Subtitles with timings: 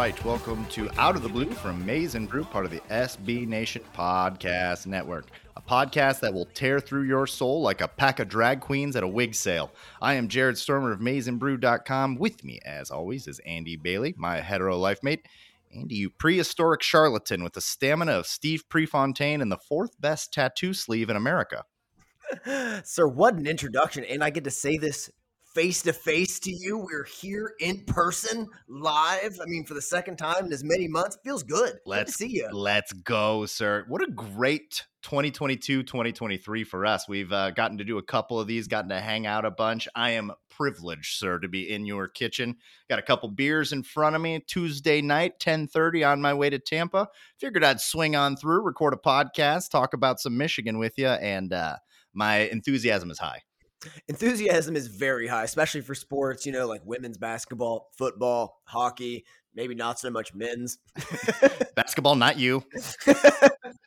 [0.00, 3.46] right, welcome to Out of the Blue from Maize and Brew, part of the SB
[3.46, 5.26] Nation Podcast Network,
[5.58, 9.02] a podcast that will tear through your soul like a pack of drag queens at
[9.02, 9.70] a wig sale.
[10.00, 12.16] I am Jared Stormer of MaizeandBrew.com.
[12.16, 15.28] With me, as always, is Andy Bailey, my hetero life mate.
[15.76, 20.72] Andy, you prehistoric charlatan with the stamina of Steve Prefontaine and the fourth best tattoo
[20.72, 21.64] sleeve in America.
[22.84, 24.04] Sir, what an introduction.
[24.04, 25.10] And I get to say this
[25.54, 26.78] face to face to you.
[26.78, 29.38] We're here in person, live.
[29.40, 31.18] I mean, for the second time in as many months.
[31.24, 31.78] Feels good.
[31.86, 32.48] Let's good see you.
[32.52, 33.84] Let's go, sir.
[33.88, 37.08] What a great 2022 2023 for us.
[37.08, 39.88] We've uh, gotten to do a couple of these, gotten to hang out a bunch.
[39.94, 42.56] I am privileged, sir, to be in your kitchen.
[42.88, 44.40] Got a couple beers in front of me.
[44.46, 47.08] Tuesday night, 10:30 on my way to Tampa.
[47.38, 51.52] Figured I'd swing on through, record a podcast, talk about some Michigan with you, and
[51.52, 51.76] uh,
[52.12, 53.42] my enthusiasm is high
[54.08, 59.24] enthusiasm is very high, especially for sports, you know, like women's basketball, football, hockey,
[59.54, 60.78] maybe not so much men's.
[61.74, 62.64] basketball, not you.
[63.06, 63.14] yeah,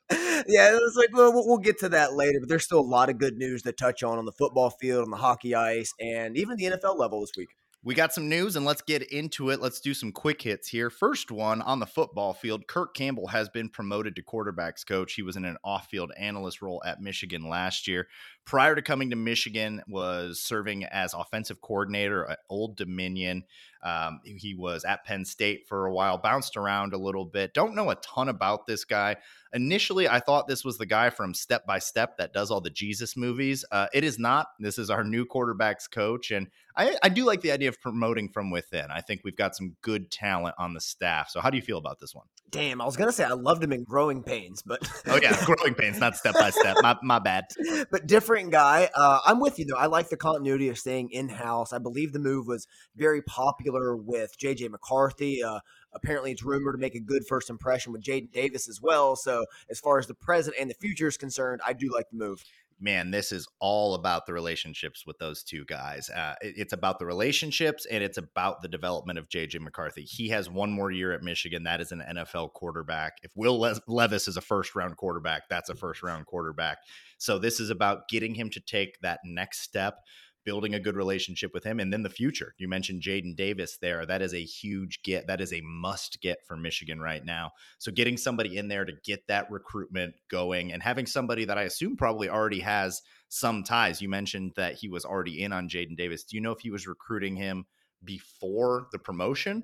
[0.09, 3.37] it's like, well, we'll get to that later, but there's still a lot of good
[3.37, 6.65] news to touch on on the football field, on the hockey ice, and even the
[6.65, 7.49] NFL level this week.
[7.85, 9.59] We got some news and let's get into it.
[9.59, 10.89] Let's do some quick hits here.
[10.89, 15.15] First one on the football field Kirk Campbell has been promoted to quarterbacks coach.
[15.15, 18.07] He was in an off field analyst role at Michigan last year.
[18.45, 23.43] Prior to coming to Michigan, was serving as offensive coordinator at Old Dominion.
[23.83, 27.53] Um, he was at Penn State for a while, bounced around a little bit.
[27.53, 29.17] Don't know a ton about this guy.
[29.53, 32.69] Initially, I thought this was the guy from Step by Step that does all the
[32.69, 33.65] Jesus movies.
[33.71, 34.47] Uh, it is not.
[34.59, 38.29] This is our new quarterbacks coach, and I, I do like the idea of promoting
[38.29, 38.85] from within.
[38.89, 41.29] I think we've got some good talent on the staff.
[41.29, 42.25] So, how do you feel about this one?
[42.49, 45.75] Damn, I was gonna say I loved him in Growing Pains, but oh yeah, Growing
[45.75, 46.77] Pains, not Step by Step.
[46.81, 47.45] My my bad.
[47.91, 48.89] But different guy.
[48.95, 49.77] Uh, I'm with you though.
[49.77, 51.71] I like the continuity of staying in house.
[51.71, 55.43] I believe the move was very popular with JJ McCarthy.
[55.43, 55.59] Uh,
[55.93, 59.15] apparently, it's rumored to make a good first impression with Jaden Davis as well.
[59.15, 62.17] So, as far as the present and the future is concerned, I do like the
[62.17, 62.43] move
[62.79, 66.09] man, this is all about the relationships with those two guys.
[66.09, 70.03] Uh, it, it's about the relationships and it's about the development of JJ McCarthy.
[70.03, 71.63] He has one more year at Michigan.
[71.63, 73.17] That is an NFL quarterback.
[73.23, 76.79] If Will Le- Levis is a first round quarterback, that's a first round quarterback.
[77.17, 79.99] So this is about getting him to take that next step
[80.45, 82.53] building a good relationship with him and then the future.
[82.57, 84.05] You mentioned Jaden Davis there.
[84.05, 85.27] That is a huge get.
[85.27, 87.51] That is a must get for Michigan right now.
[87.79, 91.63] So getting somebody in there to get that recruitment going and having somebody that I
[91.63, 94.01] assume probably already has some ties.
[94.01, 96.23] You mentioned that he was already in on Jaden Davis.
[96.23, 97.65] Do you know if he was recruiting him
[98.03, 99.63] before the promotion?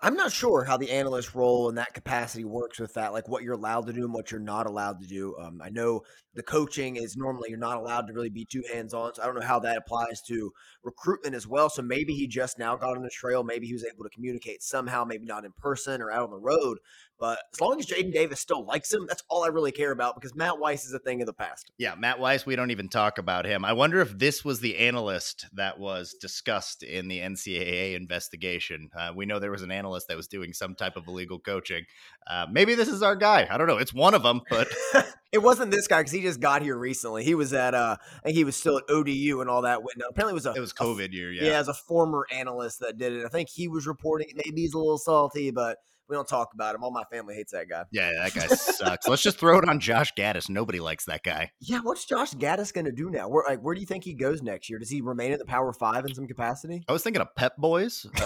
[0.00, 3.42] I'm not sure how the analyst role in that capacity works with that, like what
[3.42, 5.36] you're allowed to do and what you're not allowed to do.
[5.38, 6.02] Um, I know
[6.34, 9.14] the coaching is normally you're not allowed to really be too hands on.
[9.14, 10.52] So I don't know how that applies to
[10.82, 11.68] recruitment as well.
[11.68, 13.42] So maybe he just now got on the trail.
[13.42, 16.38] Maybe he was able to communicate somehow, maybe not in person or out on the
[16.38, 16.78] road.
[17.20, 20.14] But as long as Jaden Davis still likes him, that's all I really care about
[20.14, 21.70] because Matt Weiss is a thing of the past.
[21.76, 23.62] Yeah, Matt Weiss, we don't even talk about him.
[23.62, 28.88] I wonder if this was the analyst that was discussed in the NCAA investigation.
[28.96, 31.84] Uh, we know there was an analyst that was doing some type of illegal coaching.
[32.26, 33.46] Uh, maybe this is our guy.
[33.50, 33.76] I don't know.
[33.76, 34.68] It's one of them, but
[35.32, 37.24] it wasn't this guy because he just got here recently.
[37.24, 39.80] He was at uh, I think he was still at ODU and all that.
[40.08, 41.32] Apparently, it was a it was COVID a, year.
[41.32, 43.24] Yeah, yeah, as a former analyst that did it.
[43.24, 44.28] I think he was reporting.
[44.34, 45.78] Maybe he's a little salty, but
[46.08, 46.82] we don't talk about him.
[46.82, 47.84] All my family hates that guy.
[47.92, 49.06] Yeah, that guy sucks.
[49.06, 50.48] Let's just throw it on Josh Gattis.
[50.50, 51.52] Nobody likes that guy.
[51.60, 53.28] Yeah, what's Josh Gattis going to do now?
[53.28, 54.80] Where like where do you think he goes next year?
[54.80, 56.84] Does he remain in the Power Five in some capacity?
[56.88, 58.06] I was thinking of Pep Boys.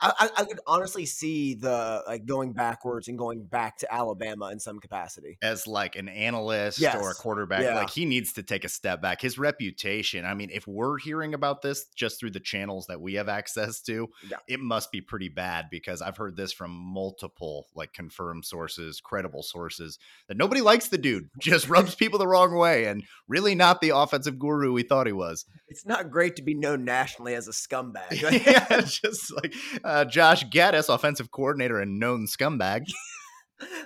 [0.00, 4.60] I, I could honestly see the like going backwards and going back to Alabama in
[4.60, 6.96] some capacity as like an analyst yes.
[6.96, 7.62] or a quarterback.
[7.62, 7.74] Yeah.
[7.74, 9.20] Like he needs to take a step back.
[9.20, 10.24] His reputation.
[10.24, 13.82] I mean, if we're hearing about this just through the channels that we have access
[13.82, 14.38] to, yeah.
[14.48, 19.42] it must be pretty bad because I've heard this from multiple like confirmed sources, credible
[19.42, 19.98] sources
[20.28, 21.28] that nobody likes the dude.
[21.40, 25.12] Just rubs people the wrong way and really not the offensive guru we thought he
[25.12, 25.44] was.
[25.68, 28.12] It's not great to be known nationally as a scumbag.
[28.46, 29.54] yeah, just like.
[29.82, 32.86] Uh, Josh Gattis, offensive coordinator and known scumbag.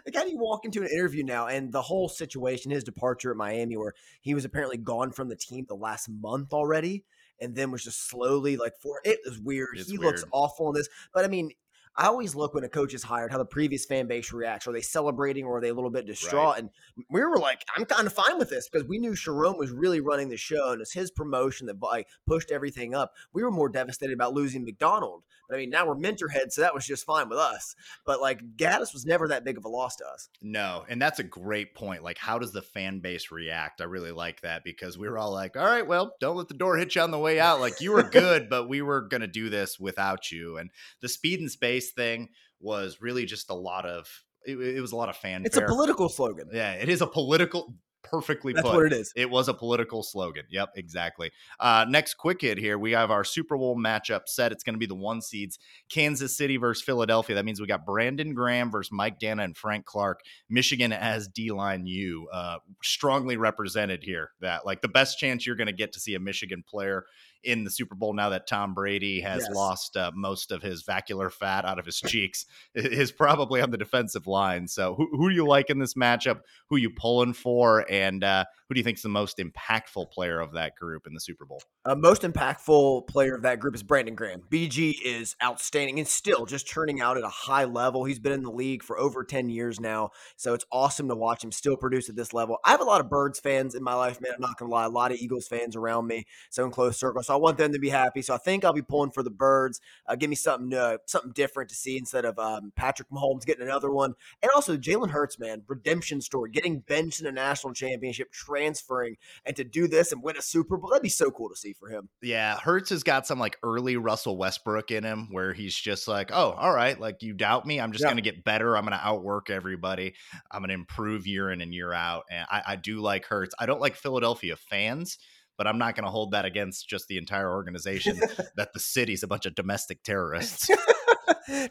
[0.05, 3.31] Like how do you walk into an interview now and the whole situation, his departure
[3.31, 7.05] at Miami, where he was apparently gone from the team the last month already,
[7.41, 9.77] and then was just slowly like for it was weird.
[9.77, 10.13] It's he weird.
[10.13, 11.53] looks awful in this, but I mean.
[11.97, 14.67] I always look when a coach is hired how the previous fan base reacts.
[14.67, 16.55] Are they celebrating or are they a little bit distraught?
[16.55, 16.59] Right.
[16.61, 16.71] And
[17.11, 20.01] we were like, I'm kind of fine with this because we knew Sherrone was really
[20.01, 23.13] running the show and it's his promotion that like, pushed everything up.
[23.33, 25.23] We were more devastated about losing Macdonald.
[25.49, 27.75] But I mean, now we're mentorheads, so that was just fine with us.
[28.05, 30.29] But like Gattis was never that big of a loss to us.
[30.43, 32.03] No, and that's a great point.
[32.03, 33.81] Like, how does the fan base react?
[33.81, 36.55] I really like that because we were all like, all right, well, don't let the
[36.55, 37.61] door hit you on the way out.
[37.61, 40.59] Like, you were good, but we were going to do this without you.
[40.59, 40.71] And
[41.01, 42.29] the speed and space thing
[42.61, 44.09] was really just a lot of
[44.45, 45.47] it, it was a lot of fanfare.
[45.47, 46.49] It's a political slogan.
[46.53, 48.77] Yeah, it is a political perfectly That's put.
[48.77, 49.13] what it is.
[49.17, 50.45] It was a political slogan.
[50.51, 51.31] Yep, exactly.
[51.61, 52.79] Uh, next quick hit here.
[52.79, 54.53] We have our Super Bowl matchup set.
[54.53, 55.59] It's going to be the one seeds
[55.91, 57.37] Kansas City versus Philadelphia.
[57.37, 60.21] That means we got Brandon Graham versus Mike Danna and Frank Clark.
[60.49, 62.29] Michigan as D line U.
[62.33, 64.31] Uh, strongly represented here.
[64.41, 67.05] That like the best chance you're going to get to see a Michigan player
[67.45, 69.55] in the Super Bowl now that Tom Brady has Yes.
[69.55, 73.79] lost uh, most of his buccal fat out of his cheeks is probably on the
[73.79, 74.69] defensive line.
[74.69, 76.41] So who, who do you like in this matchup?
[76.69, 77.85] Who you pulling for?
[77.91, 81.15] And uh, who do you think is the most impactful player of that group in
[81.15, 81.63] the Super Bowl?
[81.87, 84.43] Uh, most impactful player of that group is Brandon Graham.
[84.51, 88.05] BG is outstanding and still just churning out at a high level.
[88.05, 90.11] He's been in the league for over 10 years now.
[90.37, 92.59] So it's awesome to watch him still produce at this level.
[92.63, 94.33] I have a lot of Birds fans in my life, man.
[94.35, 94.85] I'm not going to lie.
[94.85, 96.27] A lot of Eagles fans around me.
[96.51, 97.23] So in close circle.
[97.23, 98.21] So I want them to be happy.
[98.21, 99.81] So I think I'll be pulling for the Birds.
[100.07, 103.91] Uh, give me something something different to see instead of um, Patrick Mahomes getting another
[103.91, 104.13] one.
[104.43, 105.63] And also Jalen Hurts, man.
[105.67, 106.51] Redemption story.
[106.51, 108.29] Getting benched in a national championship,
[108.59, 110.91] transferring, and to do this and win a Super Bowl.
[110.91, 112.09] That'd be so cool to see for him.
[112.23, 116.31] Yeah, Hurts has got some like early Russell Westbrook in him where he's just like,
[116.33, 117.81] oh, all right, like you doubt me.
[117.81, 118.09] I'm just Yeah.
[118.09, 118.77] going to get better.
[118.77, 120.15] I'm going to outwork everybody.
[120.51, 122.25] I'm going to improve year in and year out.
[122.31, 123.55] And I, I do like Hurts.
[123.59, 125.19] I don't like Philadelphia fans,
[125.57, 128.21] but I'm not going to hold that against just the entire organization
[128.57, 130.69] that the city's a bunch of domestic terrorists.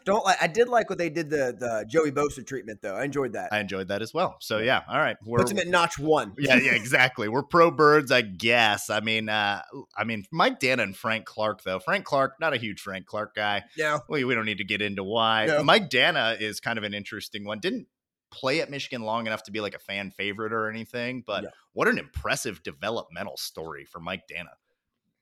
[0.04, 0.36] Don't like.
[0.42, 2.94] I did like what they did the the Joey Bosa treatment though.
[2.94, 3.52] I enjoyed that.
[3.52, 4.36] I enjoyed that as well.
[4.40, 5.16] So yeah, all right.
[5.24, 6.34] We're, Puts him at notch one.
[6.38, 7.28] yeah, yeah, exactly.
[7.28, 8.90] We're pro birds, I guess.
[8.90, 9.62] I mean, uh,
[9.96, 11.78] I mean, Mike Danna and Frank Clark, though.
[11.78, 13.64] Frank Clark, not a huge Frank Clark guy.
[13.76, 13.98] Yeah.
[14.08, 15.46] We, we don't need to get into why.
[15.46, 15.62] No.
[15.62, 17.60] Mike Danna is kind of an interesting one.
[17.60, 17.86] Didn't
[18.30, 21.48] play at Michigan long enough to be like a fan favorite or anything, but Yeah.
[21.72, 24.52] what an impressive developmental story for Mike Danna.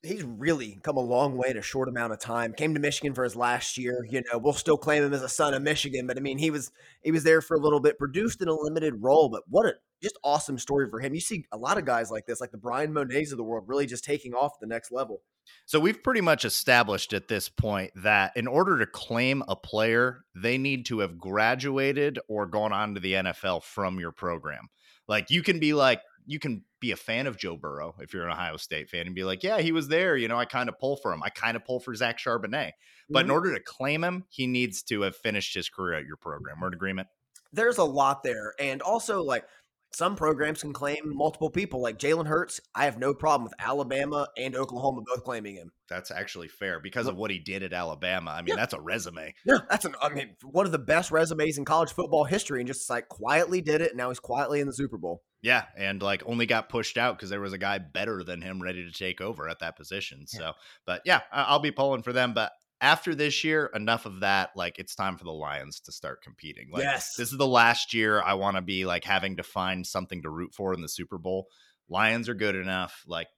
[0.03, 2.53] He's really come a long way in a short amount of time.
[2.53, 4.07] Came to Michigan for his last year.
[4.09, 6.51] You know, we'll still claim him as a son of Michigan, but I mean, he
[6.51, 6.71] was
[7.03, 9.29] he was there for a little bit, produced in a limited role.
[9.29, 11.15] But what a just awesome story for him.
[11.15, 13.65] You see a lot of guys like this, like the Brian Monets of the world,
[13.67, 15.23] really just taking off the next level.
[15.65, 20.25] So we've pretty much established at this point that in order to claim a player,
[20.35, 24.69] they need to have graduated or gone on to the NFL from your program.
[25.09, 28.25] Like you can be like you can be a fan of Joe Burrow if you're
[28.27, 30.17] an Ohio State fan and be like, yeah, he was there.
[30.17, 31.23] You know, I kind of pull for him.
[31.23, 32.73] I kind of pull for Zach Charbonnet.
[33.09, 33.35] But in Mhm.
[33.35, 36.61] order to claim him, he needs to have finished his career at your program.
[36.61, 37.09] We're in agreement.
[37.53, 39.47] there's a lot there and also like
[39.93, 41.81] some programs can claim multiple people.
[41.81, 45.73] Like Jalen Hurts, I have no problem with Alabama and Oklahoma both claiming him.
[45.89, 48.33] That's actually fair because of what he did at Alabama.
[48.33, 48.57] I mean, yeah.
[48.57, 49.35] that's a resume.
[49.45, 49.95] Yeah, that's an.
[50.03, 53.61] I mean, one of the best resumes in college football history, and just like quietly
[53.61, 53.91] did it.
[53.91, 55.23] And now he's quietly in the Super Bowl.
[55.43, 58.61] Yeah, and like only got pushed out because there was a guy better than him
[58.61, 60.27] ready to take over at that position.
[60.27, 60.53] So,
[60.87, 62.35] but yeah, I'll be pulling for them.
[62.35, 64.51] But after this year, enough of that.
[64.57, 66.69] Like it's time for the Lions to start competing.
[66.71, 67.15] Like yes.
[67.17, 70.31] this is the last year I want to be like having to find something to
[70.31, 71.49] root for in the Super Bowl.
[71.89, 73.05] Lions are good enough.
[73.07, 73.29] Like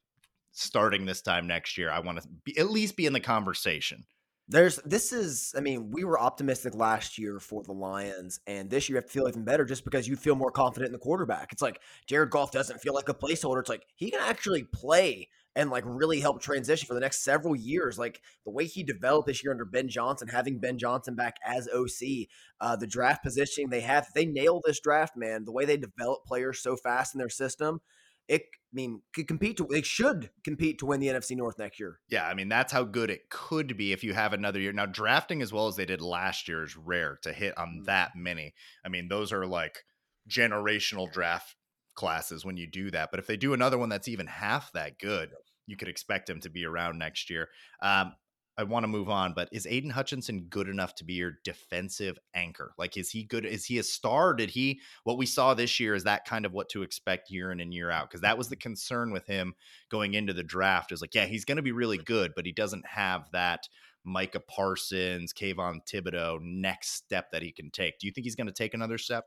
[0.53, 4.05] starting this time next year, I want to be, at least be in the conversation.
[4.51, 8.89] There's this is I mean, we were optimistic last year for the Lions, and this
[8.89, 10.99] year you have to feel even better just because you feel more confident in the
[10.99, 11.53] quarterback.
[11.53, 13.61] It's like Jared Goff doesn't feel like a placeholder.
[13.61, 17.57] It's like he can actually play and like really help transition for the next several
[17.57, 17.99] years.
[17.99, 21.69] Like the way he developed this year under Ben Johnson, having Ben Johnson back as
[21.69, 22.29] OC,
[22.61, 25.45] uh, the draft positioning they have, they nail this draft, man.
[25.45, 27.81] The way they develop players so fast in their system,
[28.29, 31.81] it I mean could compete to they should compete to win the NFC North next
[31.81, 31.99] year.
[32.09, 34.73] Yeah, I mean that's how good it could be if you have another year.
[34.73, 37.87] Now drafting as well as they did last year is rare to hit on mm.
[37.87, 38.55] that many.
[38.85, 39.83] I mean those are like
[40.31, 41.57] generational draft
[41.99, 43.11] classes when you do that.
[43.11, 45.31] But if they do another one that's even half that good,
[45.67, 47.49] you could expect him to be around next year.
[47.83, 48.15] Um,
[48.57, 52.17] I want to move on, but is Aidan Hutchinson good enough to be your defensive
[52.35, 52.73] anchor?
[52.79, 53.45] Like, is he good?
[53.45, 54.33] Is he a star?
[54.33, 57.51] Did he, what we saw this year, is that kind of what to expect year
[57.51, 58.09] in and year out?
[58.09, 59.55] Because that was the concern with him
[59.91, 62.53] going into the draft is like, yeah, he's going to be really good, but he
[62.53, 63.69] doesn't have that
[64.05, 67.99] Micah Parsons, Kayvon Thibodeaux next step that he can take.
[67.99, 69.27] Do you think he's going to take another step?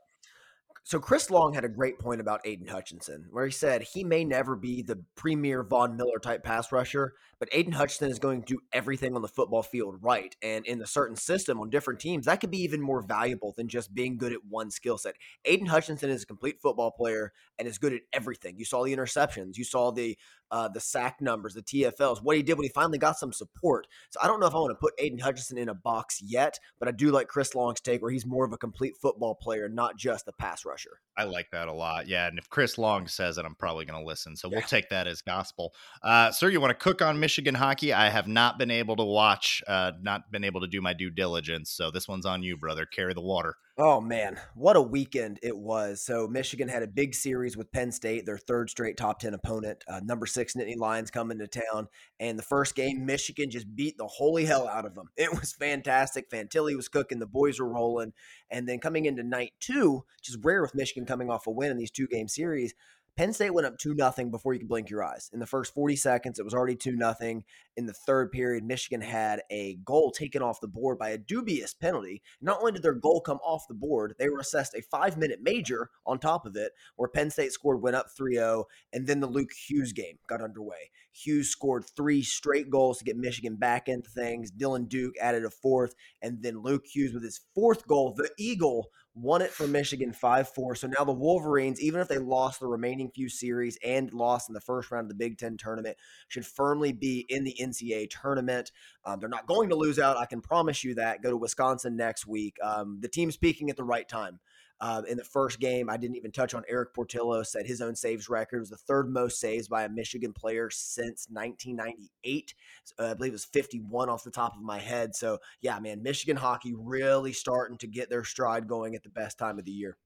[0.84, 4.26] So Chris Long had a great point about Aidan Hutchinson, where he said he may
[4.26, 8.54] never be the premier Von Miller type pass rusher, but Aidan Hutchinson is going to
[8.54, 10.36] do everything on the football field right.
[10.44, 13.68] And in a certain system on different teams, that could be even more valuable than
[13.68, 15.16] just being good at one skill set.
[15.46, 18.60] Aidan Hutchinson is a complete football player and is good at everything.
[18.60, 20.16] You saw the interceptions, you saw the
[20.52, 23.88] uh, the sack numbers, the TFLs, what he did when he finally got some support.
[24.10, 26.60] So I don't know if I want to put Aidan Hutchinson in a box yet,
[26.78, 29.70] but I do like Chris Long's take where he's more of a complete football player,
[29.70, 31.00] not just a pass rusher.
[31.16, 32.10] I like that a lot.
[32.10, 32.28] Yeah.
[32.28, 34.36] And if Chris Long says it, I'm probably going to listen.
[34.36, 34.58] So yeah.
[34.58, 35.74] we'll take that as gospel.
[36.04, 37.94] Uh, sir, you want to cook on Michigan hockey?
[37.94, 41.10] I have not been able to watch, uh, not been able to do my due
[41.10, 41.72] diligence.
[41.72, 42.86] So this one's on you, brother.
[42.86, 43.56] Carry the water.
[43.78, 46.04] Oh man, what a weekend it was!
[46.04, 49.84] So Michigan had a big series with Penn State, their third straight top ten opponent.
[49.88, 51.88] Uh, number six Nittany Lions coming to town,
[52.20, 55.08] and the first game, Michigan just beat the holy hell out of them.
[55.18, 56.30] It was fantastic.
[56.30, 58.14] Fantilli was cooking, the boys were rolling,
[58.50, 61.72] and then coming into night two, which is rare with Michigan coming off a win
[61.72, 62.74] in these two game series.
[63.18, 65.30] Penn State went up 2 nothing before you could blink your eyes.
[65.34, 67.44] In the first 40 seconds, it was already 2 nothing.
[67.78, 71.74] In the third period, Michigan had a goal taken off the board by a dubious
[71.74, 72.22] penalty.
[72.42, 75.40] Not only did their goal come off the board, they were assessed a five minute
[75.42, 79.22] major on top of it, where Penn State scored, went up 3 0, and then
[79.22, 80.90] the Luke Hughes game got underway.
[81.14, 84.52] Hughes scored three straight goals to get Michigan back into things.
[84.52, 88.90] Dylan Duke added a fourth, and then Luke Hughes with his fourth goal, the Eagle
[89.14, 90.76] won it for Michigan 5 4.
[90.76, 94.54] So now the Wolverines, even if they lost the remaining few series and lost in
[94.54, 95.98] the first round of the Big Ten tournament,
[96.28, 98.72] should firmly be in the NCAA tournament.
[99.06, 100.18] Um, they're not going to lose out.
[100.18, 101.22] I can promise you that.
[101.22, 102.58] Go to Wisconsin next week.
[102.64, 104.40] Um, the team's peaking at the right time.
[104.82, 107.96] Uh, in the first game, I didn't even touch on Erik Portillo, set his own
[107.96, 108.58] saves record.
[108.58, 112.56] It was the third most saves by a Michigan player since 1998.
[112.98, 115.16] Uh, I believe it was 51 off the top of my head.
[115.16, 119.38] So, yeah, man, Michigan hockey really starting to get their stride going at the best
[119.38, 119.98] time of the year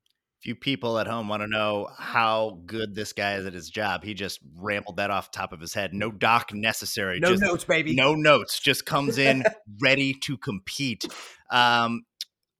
[0.42, 4.04] few people at home want to know how good this guy is at his job.
[4.04, 5.94] He just rambled that off top of his head.
[5.94, 7.20] No doc necessary.
[7.20, 7.96] No just, notes, baby.
[7.96, 8.60] No notes.
[8.60, 9.44] Just comes in
[9.82, 11.06] ready to compete.
[11.51, 12.06] Um,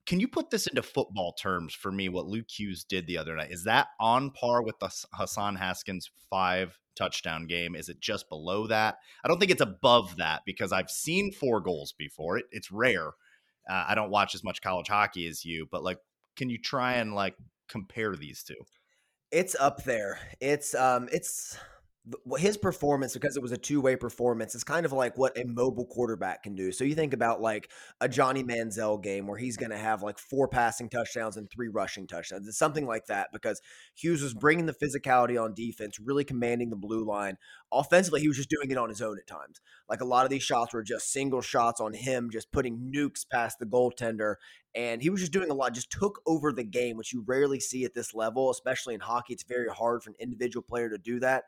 [0.06, 2.10] can you put this into football terms for me?
[2.10, 6.12] What Luke Hughes did the other night is that on par with the Hassan Haskins
[6.30, 7.76] five touchdown game?
[7.76, 8.98] Is it just below that?
[9.24, 12.38] I don't think it's above that because I've seen four goals before.
[12.38, 13.14] It, it's rare.
[13.68, 15.98] Uh, I don't watch as much college hockey as you, but like,
[16.36, 17.36] can you try and like
[17.68, 18.56] compare these two?
[19.32, 20.20] It's up there.
[20.40, 21.58] It's um, it's
[22.38, 25.86] his performance because it was a two-way performance is kind of like what a mobile
[25.86, 26.72] quarterback can do.
[26.72, 30.20] So you think about like a Johnny Manziel game where he's going to have like
[30.20, 32.48] four passing touchdowns and three rushing touchdowns.
[32.48, 33.60] It's something like that because
[33.96, 37.38] Hughes was bringing the physicality on defense, really commanding the blue line.
[37.72, 39.60] Offensively, he was just doing it on his own at times.
[39.90, 43.26] Like a lot of these shots were just single shots on him, just putting nukes
[43.28, 44.36] past the goaltender.
[44.76, 47.62] And he was just doing a lot, just took over the game, which you rarely
[47.62, 49.34] see at this level, especially in hockey.
[49.34, 51.46] It's very hard for an individual player to do that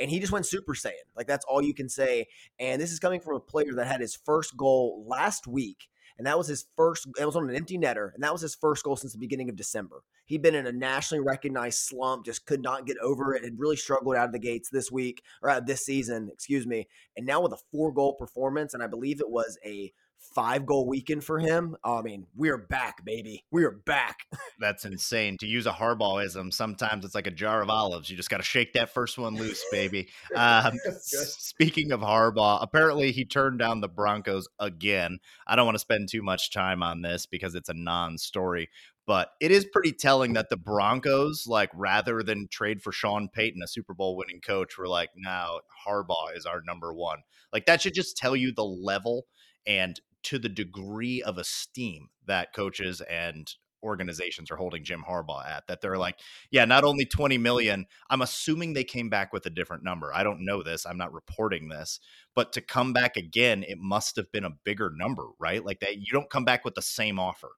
[0.00, 0.92] and he just went Super Saiyan.
[1.16, 2.26] Like that's all you can say.
[2.58, 5.88] And this is coming from a player that had his first goal last week
[6.20, 7.06] and that was his first.
[7.18, 9.48] It was on an empty netter, and that was his first goal since the beginning
[9.48, 10.02] of December.
[10.26, 13.76] He'd been in a nationally recognized slump, just could not get over it, had really
[13.76, 16.88] struggled out of the gates this week or out this season, excuse me.
[17.16, 19.94] And now with a four goal performance, and I believe it was a
[20.34, 21.76] five goal weekend for him.
[21.84, 23.44] I mean, we're back, baby.
[23.50, 24.26] We are back.
[24.60, 25.36] That's insane.
[25.40, 28.10] To use a Harbaugism, sometimes it's like a jar of olives.
[28.10, 30.08] You just got to shake that first one loose, baby.
[30.36, 35.18] Um, speaking of Harbaugh, apparently he turned down the Broncos again.
[35.46, 38.68] I don't want to spend too much time on this because it's a non story.
[39.06, 43.60] But it is pretty telling that the Broncos, like, rather than trade for Sean Payton,
[43.62, 47.18] a Super Bowl winning coach, were like, now Harbaugh is our number one.
[47.52, 49.26] Like, that should just tell you the level
[49.66, 55.66] and to the degree of esteem that coaches and organizations are holding Jim Harbaugh at
[55.66, 56.18] that they're like,
[56.50, 60.12] yeah, not only 20 million, I'm assuming they came back with a different number.
[60.14, 60.84] I don't know this.
[60.86, 62.00] I'm not reporting this,
[62.34, 65.64] but to come back again, it must have been a bigger number, right?
[65.64, 67.52] Like that you don't come back with the same offer.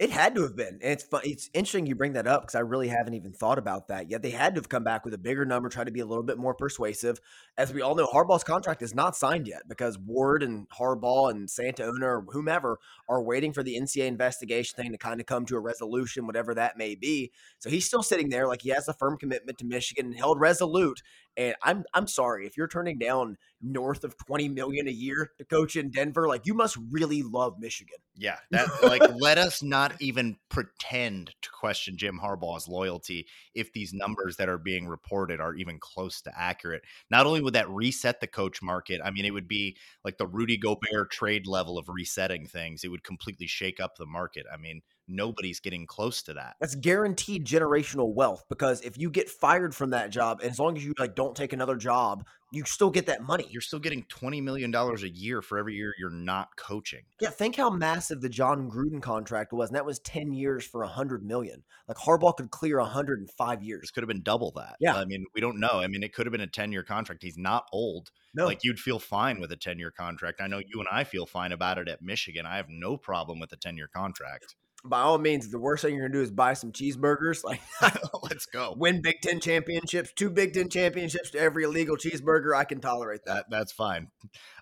[0.00, 0.78] It had to have been.
[0.80, 1.20] And it's fun.
[1.24, 4.22] It's interesting you bring that up because I really haven't even thought about that yet.
[4.22, 6.24] They had to have come back with a bigger number, try to be a little
[6.24, 7.20] bit more persuasive.
[7.58, 11.50] As we all know, Harbaugh's contract is not signed yet because Warde and Harbaugh and
[11.50, 12.78] Santa Ono or whomever
[13.10, 16.54] are waiting for the NCAA investigation thing to kind of come to a resolution, whatever
[16.54, 17.30] that may be.
[17.58, 20.40] So he's still sitting there like he has a firm commitment to Michigan and held
[20.40, 21.02] resolute.
[21.36, 25.44] And I'm I'm sorry if you're turning down north of 20 million a year to
[25.44, 27.98] coach in Denver, like you must really love Michigan.
[28.16, 33.92] Yeah, that like let us not even pretend to question Jim Harbaugh's loyalty if these
[33.92, 36.82] numbers that are being reported are even close to accurate.
[37.10, 40.26] Not only would that reset the coach market, I mean it would be like the
[40.26, 42.84] Rudy Gobert trade level of resetting things.
[42.84, 44.46] It would completely shake up the market.
[44.52, 46.56] I mean, nobody's getting close to that.
[46.60, 50.84] That's guaranteed generational wealth because if you get fired from that job, as long as
[50.84, 53.46] you like don't take another job, you still get that money.
[53.50, 57.02] You're still getting twenty million dollars a year for every year you're not coaching.
[57.20, 60.82] Yeah, think how massive the Jon Gruden contract was, and that was ten years for
[60.82, 61.62] a hundred million.
[61.86, 63.82] Like Harbaugh could clear a hundred in five years.
[63.82, 64.76] This could have been double that.
[64.80, 65.80] Yeah, I mean, we don't know.
[65.80, 67.22] I mean, it could have been a ten year contract.
[67.22, 68.10] He's not old.
[68.34, 68.46] No.
[68.46, 70.40] Like you'd feel fine with a ten year contract.
[70.40, 72.46] I know you and I feel fine about it at Michigan.
[72.46, 75.94] I have no problem with a ten year contract by all means, the worst thing
[75.94, 77.44] you're gonna do is buy some cheeseburgers.
[77.44, 77.60] Like,
[78.22, 82.56] let's go win Big Ten championships, two Big Ten championships to every illegal cheeseburger.
[82.56, 83.50] I can tolerate that.
[83.50, 84.08] that that's fine.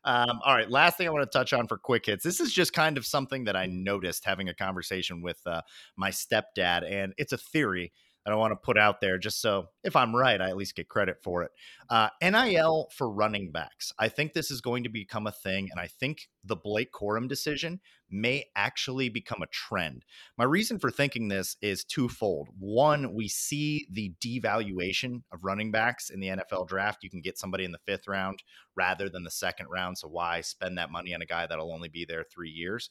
[0.05, 2.25] Um, all right, last thing I want to touch on for quick hits.
[2.25, 5.63] This is just kind of something that I noticed having a conversation with uh,
[5.97, 7.93] my stepdad, and it's a theory
[8.29, 10.77] that I want to put out there just so if I'm right, I at least
[10.77, 11.51] get credit for it.
[11.89, 13.91] Uh, NIL for running backs.
[13.99, 17.27] I think this is going to become a thing, and I think the Blake Corum
[17.27, 20.05] decision may actually become a trend.
[20.37, 22.51] My reason for thinking this is twofold.
[22.59, 27.03] One, we see the devaluation of running backs in the NFL draft.
[27.03, 28.43] You can get somebody in the fifth round
[28.77, 29.97] rather than the second round.
[29.97, 32.91] So why spend that money on a guy that'll only be there three years?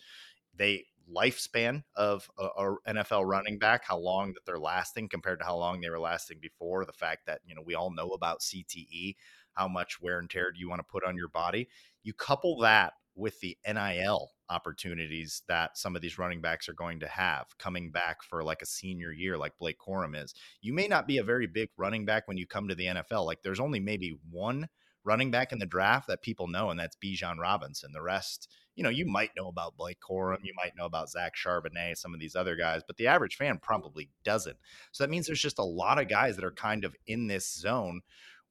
[0.56, 3.30] They lifespan of a, a, NFL mm-hmm.
[3.30, 6.86] running back, how long that they're lasting compared to how long they were lasting before.
[6.86, 9.16] The fact that you know we all know about CTE,
[9.54, 11.68] how much wear and tear do you want to put on your body?
[12.04, 17.00] You couple that with the NIL opportunities that some of these running backs are going
[17.00, 20.34] to have coming back for like a senior year, like Blake Corum is.
[20.62, 23.26] You may not be a very big running back when you come to the NFL.
[23.26, 24.70] Like there's only maybe one
[25.04, 27.92] running back in the draft that people know, and that's Bijan Robinson.
[27.92, 31.34] The rest you know, you might know about Blake Corum, you might know about Zach
[31.36, 34.56] Charbonnet, some of these other guys, but the average fan probably doesn't.
[34.92, 37.52] So that means there's just a lot of guys that are kind of in this
[37.52, 38.02] zone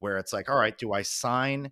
[0.00, 1.70] where it's like, all right, do I sign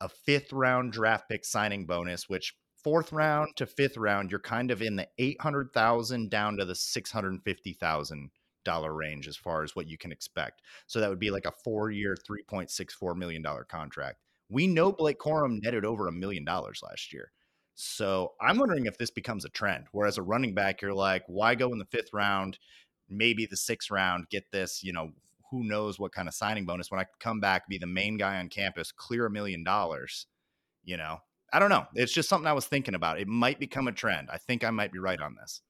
[0.00, 4.70] a fifth round draft pick signing bonus, which fourth round to fifth round, you're kind
[4.70, 8.30] of in the 800,000 down to the 650,000
[8.64, 10.62] dollar range as far as what you can expect.
[10.86, 14.18] So that would be like a four year, $3.64 million contract.
[14.48, 17.32] We know Blake Corum netted over a million dollars last year.
[17.74, 19.86] So I'm wondering if this becomes a trend.
[19.92, 22.58] Whereas a running back, you're like, why go in the fifth round,
[23.08, 25.10] maybe the sixth round, get this, you know,
[25.50, 28.38] who knows what kind of signing bonus when I come back, be the main guy
[28.38, 30.26] on campus, clear a million dollars,
[30.84, 31.18] you know?
[31.52, 31.86] I don't know.
[31.94, 33.20] It's just something I was thinking about.
[33.20, 34.28] It might become a trend.
[34.32, 35.60] I think I might be right on this.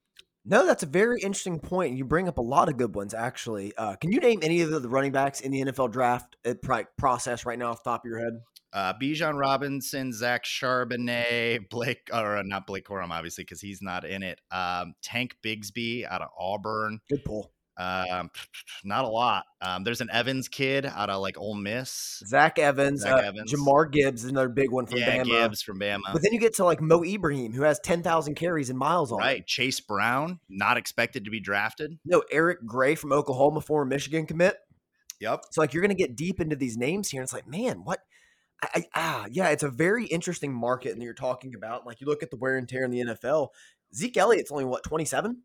[0.45, 1.97] No, that's a very interesting point.
[1.97, 3.73] You bring up a lot of good ones, actually.
[3.77, 6.55] Uh, can you name any of the running backs in the NFL draft uh,
[6.99, 8.41] process right now off the top of your head?
[8.73, 14.05] Uh, Bijan Robinson, Zach Charbonnet, Blake, or uh, not Blake Corum, obviously, because he's not
[14.05, 14.41] in it.
[14.51, 17.01] Um, Tank Bigsby out of Auburn.
[17.11, 17.53] Good pull.
[17.77, 18.31] Um,
[18.85, 19.45] not a lot.
[19.61, 22.23] Um, there's an Evans kid out of like Ole Miss.
[22.27, 23.53] Zach Evans, Zach uh, Evans.
[23.53, 25.25] Jahmyr Gibbs is another big one from yeah, Bama.
[25.25, 26.13] Gibbs from Bama.
[26.13, 29.13] But then you get to like Mo Ibrahim, who has ten thousand carries and miles
[29.13, 29.19] on.
[29.19, 31.99] Right, Chase Brown, not expected to be drafted.
[32.05, 34.57] No, Eric Gray from Oklahoma, former Michigan commit.
[35.21, 35.45] Yep.
[35.51, 38.01] So like you're gonna get deep into these names here, and it's like, man, what?
[38.63, 42.23] I, ah, yeah, it's a very interesting market, and you're talking about like you look
[42.23, 43.49] at the wear and tear in the NFL
[43.95, 45.43] Zeke Elliott's only what 27,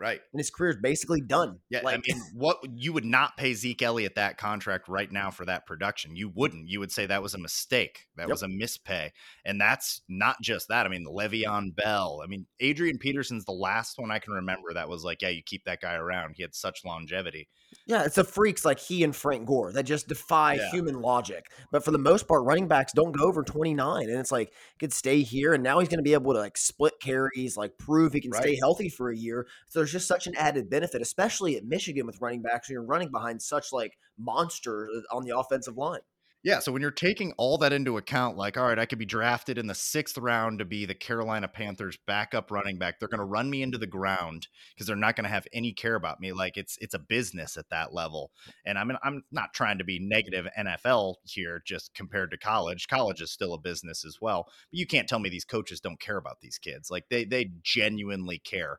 [0.00, 0.20] Right.
[0.32, 1.58] and his career is basically done.
[1.68, 5.30] Yeah, like, I mean, what you would not pay Zeke Elliott that contract right now
[5.30, 6.16] for that production.
[6.16, 6.68] You wouldn't.
[6.70, 8.06] You would say that was a mistake.
[8.16, 8.30] That Yep.
[8.30, 9.10] was a mispay.
[9.44, 10.86] And that's not just that.
[10.86, 12.22] I mean, the Le'Veon Bell.
[12.24, 15.42] I mean, Adrian Peterson's the last one I can remember that was like, yeah, you
[15.44, 16.34] keep that guy around.
[16.36, 17.48] He had such longevity.
[17.86, 20.70] Yeah, it's the freaks like he and Frank Gore that just defy Yeah.
[20.70, 21.50] human logic.
[21.70, 24.08] But for the most part, running backs don't go over 29.
[24.08, 25.52] And it's like, could stay here.
[25.52, 28.32] And now he's going to be able to like split carries, like prove he can
[28.32, 29.46] stay healthy for a year.
[29.68, 32.68] So there's just such an added benefit, especially at Michigan with running backs.
[32.68, 36.00] You're running behind such like monsters uh, on the offensive line.
[36.42, 36.60] Yeah.
[36.60, 39.58] So when you're taking all that into account, like, all right, I could be drafted
[39.58, 42.98] in the sixth round to be the Carolina Panthers backup running back.
[42.98, 45.74] They're going to run me into the ground because they're not going to have any
[45.74, 46.32] care about me.
[46.32, 48.30] Like it's it's a business at that level.
[48.64, 52.88] And I mean, I'm not trying to be negative NFL here, just compared to college.
[52.88, 54.44] College is still a business as well.
[54.70, 56.90] But you can't tell me these coaches don't care about these kids.
[56.90, 58.78] Like they they genuinely care.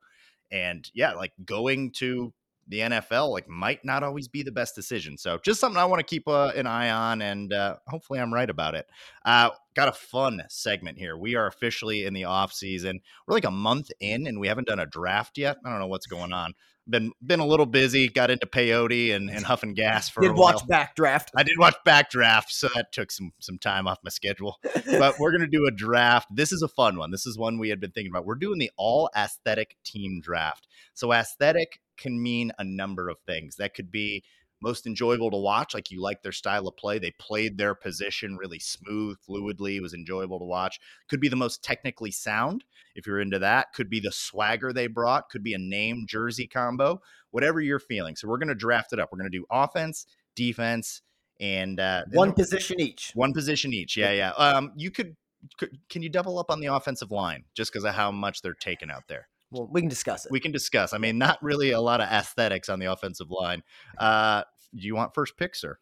[0.52, 2.34] And yeah, like going to
[2.68, 5.18] the NFL like might not always be the best decision.
[5.18, 8.34] So just something I want to keep uh, an eye on, and uh, hopefully I'm
[8.34, 8.88] right about it.
[9.26, 11.18] Uh, got a fun segment here.
[11.18, 13.02] We are officially in the off season.
[13.28, 15.58] We're like a month in, and we haven't done a draft yet.
[15.66, 16.54] I don't know what's going on.
[16.92, 18.08] Been been a little busy.
[18.10, 20.34] Got into peyote and, and huffing gas for a while.
[20.34, 21.30] Did watch backdraft.
[21.36, 24.60] I did watch Backdraft, so that took some some time off my schedule.
[24.86, 26.28] But we're gonna do a draft.
[26.36, 27.12] This is a fun one.
[27.12, 28.26] This is one we had been thinking about.
[28.26, 30.68] We're doing the all aesthetic team draft.
[30.94, 33.56] So aesthetic can mean a number of things.
[33.56, 34.24] That could be
[34.62, 37.00] most enjoyable to watch, like you like their style of play.
[37.00, 39.76] They played their position really smooth, fluidly.
[39.78, 40.80] It was enjoyable to watch.
[41.10, 42.64] Could be the most technically sound,
[42.96, 43.74] if you're into that.
[43.74, 45.30] Could be the swagger they brought.
[45.30, 47.02] Could be a name jersey combo.
[47.32, 48.16] Whatever you're feeling.
[48.16, 49.10] So we're gonna draft it up.
[49.12, 51.02] We're gonna do offense, defense,
[51.40, 53.12] and uh, One position each.
[53.16, 53.98] one position each.
[53.98, 54.30] Yeah, yeah.
[54.32, 55.16] Um, you could,
[55.58, 58.54] could can you double up on the offensive line just because of how much they're
[58.54, 59.28] taking out there?
[59.52, 60.32] Well, we can discuss it.
[60.32, 60.94] We can discuss.
[60.94, 63.64] I mean, not really a lot of aesthetics on the offensive line.
[63.98, 65.78] Uh, do you want first pick, sir?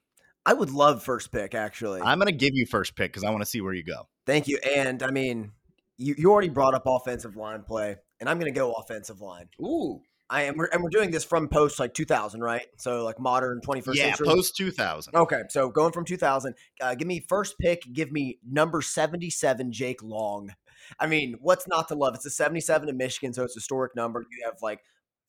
[0.45, 2.01] I would love first pick, actually.
[2.01, 4.07] I'm going to give you first pick because I want to see where you go.
[4.25, 4.57] Thank you.
[4.75, 5.51] And I mean,
[5.97, 9.49] you, you already brought up offensive line play, and I'm going to go offensive line.
[9.61, 12.65] Ooh, I am, we're, and we're doing this from post like 2000, right?
[12.77, 14.27] So like modern 21st yeah, century.
[14.27, 15.15] post 2000.
[15.15, 17.83] Okay, so going from 2000, uh, give me first pick.
[17.91, 20.53] Give me number 77, Jake Long.
[20.99, 22.15] I mean, what's not to love?
[22.15, 24.25] It's a 77 in Michigan, so it's a historic number.
[24.31, 24.79] You have like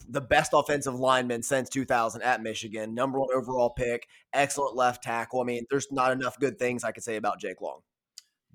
[0.08, 5.40] the best offensive lineman since 2000 at Michigan, number one overall pick, excellent left tackle.
[5.40, 7.80] I mean, there's not enough good things I could say about Jake Long.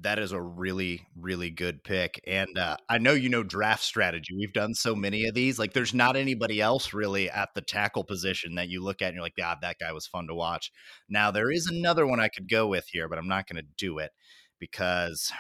[0.01, 2.19] That is a really, really good pick.
[2.27, 4.35] And uh, I know you know draft strategy.
[4.35, 5.57] We've done so many of these.
[5.57, 9.15] Like, there's not anybody else really at the tackle position that you look at and
[9.15, 10.69] you're like, yeah, that guy was fun to watch.
[11.07, 13.69] Now, there is another one I could go with here, but I'm not going to
[13.77, 14.11] do it
[14.59, 15.31] because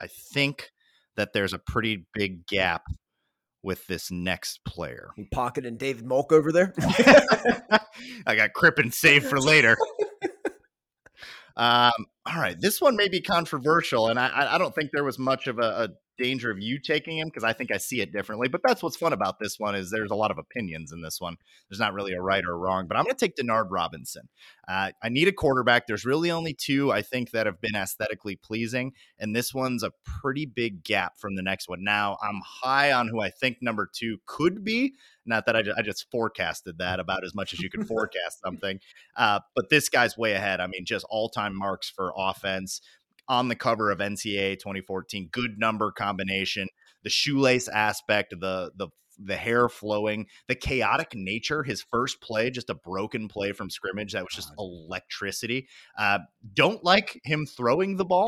[0.00, 0.70] I think
[1.16, 2.82] that there's a pretty big gap
[3.62, 5.10] with this next player.
[5.16, 6.74] He pocketing David Molk over there.
[8.26, 9.76] I got Crippen saved for later.
[11.56, 11.92] Um,
[12.26, 15.20] all right, this one may be controversial, and I- I, I don't think there was
[15.20, 18.12] much of a, a danger of you taking him because I think I see it
[18.12, 18.48] differently.
[18.48, 21.20] But that's what's fun about this one is there's a lot of opinions in this
[21.20, 21.36] one.
[21.68, 22.86] There's not really a right or wrong.
[22.86, 24.28] But I'm going to take Denard Robinson.
[24.66, 25.86] Uh, I need a quarterback.
[25.86, 29.92] There's really only two I think that have been aesthetically pleasing, and this one's a
[30.04, 31.84] pretty big gap from the next one.
[31.84, 34.94] Now I'm high on who I think number two could be.
[35.26, 38.40] Not that I, ju- I just forecasted that about as much as you can forecast
[38.44, 38.80] something,
[39.16, 40.60] uh, but this guy's way ahead.
[40.60, 42.80] I mean, just all time marks for offense
[43.28, 45.28] on the cover of NCAA 2014.
[45.30, 46.68] Good number combination,
[47.02, 51.62] the shoelace aspect, the the the hair flowing, the chaotic nature.
[51.62, 55.68] His first play, just a broken play from scrimmage that was just electricity.
[55.98, 56.20] Uh,
[56.52, 58.26] don't like him throwing the ball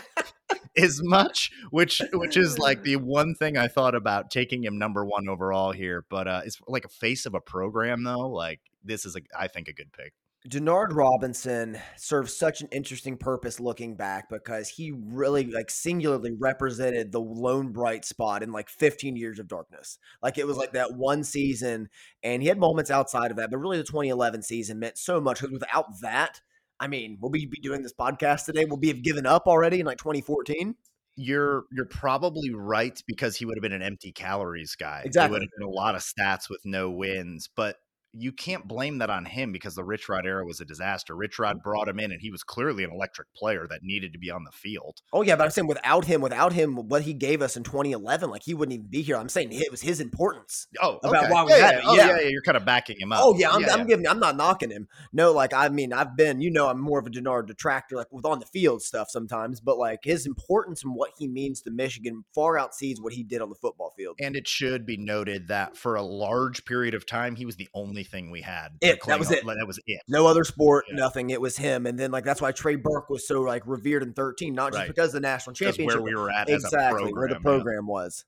[0.76, 5.04] as much, which which is like the one thing I thought about taking him number
[5.04, 6.04] one overall here.
[6.08, 8.28] But uh, it's like a face of a program though.
[8.28, 10.12] Like this is a I think a good pick.
[10.48, 17.10] Denard Robinson serves such an interesting purpose looking back because he really like singularly represented
[17.10, 19.98] the lone bright spot in like 15 years of darkness.
[20.22, 21.88] Like it was like that one season
[22.22, 25.40] and he had moments outside of that, but really the 2011 season meant so much
[25.40, 26.40] because without that,
[26.78, 28.66] I mean, will we be doing this podcast today?
[28.66, 30.76] Will we have given up already in like 2014?
[31.16, 35.02] You're you're probably right because he would have been an empty calories guy.
[35.04, 35.32] Exactly.
[35.32, 37.76] would have been a lot of stats with no wins, but
[38.18, 41.14] you can't blame that on him because the Rich Rod era was a disaster.
[41.14, 41.68] Rich Rod mm-hmm.
[41.68, 44.44] brought him in, and he was clearly an electric player that needed to be on
[44.44, 45.00] the field.
[45.12, 48.30] Oh yeah, but I'm saying without him, without him, what he gave us in 2011,
[48.30, 49.16] like he wouldn't even be here.
[49.16, 50.66] I'm saying it was his importance.
[50.80, 51.32] Oh, about okay.
[51.32, 51.78] why we yeah, had yeah.
[51.78, 51.84] it.
[51.84, 52.06] Oh, Yeah.
[52.06, 52.28] yeah, yeah.
[52.28, 53.20] You're kind of backing him up.
[53.22, 54.06] Oh yeah, I'm, yeah, I'm giving.
[54.06, 54.88] I'm not knocking him.
[55.12, 56.40] No, like I mean, I've been.
[56.40, 59.60] You know, I'm more of a Denard detractor, like with on the field stuff sometimes.
[59.60, 63.42] But like his importance and what he means to Michigan far outsees what he did
[63.42, 64.16] on the football field.
[64.20, 67.68] And it should be noted that for a large period of time, he was the
[67.74, 68.70] only thing we had.
[68.80, 69.44] It, that was it.
[69.44, 70.00] That was it.
[70.08, 70.96] No other sport, Yeah.
[70.96, 71.30] nothing.
[71.30, 74.12] It was him, and then like that's why Trey Burke was so like revered in
[74.12, 74.88] 13, not just Right.
[74.88, 77.14] because of the national championship, where we were at exactly program.
[77.14, 77.40] where the yeah.
[77.40, 78.24] program was.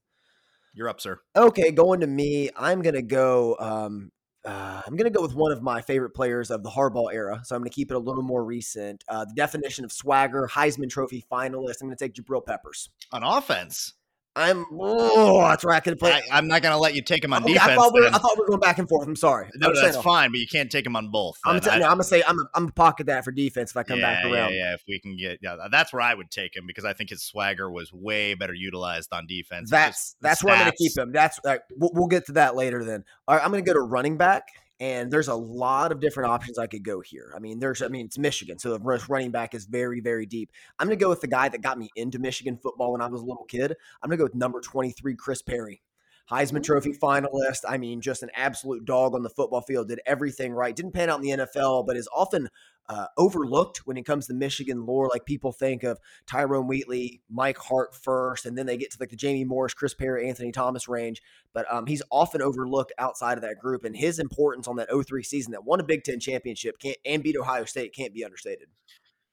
[0.75, 1.19] You're up, sir.
[1.35, 3.57] Okay, going to me, I'm gonna go.
[3.59, 4.13] Um,
[4.45, 7.41] uh, I'm gonna go with one of my favorite players of the Harbaugh era.
[7.45, 9.03] So I'm gonna keep it a little more recent.
[9.09, 11.83] Uh, the definition of swagger, Heisman Trophy finalist.
[11.83, 12.91] I'm gonna take Jabril Peppers.
[13.13, 13.95] On offense,
[14.37, 14.67] I'm.
[14.73, 16.13] Oh, that's where I could play.
[16.13, 17.73] I, I'm not going to let you take him on Okay, defense.
[17.73, 18.07] I thought we were.
[18.07, 19.09] I thought we were going back and forth.
[19.09, 19.49] I'm sorry.
[19.57, 20.03] no, I'm that's no.
[20.03, 21.39] fine, but you can't take him on both.
[21.45, 22.39] I'm, t- I- no, I'm gonna say I'm.
[22.55, 24.53] I'm pocket that for defense if I come yeah, back around.
[24.53, 26.93] Yeah, yeah, if we can get, yeah, that's where I would take him because I
[26.93, 29.71] think his swagger was way better utilized on defense.
[29.71, 31.13] That's just that's where I'm going to keep him.
[31.13, 32.85] That's like, we'll, we'll get to that later.
[32.85, 34.49] Then All right, I'm going to go to running back,
[34.81, 37.33] and there's a lot of different options I could go here.
[37.35, 40.51] I mean, there's I mean it's Michigan, so the running back is very very deep.
[40.79, 43.07] I'm going to go with the guy that got me into Michigan football when I
[43.07, 43.75] was a little kid.
[44.03, 45.83] I'm going to go with number 23, Chris Perry.
[46.31, 47.65] Heisman Trophy finalist.
[47.67, 49.89] I mean, just an absolute dog on the football field.
[49.89, 50.77] Did everything right.
[50.77, 52.51] Didn't pan out in the NFL, but is often
[52.89, 55.09] uh, overlooked when it comes to Michigan lore.
[55.09, 59.11] Like people think of Tyrone Wheatley, Mike Hart first, and then they get to like
[59.11, 61.23] the Jamie Morris, Chris Perry, Anthony Thomas range.
[61.53, 65.23] But um, he's often overlooked outside of that group, and his importance on that 03
[65.23, 68.69] season that won a Big Ten championship can't, and beat Ohio State can't be understated.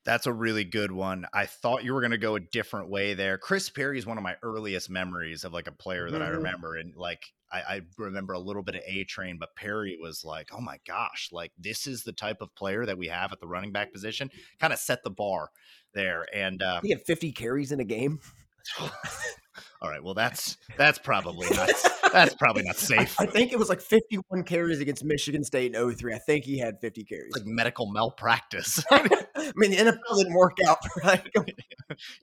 [0.06, 1.26] That's a really good one.
[1.34, 3.38] I thought you were going to go a different way there.
[3.38, 6.36] Chris Perry is one of my earliest memories of like a player that I Mhm.
[6.38, 10.24] remember, and like I, I remember a little bit of A Train, but Perry was
[10.24, 13.40] like, oh my gosh, like this is the type of player that we have at
[13.40, 14.30] the running back position.
[14.60, 15.50] Kind of set the bar
[15.94, 18.20] there, and uh, He had 50 carries in a game.
[19.82, 21.70] all right, well that's that's probably not
[22.12, 23.20] that's probably not I, safe.
[23.20, 26.14] I think it was like 51 carries against Michigan State in 03.
[26.14, 27.28] I think he had 50 carries.
[27.28, 28.84] It's like medical malpractice.
[28.92, 31.28] I mean, the NFL didn't work out, right?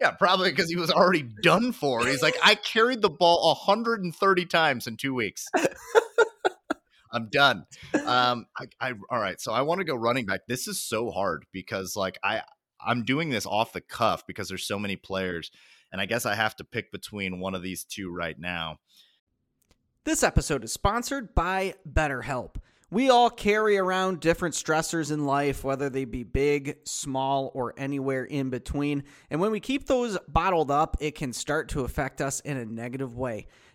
[0.00, 2.04] Yeah, probably because he was already done for.
[2.06, 5.48] He's like, I carried the ball 130 times in two weeks.
[7.12, 7.66] I'm done.
[8.06, 9.38] Um, I, I all right.
[9.38, 10.40] So I want to go running back.
[10.48, 12.42] This is so hard because like I
[12.84, 15.50] I'm doing this off the cuff because there's so many players,
[15.92, 18.78] and I guess I have to pick between one of these two right now.
[20.04, 22.56] This episode is sponsored by BetterHelp.
[22.90, 28.24] We all carry around different stressors in life, whether they be big, small, or anywhere
[28.24, 29.04] in between.
[29.30, 32.66] And when we keep those bottled up, it can start to affect us in a
[32.66, 33.46] negative way.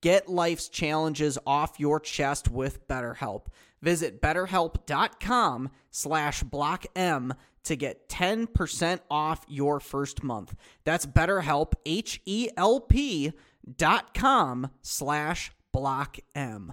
[0.00, 3.46] Get life's challenges off your chest with BetterHelp.
[3.82, 10.54] Visit betterhelp.com slash blockm to get 10% off your first month.
[10.84, 13.32] That's betterhelp, H-E-L-P
[13.76, 16.72] dot com slash block M.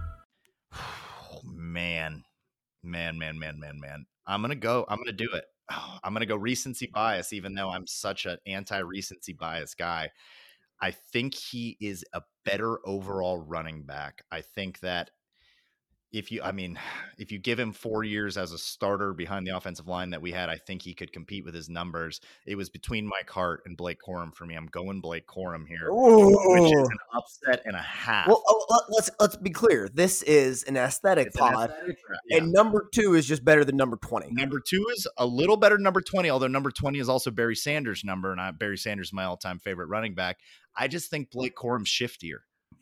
[1.71, 2.23] Man,
[2.83, 4.05] man, man, man, man, man.
[4.27, 4.85] I'm gonna go.
[4.89, 5.45] I'm gonna do it.
[5.71, 10.09] Oh, I'm gonna go recency bias, even though I'm such an anti-recency bias guy.
[10.81, 14.23] I think he is a better overall running back.
[14.31, 15.11] I think that
[16.13, 16.77] if you, I mean,
[17.17, 20.31] if you give him four years as a starter behind the offensive line that we
[20.31, 22.19] had, I think he could compete with his numbers.
[22.45, 24.55] It was between Mike Hart and Blake Corum for me.
[24.55, 28.27] I'm going Blake Corum here, which is an upset and a half.
[28.27, 29.89] Well, oh, let- let's let's be clear.
[29.93, 32.19] This is an aesthetic It's an pod, aesthetic trap.
[32.27, 32.37] Yeah.
[32.37, 34.27] and number two is just better than number twenty.
[34.31, 37.55] Number two is a little better than number 20, although number 20 is also Barry
[37.55, 40.39] Sanders' number, and I, Barry Sanders is my all time favorite running back.
[40.75, 42.39] I just think Blake Corum's shiftier.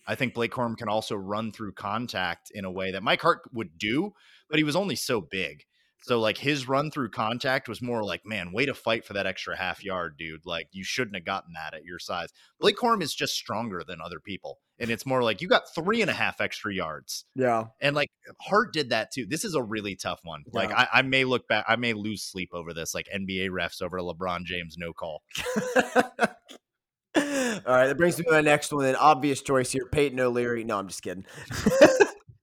[0.10, 3.42] I think Blake Corum can also run through contact in a way that Mike Hart
[3.54, 4.14] would do,
[4.50, 5.66] but he was only so big.
[6.02, 9.28] So like his run through contact was more like, man, way to fight for that
[9.28, 10.48] extra half yard, dude.
[10.48, 12.30] Like you shouldn't have gotten that at your size.
[12.60, 14.58] Blake Corum is just stronger than other people.
[14.80, 17.26] And it's more like you got three and a half extra yards.
[17.36, 17.66] Yeah.
[17.80, 18.10] And like
[18.42, 19.28] Hart did that too.
[19.28, 20.44] This is a really tough one.
[20.52, 23.84] Like I, I may look back, I may lose sleep over this, like NBA refs
[23.84, 25.22] over LeBron James, no call.
[27.16, 27.24] All
[27.66, 28.86] right, that brings me to my next one.
[28.86, 30.64] An obvious choice here, Peyton O'Leary.
[30.64, 31.26] No, I'm just kidding.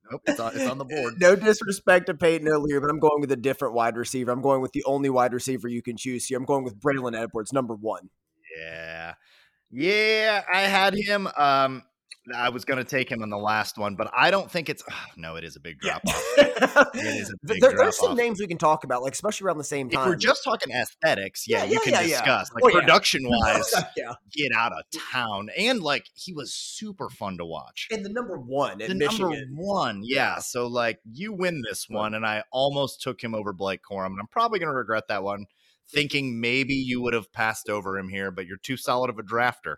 [0.08, 1.14] Nope, it's on, it's on the board.
[1.18, 4.30] no disrespect to Peyton O'Leary, but I'm going with a different wide receiver.
[4.30, 6.38] I'm going with the only wide receiver you can choose here.
[6.38, 8.10] I'm going with Braylon Edwards, number one.
[8.56, 9.14] Yeah.
[9.72, 11.28] Yeah, I had him.
[11.36, 11.82] Um,
[12.34, 14.82] I was going to take him in the last one, but I don't think it's.
[15.16, 16.24] no, it is a big drop off.
[16.94, 20.02] big there, there's some names we can talk about, like especially around the same time.
[20.02, 22.06] If we're just talking aesthetics, yeah, Yeah, you yeah, can yeah, yeah.
[22.18, 22.50] discuss.
[22.52, 22.74] Like Oh, yeah.
[22.80, 25.48] production wise, yeah, get out of town.
[25.56, 27.88] And like he was super fun to watch.
[27.90, 29.30] and the number one the Michigan.
[29.30, 30.38] number one, yeah.
[30.38, 34.20] So like you win this one, and I almost took him over Blake Corum, and
[34.20, 35.46] I'm probably going to regret that one.
[35.88, 39.22] Thinking maybe you would have passed over him here, but you're too solid of a
[39.22, 39.76] drafter.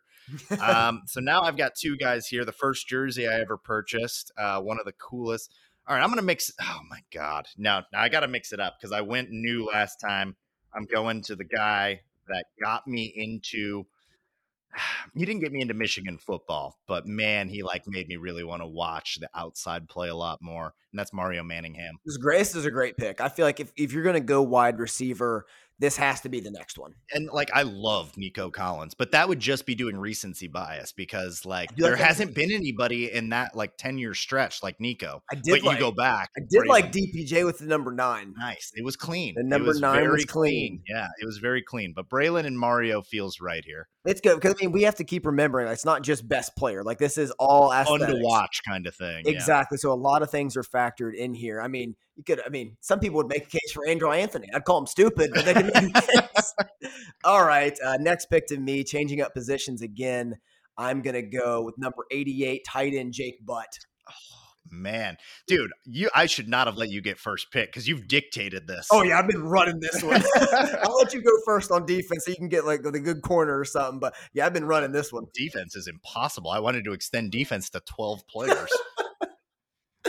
[0.60, 2.44] Um, so now I've got two guys here.
[2.44, 5.52] The first jersey I ever purchased, uh, one of the coolest.
[5.86, 6.52] All right, I'm gonna mix.
[6.60, 9.66] Oh my god, now, now I got to mix it up because I went new
[9.66, 10.36] last time.
[10.74, 13.86] I'm going to the guy that got me into.
[15.14, 18.62] He didn't get me into Michigan football, but man, he like made me really want
[18.62, 21.98] to watch the outside play a lot more, and that's Mario Manningham.
[22.04, 22.18] This is
[22.54, 23.20] is a great pick.
[23.20, 25.46] I feel like if, if you're to go wide receiver,
[25.78, 26.92] this has to be the next one.
[27.12, 31.44] And like I love Nico Collins, but that would just be doing recency bias because
[31.46, 35.22] like do like there hasn't been anybody in that like 10 year stretch like Nico.
[35.30, 36.30] I did but like- you go back.
[36.36, 38.34] I did like DPJ with the number nine.
[38.36, 38.72] Nice.
[38.74, 39.34] It was clean.
[39.36, 40.82] The number was nine was very clean.
[40.88, 41.92] Yeah, it was very clean.
[41.94, 43.88] But Braylon and Mario feels right here.
[44.08, 46.56] It's good because I mean we have to keep remembering like, it's not just best
[46.56, 46.82] player.
[46.82, 48.18] Like this is all Fun aesthetics.
[48.18, 49.24] to watch kind of thing.
[49.26, 49.32] yeah.
[49.32, 49.76] Exactly.
[49.76, 51.60] So a lot of things are factored in here.
[51.60, 52.40] I mean, you could.
[52.44, 54.48] I mean, some people would make a case for Andrew Anthony.
[54.54, 56.28] I'd call him stupid, but they can make a.
[57.24, 57.78] All right.
[57.84, 60.36] Uh, next pick to me, changing up positions again.
[60.78, 63.66] I'm gonna go with number 88, tight end Jake Butt.
[64.70, 68.66] Man, dude, you I should not have let you get first pick because you've dictated
[68.66, 68.88] this.
[68.92, 70.22] Oh yeah, I've been running this one.
[70.82, 73.58] I'll let you go first on defense so you can get like the good corner
[73.58, 74.00] or something.
[74.00, 75.26] But yeah, I've been running this one.
[75.34, 76.50] defense is impossible.
[76.50, 78.70] I wanted to extend defense to 12 players.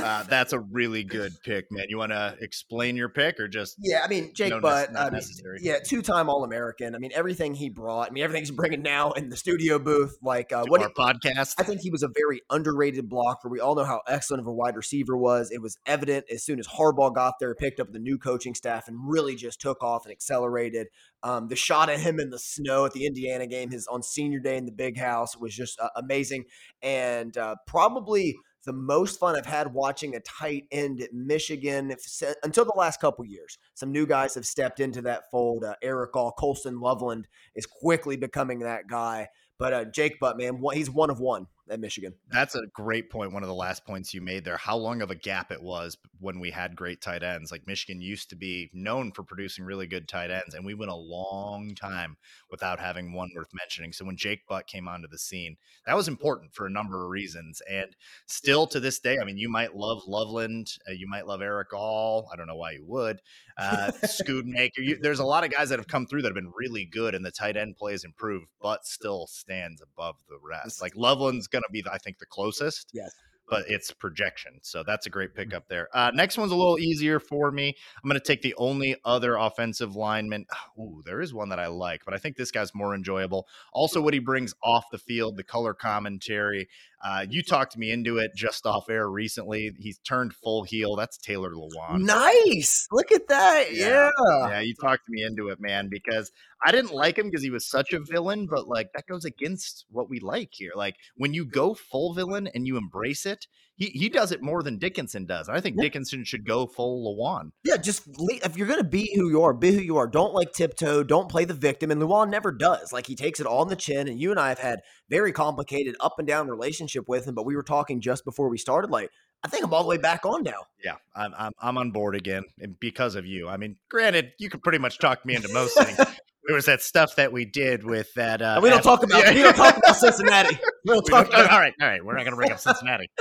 [0.01, 1.85] uh, that's a really good pick, man.
[1.89, 4.97] You want to explain your pick or just Yeah, I mean Jake No, Butt.
[4.97, 5.21] I mean,
[5.61, 6.95] yeah, two-time All-American.
[6.95, 8.09] I mean everything he brought.
[8.09, 10.17] I mean everything he's bringing now in the studio booth.
[10.21, 11.55] Like uh, what our podcast?
[11.57, 13.49] I think he was a very underrated blocker.
[13.49, 15.51] We all know how excellent of a wide receiver was.
[15.51, 18.87] It was evident as soon as Harbaugh got there, picked up the new coaching staff,
[18.87, 20.87] and really just took off and accelerated.
[21.21, 24.39] Um, the shot at him in the snow at the Indiana game, his on senior
[24.39, 26.45] day in the big house, was just uh, amazing,
[26.81, 28.35] and uh, probably
[28.69, 32.05] the most fun I've had watching a tight end at Michigan if,
[32.43, 33.57] until the last couple years.
[33.73, 35.63] Some new guys have stepped into that fold.
[35.63, 39.27] Uh, Erick All, Colston Loveland is quickly becoming that guy.
[39.57, 42.13] But uh, Jake Butt, man, he's one of one at Michigan.
[42.29, 43.33] That's a great point.
[43.33, 44.57] One of the last points you made there.
[44.57, 47.51] How long of a gap it was when we had great tight ends.
[47.51, 50.91] Like Michigan used to be known for producing really good tight ends, and we went
[50.91, 52.17] a long time
[52.49, 53.93] without having one worth mentioning.
[53.93, 57.09] So when Jake Butt came onto the scene, that was important for a number of
[57.09, 57.61] reasons.
[57.69, 61.41] And still to this day, I mean, you might love Loveland, uh, you might love
[61.41, 62.29] Erick All.
[62.31, 63.21] I don't know why you would.
[63.59, 64.77] Uh, Schoonmaker.
[64.77, 67.13] You, there's a lot of guys that have come through that have been really good,
[67.15, 70.81] and the tight end play has improved, but still stands above the rest.
[70.81, 73.11] Like Loveland's going to be, the, I think, the closest Yes.
[73.49, 74.59] but it's projection.
[74.61, 75.89] So that's a great pickup there.
[75.93, 77.75] Uh, next one's a little easier for me.
[78.01, 80.45] I'm going to take the only other offensive lineman.
[80.79, 83.47] Ooh, there is one that I like, but I think this guy's more enjoyable.
[83.73, 86.69] Also, what he brings off the field, the color commentary.
[87.01, 89.71] Uh, you talked me into it just off air recently.
[89.79, 90.95] He's turned full heel.
[90.95, 92.01] That's Taylor Lewan.
[92.01, 92.87] Nice.
[92.91, 93.67] Look at that.
[93.71, 94.09] Yeah.
[94.27, 94.49] Yeah.
[94.49, 96.31] Yeah, you talked me into it, man, because
[96.65, 99.85] I didn't like him because he was such a villain, but like that goes against
[99.89, 100.71] what we like here.
[100.75, 103.47] Like when you go full villain and you embrace it,
[103.79, 105.47] he, he does it more than Dickinson does.
[105.47, 107.51] And I think Dickinson should go full Lewan.
[107.63, 110.05] Yeah, just if you're gonna be who you are, be who you are.
[110.07, 111.03] Don't like tiptoe.
[111.03, 111.89] Don't play the victim.
[111.89, 112.93] And Lewan never does.
[112.93, 114.07] Like he takes it all on the chin.
[114.07, 117.33] And you and I have had very complicated up and down relationship with him.
[117.33, 118.91] But we were talking just before we started.
[118.91, 119.09] Like
[119.43, 120.65] I think I'm all the way back on now.
[120.83, 122.43] Yeah, I'm, I'm I'm on board again,
[122.81, 123.47] because of you.
[123.47, 125.97] I mean, granted, you could pretty much talk me into most things.
[126.47, 128.41] There was that stuff that we did with that.
[128.41, 129.33] Uh, we don't talk about Yeah.
[129.35, 130.57] we don't talk about Cincinnati.
[130.83, 132.03] We don't We talk don't- about all right, all right.
[132.03, 133.07] We're not going to bring up Cincinnati.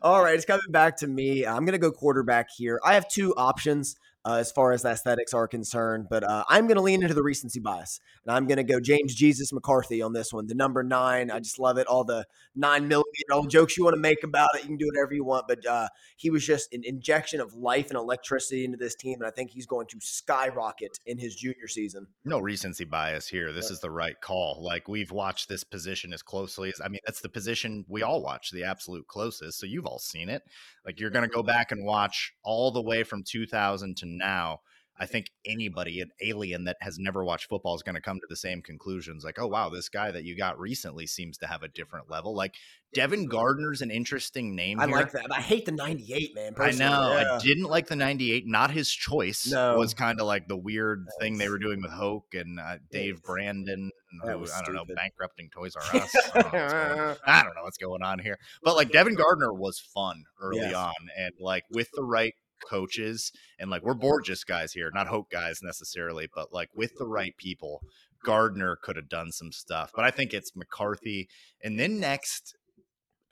[0.00, 1.44] All right, it's coming back to me.
[1.44, 2.80] I'm going to go quarterback here.
[2.84, 3.96] I have two options.
[4.24, 6.06] Uh, as far as aesthetics are concerned.
[6.10, 8.80] But uh, I'm going to lean into the recency bias, and I'm going to go
[8.80, 10.46] James Jesus McCarthy on this one.
[10.46, 11.86] The number nine, I just love it.
[11.86, 12.24] All the
[12.54, 15.24] nine millimeter all jokes you want to make about it, you can do whatever you
[15.24, 15.46] want.
[15.48, 19.26] But uh, he was just an injection of life and electricity into this team, and
[19.26, 22.06] I think he's going to skyrocket in his junior season.
[22.24, 23.52] No recency bias here.
[23.52, 24.62] This is the right call.
[24.62, 28.22] Like we've watched this position as closely as I mean, that's the position we all
[28.22, 29.58] watch the absolute closest.
[29.58, 30.42] So you've all seen it.
[30.84, 34.60] Like you're going to go back and watch all the way from 2000 to now.
[35.00, 38.26] I think anybody, an alien that has never watched football, is going to come to
[38.28, 39.22] the same conclusions.
[39.24, 42.34] Like, oh wow, this guy that you got recently seems to have a different level.
[42.34, 42.54] Like
[42.94, 44.80] Devin Gardner's an interesting name.
[44.80, 44.96] I here.
[44.96, 45.26] like that.
[45.30, 46.54] I hate the 98, man.
[46.58, 47.12] I know.
[47.16, 47.36] Yeah.
[47.36, 48.44] I didn't like the 98.
[48.48, 49.46] Not his choice.
[49.46, 49.74] No.
[49.74, 52.78] it Was kind of like the weird thing they were doing with Hoke and uh,
[52.90, 53.22] Dave Yes.
[53.24, 53.92] Brandon.
[54.24, 56.16] Who, I don't know, bankrupting Toys R Us.
[56.34, 58.38] I don't, know what's going, I don't know what's going on here.
[58.64, 60.74] But like Devin Gardner was fun early Yes.
[60.74, 60.94] on.
[61.16, 65.60] And like with the right coaches, and like we're Borges guys here, not Hoke guys
[65.62, 67.82] necessarily, but like with the right people,
[68.24, 69.92] Gardner could have done some stuff.
[69.94, 71.28] But I think it's McCarthy.
[71.62, 72.56] And then next,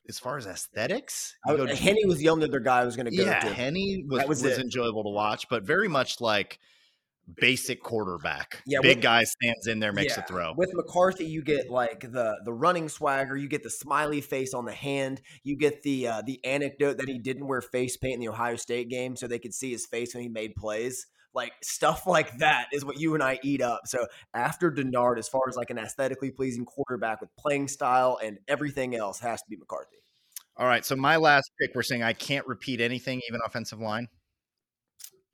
[0.09, 3.17] as far as aesthetics, I- Henne was the only other guy I was going to
[3.17, 3.53] go yeah, to.
[3.53, 6.59] Henne was, That was, was enjoyable to watch, but very much like
[7.35, 8.63] basic quarterback.
[8.67, 10.23] Yeah, Big with- guy stands in there, makes Yeah.
[10.25, 10.55] a throw.
[10.57, 14.65] With McCarthy, you get like the the running swagger, you get the smiley face on
[14.65, 18.21] the hand, you get the uh, the anecdote that he didn't wear face paint in
[18.21, 21.07] the Ohio State game, so they could see his face when he made plays.
[21.35, 23.83] Like stuff like that is what you and I eat up.
[23.87, 28.39] So after Denard, as far as like an aesthetically pleasing quarterback with playing style and
[28.49, 29.97] everything else, has to be McCarthy.
[30.57, 34.09] All right, so my last pick, we're saying I can't repeat anything, even offensive line.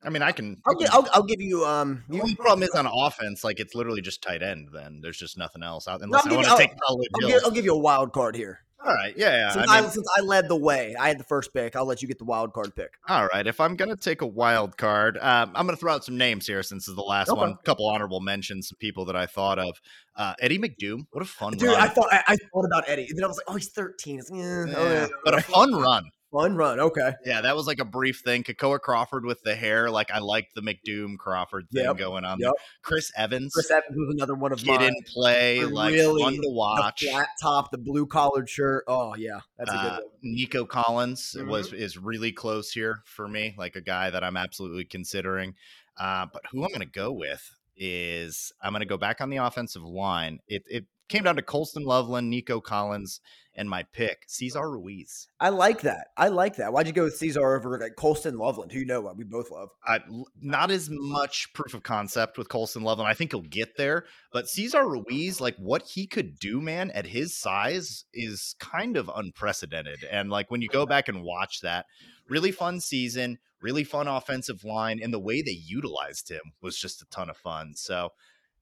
[0.04, 0.60] I mean, I can.
[0.66, 2.02] I'll, I'll, I'll give you um.
[2.08, 4.68] the only problem is on offense, like it's literally just tight end.
[4.72, 7.06] Then there's just nothing else out unless I'll I give want you- to take probably
[7.22, 8.60] I'll, give, I'll give you a wild card here.
[8.84, 9.50] All right, yeah, yeah.
[9.52, 11.76] Since I I, since I led the way, I had the first pick.
[11.76, 12.90] I'll let you get the wild card pick.
[13.08, 13.46] All right.
[13.46, 16.18] If I'm going to take a wild card, um, I'm going to throw out some
[16.18, 17.40] names here since this is the last Okay.
[17.40, 17.50] one.
[17.52, 19.80] A couple honorable mentions, some people that I thought of.
[20.16, 21.06] Uh, Eddie McDoom.
[21.12, 21.80] What a fun Dude, run.
[21.80, 24.18] I thought I, I thought about Eddie, and then I was like, oh, he's 13.
[24.18, 25.06] It's, eh, Yeah, oh, yeah.
[25.24, 26.02] but a fun run.
[26.32, 26.80] Fun run.
[26.80, 27.12] Okay.
[27.26, 28.42] Yeah, that was like a brief thing.
[28.42, 29.90] Kekoa Crawford with the hair.
[29.90, 32.52] Like, I liked the McDoom Crawford thing Yep, going on yep.
[32.56, 32.64] there.
[32.82, 33.52] Chris Evans.
[33.52, 34.82] Chris Evans was another one of Kid mine.
[34.88, 35.62] in play.
[35.64, 37.04] Like, really- fun to The watch.
[37.04, 38.84] flat top, the blue collared shirt.
[38.88, 40.02] Oh yeah, that's a good Uh, one.
[40.22, 41.76] Nico Collins was Mm-hmm.
[41.82, 45.54] is really close here for me, like a guy that I'm absolutely considering.
[46.00, 49.28] Uh, but who I'm going to go with is I'm going to go back on
[49.30, 50.38] the offensive line.
[50.48, 53.20] It it came down to Colston Loveland, Nico Collins,
[53.54, 55.28] and my pick Cesar Ruiz.
[55.38, 56.06] I like that.
[56.16, 56.72] I like that.
[56.72, 59.50] Why'd you go with Cesar over like Colston Loveland, who you know what we both
[59.50, 59.68] love?
[59.86, 60.00] I,
[60.40, 63.10] not as much proof of concept with Colston Loveland.
[63.10, 67.06] I think he'll get there, but Cesar Ruiz, like what he could do, man, at
[67.06, 70.04] his size is kind of unprecedented.
[70.10, 71.84] And like when you go back and watch that,
[72.26, 77.02] really fun season, really fun offensive line, and the way they utilized him was just
[77.02, 77.74] a ton of fun.
[77.74, 78.12] So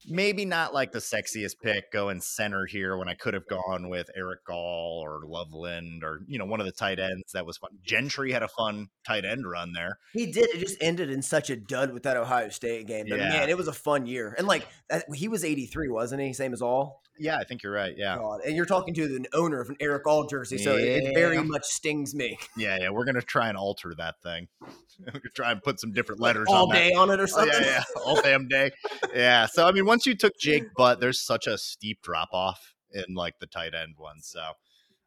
[0.07, 4.09] maybe not like the sexiest pick going center here when I could have gone with
[4.15, 7.71] Eric Gall or Loveland or you know one of the tight ends that was fun.
[7.83, 9.97] Gentry had a fun tight end run there.
[10.13, 10.49] He did.
[10.49, 13.05] It just ended in such a dud with that Ohio State game.
[13.09, 13.29] But Yeah.
[13.29, 14.35] man, it was a fun year.
[14.37, 14.67] And like
[15.13, 16.33] he was 83, wasn't he?
[16.33, 17.01] Same as all.
[17.21, 17.93] Yeah, I think you're right.
[17.95, 18.17] Yeah.
[18.17, 18.41] God.
[18.45, 21.41] And you're talking to the owner of an Erick All jersey, so it, it very
[21.43, 22.37] much stings me.
[22.57, 24.47] Yeah, yeah, we're gonna try and alter that thing.
[24.99, 26.75] we're gonna try and put some different letters all on that.
[26.75, 27.61] day on it or Oh, something.
[27.61, 28.71] yeah, yeah, all damn day.
[29.13, 29.45] Yeah.
[29.45, 33.13] So I mean, once you took Jake Butt, there's such a steep drop off in
[33.13, 34.21] like the tight end one.
[34.21, 34.41] So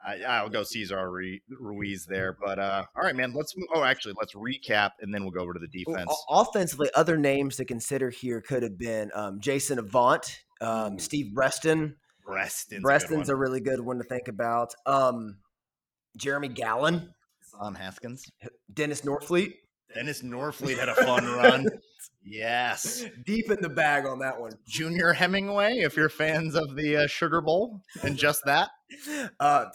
[0.07, 2.37] I, I'll go Cesar Ru- Ruiz there.
[2.41, 3.33] But uh, all right, man.
[3.35, 3.55] Let's.
[3.75, 6.15] Oh, actually, let's recap and then we'll go over to the defense.
[6.31, 11.97] offensively, other names to consider here could have been um, Jason Avant, um, Steve Breaston.
[12.25, 14.75] Preston's, Breaston's a a really good one to think about.
[14.87, 15.39] Um,
[16.17, 17.13] Jeremy Gallon,
[17.59, 18.25] on Haskins.
[18.73, 19.55] Dennis Norfleet,
[19.95, 21.67] Dennis Norfleet had a fun run.
[22.27, 23.05] Yes.
[23.27, 24.53] deep in the bag on that one.
[24.67, 28.71] Junior Hemingway, if you're fans of the uh, Sugar Bowl and just that.
[29.39, 29.67] Uh,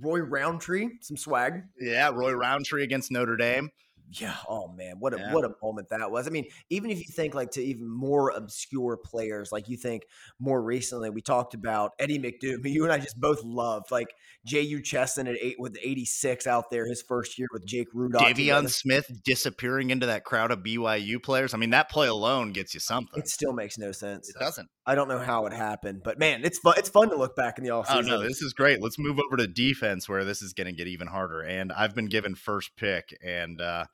[0.00, 1.64] Roy Roundtree, some swag.
[1.80, 3.70] Yeah, Roy Roundtree against Notre Dame.
[4.10, 4.34] Yeah.
[4.48, 5.32] Oh man, what a Yeah.
[5.34, 6.26] what a moment that was.
[6.26, 10.04] I mean, even if you think like to even more obscure players, like you think
[10.38, 14.08] more recently, we talked about Eddie McDoom, who you and I just both loved, like
[14.46, 18.26] Jehu Chesson at eight with eighty six out there, his first year with Jake Rudolph.
[18.28, 18.68] De'Veon.
[18.70, 21.52] Smith disappearing into that crowd of BYU players.
[21.52, 23.18] I mean, that play alone gets you something.
[23.18, 24.28] It still makes no sense.
[24.30, 24.68] It doesn't.
[24.86, 26.74] I don't know how it happened, but man, it's fun.
[26.78, 28.06] It's fun to look back in the Oh offseason.
[28.06, 28.80] no, this is great.
[28.82, 31.42] Let's move over to defense where this is going to get even harder.
[31.42, 33.84] And I've been given first pick, and uh,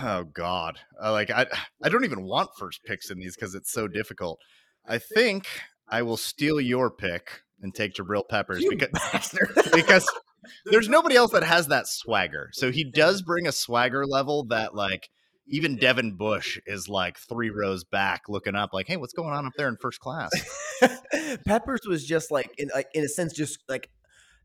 [0.00, 1.46] oh god, uh, like I,
[1.82, 4.40] I don't even want first picks in these because it's so difficult.
[4.86, 5.46] I think
[5.88, 9.34] I will steal your pick and take Jabril Peppers You because
[9.72, 10.08] because
[10.64, 12.50] there's nobody else that has that swagger.
[12.52, 15.08] So he does bring a swagger level that like
[15.48, 19.46] even Devin Bush is like three rows back, looking up, like, "Hey, what's going on
[19.46, 20.30] up there in first class?"
[21.46, 23.90] Peppers was just like in like in a sense just like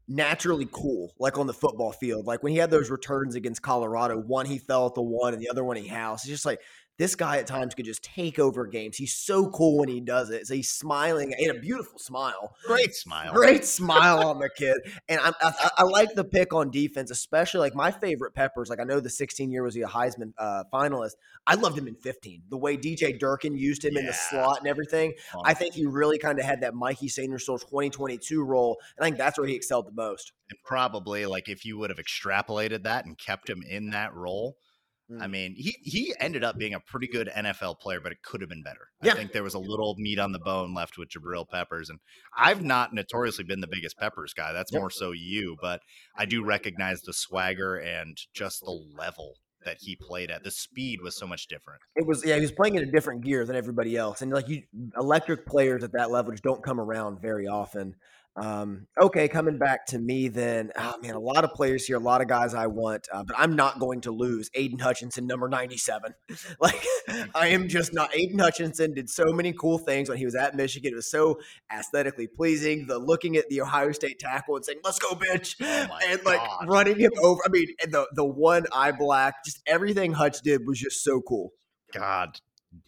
[0.08, 2.26] naturally cool, like on the football field.
[2.26, 5.42] Like when he had those returns against Colorado, one he fell at the one and
[5.42, 6.24] the other one he housed.
[6.24, 6.62] It's just like
[7.02, 8.96] this guy at times could just take over games.
[8.96, 10.46] He's so cool when he does it.
[10.46, 12.56] So he's smiling and a beautiful smile.
[12.68, 13.34] Great smile.
[13.34, 14.78] Great smile on the kid.
[15.10, 18.70] And I, I, I like the pick on defense, especially like my favorite Peppers.
[18.70, 21.14] Like I know the 16 year was he a Heisman uh, finalist.
[21.48, 22.44] I loved him in 15.
[22.50, 25.14] The way DJ Durkin used him in the slot and everything.
[25.32, 25.42] Fun.
[25.44, 28.78] I think he really kind of had that Mikey Sainristil 2022 role.
[28.96, 30.34] And I think that's where he excelled the most.
[30.52, 34.58] and probably like if you would have extrapolated that and kept him in that role,
[35.20, 35.32] I Mm.
[35.32, 38.50] mean, he he ended up being a pretty good NFL player, but it could have
[38.50, 38.88] been better.
[39.04, 39.12] Yeah.
[39.12, 42.00] I think there was a little meat on the bone left with Jabril Peppers, and
[42.38, 44.54] I've not notoriously been the biggest Peppers guy.
[44.54, 44.80] That's Yep.
[44.80, 45.82] more so you, but
[46.16, 50.44] I do recognize the swagger and just the level that he played at.
[50.44, 51.82] The speed was so much different.
[51.96, 54.48] It was yeah, he was playing in a different gear than everybody else, and like
[54.48, 54.64] you,
[54.98, 57.96] electric players at that level just don't come around very often.
[58.38, 60.72] Um, okay, coming back to me then.
[60.78, 63.36] Oh man, a lot of players here, a lot of guys I want, uh, but
[63.38, 64.50] I'm not going to lose.
[64.54, 66.14] Aidan Hutchinson, number 97.
[66.60, 66.86] Like
[67.36, 68.16] I am just not.
[68.16, 70.94] Aidan Hutchinson did so many cool things when he was at Michigan.
[70.94, 71.40] It was so
[71.74, 72.86] aesthetically pleasing.
[72.88, 76.40] The looking at the Ohio State tackle and saying "Let's go, bitch," Oh and like
[76.40, 76.68] God.
[76.68, 77.42] running him over.
[77.46, 81.22] I mean, and the the one eye black, just everything Hutch did was just so
[81.22, 81.52] cool.
[81.94, 82.40] God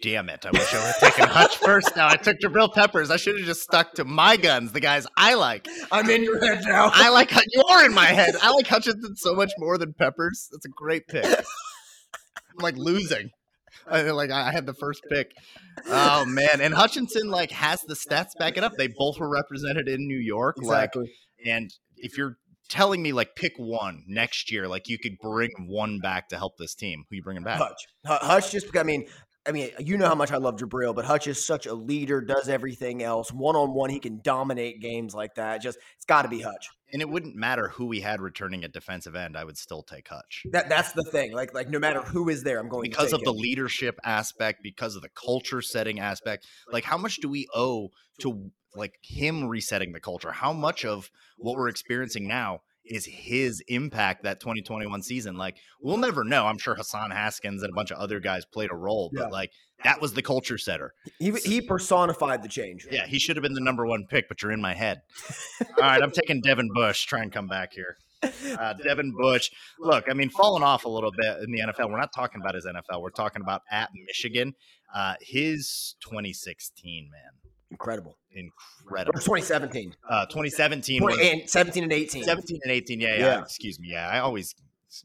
[0.01, 0.45] damn it.
[0.45, 2.07] I wish I would have taken Hutch first now.
[2.07, 3.11] I took Jabril Peppers.
[3.11, 5.67] I should have just stuck to my guns, the guys I like.
[5.91, 6.89] I'm in your head now.
[6.93, 8.35] I like Hut- you are in my head.
[8.41, 10.47] I like Hutchinson so much more than Peppers.
[10.51, 11.25] That's a great pick.
[11.25, 11.43] I'm
[12.59, 13.29] like losing.
[13.87, 15.31] I, like I had the first pick.
[15.87, 18.73] Oh man, and Hutchinson like has the stats back it up.
[18.77, 20.55] They both were represented in New York.
[20.59, 21.03] exactly.
[21.03, 22.37] Like, and if you're
[22.69, 26.53] telling me like pick one next year, like you could bring one back to help
[26.57, 27.57] this team, who you bringing back?
[27.57, 27.85] Hutch.
[28.05, 29.05] Hutch just, I mean,
[29.45, 32.21] I mean, you know how much I love Jabril, but Hutch is such a leader,
[32.21, 33.31] does everything else.
[33.31, 35.61] One on one, he can dominate games like that.
[35.61, 36.69] Just, it's got to be Hutch.
[36.93, 39.35] And it wouldn't matter who we had returning at defensive end.
[39.35, 40.43] I would still take Hutch.
[40.51, 41.33] That that's the thing.
[41.33, 44.61] Like like no matter who is there, I'm going because of take the leadership aspect
[44.61, 47.89] because of the culture setting aspect like how much do we owe
[48.19, 53.61] to like him resetting the culture how much of what we're experiencing now is his
[53.67, 57.91] impact that 2021 season like we'll never know i'm sure hassan haskins and a bunch
[57.91, 59.27] of other guys played a role but Yeah.
[59.27, 59.51] like
[59.83, 62.85] that was the culture setter He he personified the change.
[62.91, 65.01] yeah he should have been the number one pick but you're in my head
[65.61, 67.97] all right i'm taking devin bush try and come back here
[68.57, 69.51] uh, Devin Bush.
[69.79, 71.91] Look, I mean, falling off a little bit in the NFL.
[71.91, 73.01] We're not talking about his NFL.
[73.01, 74.53] We're talking about at Michigan.
[74.95, 77.21] Uh, his 2016, man,
[77.69, 78.15] Incredible.
[78.35, 79.19] Or incredible.
[79.19, 79.95] 2017.
[80.09, 82.23] Uh, 2017 was and 17 and 18.
[82.23, 82.99] 17 and 18.
[82.99, 83.17] Yeah, yeah.
[83.17, 83.41] Yeah.
[83.41, 83.89] Excuse me.
[83.91, 84.55] Yeah, I always,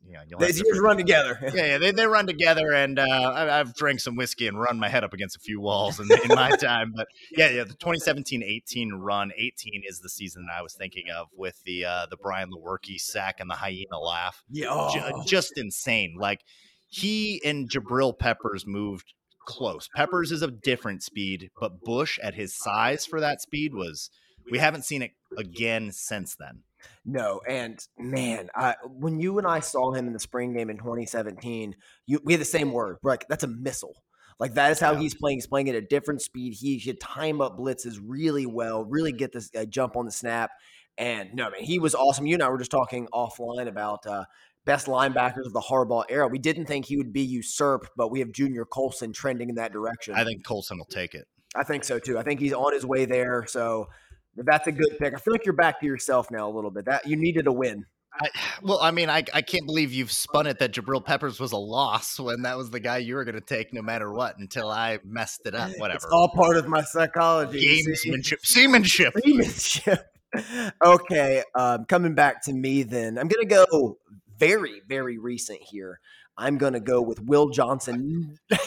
[0.06, 1.38] you know, you'll have These years run together.
[1.54, 4.78] Yeah, yeah, they, they run together, and uh, I, I've drank some whiskey and run
[4.78, 6.92] my head up against a few walls in, in my time.
[6.94, 11.28] But yeah, yeah, the 2017-18 run, 18 is the season that I was thinking of
[11.36, 14.42] with the uh, the Brian Lewerke sack and the hyena laugh.
[14.50, 14.68] Yeah.
[14.70, 15.24] Oh.
[15.26, 16.16] just insane.
[16.18, 16.40] Like
[16.88, 19.12] he and Jabril Peppers moved
[19.48, 19.88] close.
[19.96, 24.10] Peppers is a different speed, but Bush at his size for that speed was
[24.50, 26.62] we haven't seen it again since then.
[27.04, 30.76] No, and man, I, when you and I saw him in the spring game in
[30.76, 31.74] 2017,
[32.06, 32.98] you, we had the same word.
[33.02, 34.02] We're like, that's a missile.
[34.38, 35.00] Like that is how Yeah.
[35.00, 35.38] he's playing.
[35.38, 36.52] He's playing at a different speed.
[36.52, 40.50] He should time up blitzes really well, really get this uh, jump on the snap.
[40.96, 42.26] And no, man, he was awesome.
[42.26, 44.24] You and I were just talking offline about uh,
[44.68, 46.28] best linebackers of the Harbaugh era.
[46.28, 49.72] We didn't think he would be usurped, but we have Junior Colson trending in that
[49.72, 50.14] direction.
[50.14, 51.26] I think Colson will take it.
[51.56, 52.18] I think so too.
[52.18, 53.46] I think he's on his way there.
[53.48, 53.88] So
[54.36, 55.14] that's a good pick.
[55.14, 56.84] I feel like you're back to yourself now a little bit.
[56.84, 57.86] That you needed a win.
[58.20, 58.28] I,
[58.62, 61.58] well, I mean, I, I can't believe you've spun it that Jabril Peppers was a
[61.58, 64.68] loss when that was the guy you were going to take no matter what until
[64.68, 65.70] I messed it up.
[65.78, 65.96] Whatever.
[65.96, 67.82] It's all part of my psychology.
[67.86, 69.14] Gamesmanship, seamanship.
[69.24, 70.06] Seamanship.
[70.84, 73.18] okay, um, coming back to me then.
[73.18, 73.98] I'm going to go
[74.38, 76.00] very, very recent here.
[76.36, 78.38] I'm going to go with Will Johnson.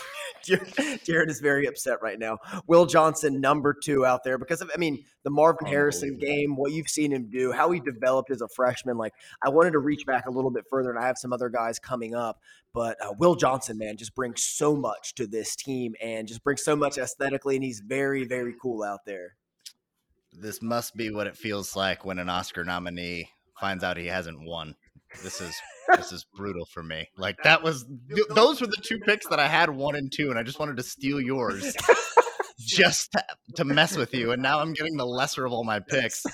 [0.44, 2.40] Jared is very upset right now.
[2.68, 6.72] Will Johnson, number two out there, because of, I mean, the Marvin Harrison game, what
[6.72, 8.98] you've seen him do, how he developed as a freshman.
[8.98, 9.14] Like,
[9.44, 11.80] I wanted to reach back a little bit further, and I have some other guys
[11.80, 12.40] coming up.
[12.74, 16.64] But uh, Will Johnson, man, just brings so much to this team and just brings
[16.64, 19.36] so much aesthetically, and he's very, very cool out there.
[20.34, 24.42] This must be what it feels like when an Oscar nominee finds out he hasn't
[24.42, 24.76] won.
[25.24, 25.56] This is
[25.96, 27.08] this is brutal for me.
[27.18, 30.30] Like that was th- those were the two picks that I had one and two,
[30.30, 31.76] and I just wanted to steal yours
[32.60, 33.24] just to,
[33.56, 34.32] to mess with you.
[34.32, 36.26] And now I'm getting the lesser of all my picks.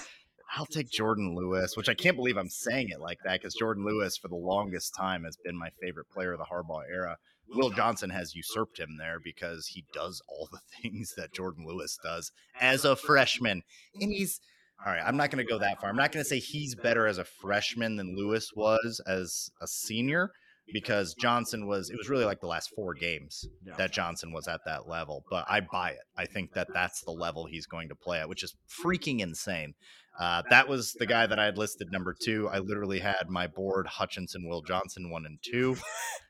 [0.56, 3.86] I'll take Jordan Lewis, which I can't believe I'm saying it like that because Jordan
[3.86, 7.18] Lewis for the longest time has been my favorite player of the Harbaugh era.
[7.50, 11.98] Will Johnson has usurped him there because he does all the things that Jordan Lewis
[12.02, 13.64] does as a freshman.
[14.00, 14.40] And he's
[14.86, 15.90] all right, I'm not going to go that far.
[15.90, 19.68] I'm not going to say he's better as a freshman than Lewis was as a
[19.68, 20.32] senior
[20.74, 23.76] because Johnson was it was really like the last four games yeah.
[23.78, 25.24] that Johnson was at that level.
[25.30, 26.06] But I buy it.
[26.18, 29.74] I think that that's the level he's going to play at, which is freaking insane.
[30.20, 32.50] Uh, that was the guy that I had listed number two.
[32.50, 35.78] I literally had my board Hutchinson, Will Johnson, one and two.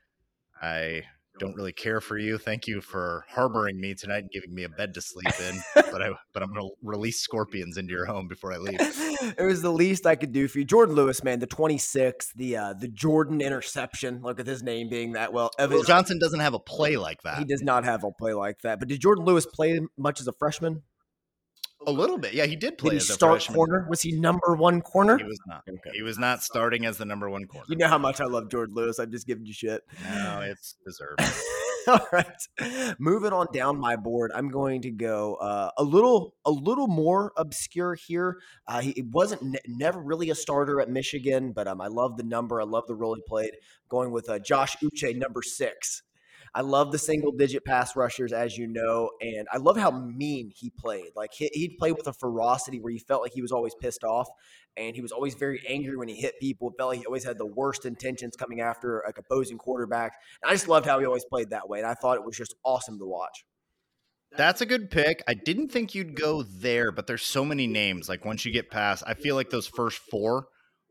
[0.62, 1.02] I
[1.38, 2.38] don't really care for you.
[2.38, 5.60] Thank you for harboring me tonight and giving me a bed to sleep in.
[5.74, 8.78] but I but I'm gonna release scorpions into your home before I leave.
[8.80, 10.64] it was the least I could do for you.
[10.64, 14.20] Jordan Lewis, man, the 26, the uh the Jordan interception.
[14.22, 15.50] Look at his name being that well.
[15.58, 17.38] Evan, Johnson doesn't have a play like that.
[17.38, 18.78] He does not have a play like that.
[18.78, 20.82] But did Jordan Lewis play much as a freshman?
[21.86, 22.46] A little bit, yeah.
[22.46, 22.90] He did play.
[22.90, 23.54] Did he start freshman.
[23.54, 23.86] corner?
[23.88, 25.16] Was he number one corner?
[25.16, 25.62] He was not.
[25.68, 25.90] Okay.
[25.94, 27.66] He was not starting as the number one corner.
[27.68, 28.98] You know how much I love Jordan Lewis.
[28.98, 29.82] I'm just giving you shit.
[30.04, 31.20] No, it's deserved.
[31.88, 32.26] All right,
[32.98, 37.32] moving on down my board, I'm going to go uh, a little a little more
[37.38, 38.40] obscure here.
[38.66, 42.24] Uh, he wasn't ne- never really a starter at Michigan, but um, I love the
[42.24, 42.60] number.
[42.60, 43.52] I love the role he played.
[43.88, 46.02] Going with uh, Josh Uche, number six.
[46.54, 50.50] I love the single digit pass rushers, as you know, and I love how mean
[50.54, 51.10] he played.
[51.14, 54.04] Like he, he'd play with a ferocity where you felt like he was always pissed
[54.04, 54.28] off,
[54.76, 56.70] and he was always very angry when he hit people.
[56.70, 60.12] It felt like he always had the worst intentions coming after like opposing quarterbacks.
[60.42, 62.36] And I just loved how he always played that way, and I thought it was
[62.36, 63.44] just awesome to watch.
[64.36, 65.22] That's a good pick.
[65.26, 68.08] I didn't think you'd go there, but there's so many names.
[68.08, 70.48] Like once you get past, I feel like those first four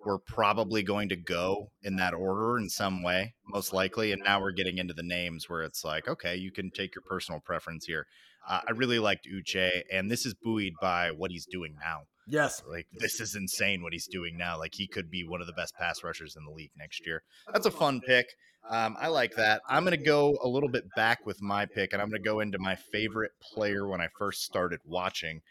[0.07, 4.13] we're probably going to go in that order in some way, most likely.
[4.13, 7.01] And now we're getting into the names where it's like, okay, you can take your
[7.01, 8.05] personal preference here.
[8.47, 12.03] Uh, I really liked Uche, and this is buoyed by what he's doing now.
[12.25, 12.63] Yes.
[12.65, 14.57] Like, this is insane what he's doing now.
[14.57, 17.23] Like, he could be one of the best pass rushers in the league next year.
[17.51, 18.27] That's a fun pick.
[18.69, 19.61] Um, I like that.
[19.67, 22.29] I'm going to go a little bit back with my pick, and I'm going to
[22.29, 25.41] go into my favorite player when I first started watching.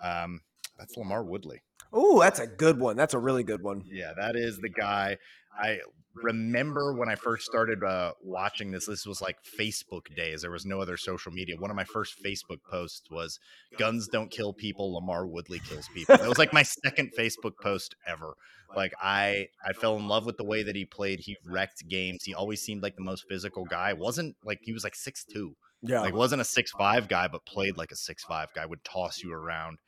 [0.00, 0.40] Um,
[0.78, 1.62] that's LaMarr Woodley.
[1.96, 2.96] Oh, that's a good one.
[2.96, 3.84] That's a really good one.
[3.90, 5.16] Yeah, that is the guy.
[5.56, 5.78] I
[6.14, 8.86] remember when I first started uh, watching this.
[8.86, 10.42] This was like Facebook days.
[10.42, 11.54] There was no other social media.
[11.56, 13.38] One of my first Facebook posts was
[13.78, 15.00] "Guns don't kill people.
[15.00, 18.34] LaMarr Woodley kills people." That was like my second Facebook post ever.
[18.76, 21.20] Like I, I fell in love with the way that he played.
[21.20, 22.24] He wrecked games.
[22.24, 23.92] He always seemed like the most physical guy.
[23.92, 25.54] wasn't like he was like six two.
[25.82, 28.66] Yeah, like wasn't a six five guy, but played like a six five guy.
[28.66, 29.78] Would toss you around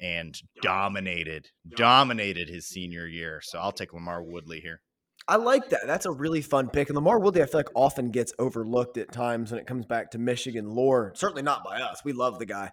[0.00, 3.40] and dominated, dominated his senior year.
[3.42, 4.80] So I'll take LaMarr Woodley here.
[5.26, 5.80] I like that.
[5.86, 6.90] That's a really fun pick.
[6.90, 10.10] And LaMarr Woodley, I feel like often gets overlooked at times when it comes back
[10.10, 11.12] to Michigan lore.
[11.16, 12.02] Certainly not by us.
[12.04, 12.70] We love the guy.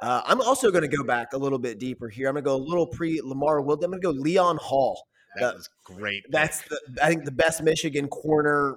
[0.00, 2.28] Uh, I'm also going to go back a little bit deeper here.
[2.28, 3.84] I'm going to go a little pre LaMarr Woodley.
[3.84, 5.00] I'm going to go Leon Hall.
[5.36, 6.24] That was great.
[6.24, 6.32] Pick.
[6.32, 8.76] That's the, I think the best Michigan corner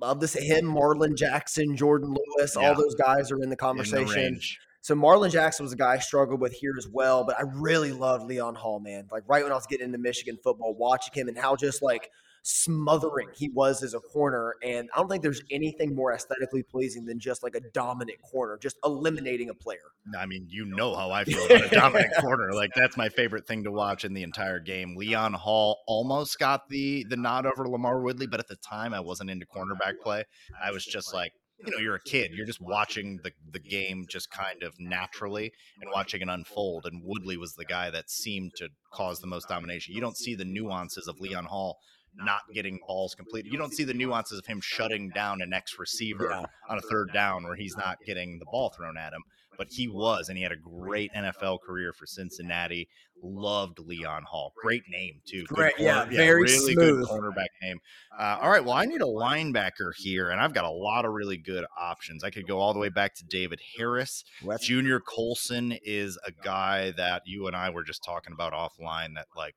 [0.00, 0.34] of this.
[0.34, 2.68] Him, Marlon Jackson, Jordan Lewis, yeah.
[2.68, 4.18] all those guys are in the conversation.
[4.18, 4.40] In the
[4.82, 7.92] so Marlon Jackson was a guy I struggled with here as well, but I really
[7.92, 9.06] loved Leon Hall, man.
[9.12, 12.10] Like right when I was getting into Michigan football, watching him and how just like
[12.42, 14.56] smothering he was as a corner.
[14.64, 18.58] And I don't think there's anything more aesthetically pleasing than just like a dominant corner,
[18.60, 19.78] just eliminating a player.
[20.18, 22.52] I mean, you know how I feel about a dominant corner.
[22.52, 24.96] Like that's my favorite thing to watch in the entire game.
[24.96, 29.00] Leon Hall almost got the the nod over LaMarr Woodley, but at the time I
[29.00, 30.24] wasn't into cornerback play.
[30.60, 31.32] I was just like,
[31.64, 35.52] you know you're a kid you're just watching the the game just kind of naturally
[35.80, 39.48] and watching it unfold and woodley was the guy that seemed to cause the most
[39.48, 41.78] domination you don't see the nuances of leon hall
[42.14, 45.78] not getting balls completed you don't see the nuances of him shutting down an ex
[45.78, 46.44] receiver yeah.
[46.68, 49.22] on a third down where he's not getting the ball thrown at him
[49.58, 52.88] but he was, and he had a great NFL career for Cincinnati.
[53.24, 54.52] Loved Leon Hall.
[54.60, 55.44] Great name too.
[55.44, 56.76] Great, yeah, yeah, very really smooth.
[56.76, 57.78] good cornerback name.
[58.18, 61.12] Uh, all right, well, I need a linebacker here, and I've got a lot of
[61.12, 62.24] really good options.
[62.24, 64.24] I could go all the way back to David Harris.
[64.60, 69.14] Junior Colson is a guy that you and I were just talking about offline.
[69.14, 69.54] That like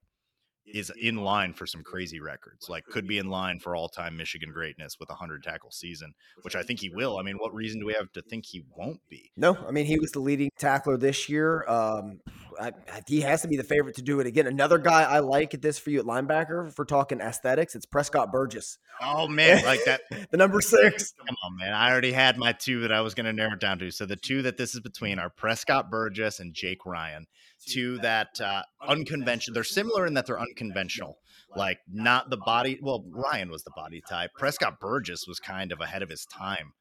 [0.65, 2.69] is in line for some crazy records.
[2.69, 6.55] Like could be in line for all-time Michigan greatness with a 100 tackle season, which
[6.55, 7.17] I think he will.
[7.17, 9.31] I mean, what reason do we have to think he won't be?
[9.37, 11.65] No, I mean, he was the leading tackler this year.
[11.67, 12.19] Um,
[12.59, 12.71] I,
[13.07, 14.47] he has to be the favorite to do it again.
[14.47, 18.31] Another guy I like at this for you at linebacker for talking aesthetics, it's Prescott
[18.31, 18.77] Burgess.
[19.01, 20.01] Oh man, like that
[20.31, 21.13] the number 6.
[21.25, 21.73] Come on, man.
[21.73, 23.91] I already had my two that I was going to narrow it down to.
[23.91, 27.27] So the two that this is between are Prescott Burgess and Jake Ryan
[27.69, 29.53] to that uh, unconventional.
[29.53, 31.17] They're similar in that they're unconventional,
[31.55, 32.79] like not the body.
[32.81, 34.31] Well, Ryan was the body type.
[34.37, 36.73] Prescott Burgess was kind of ahead of his time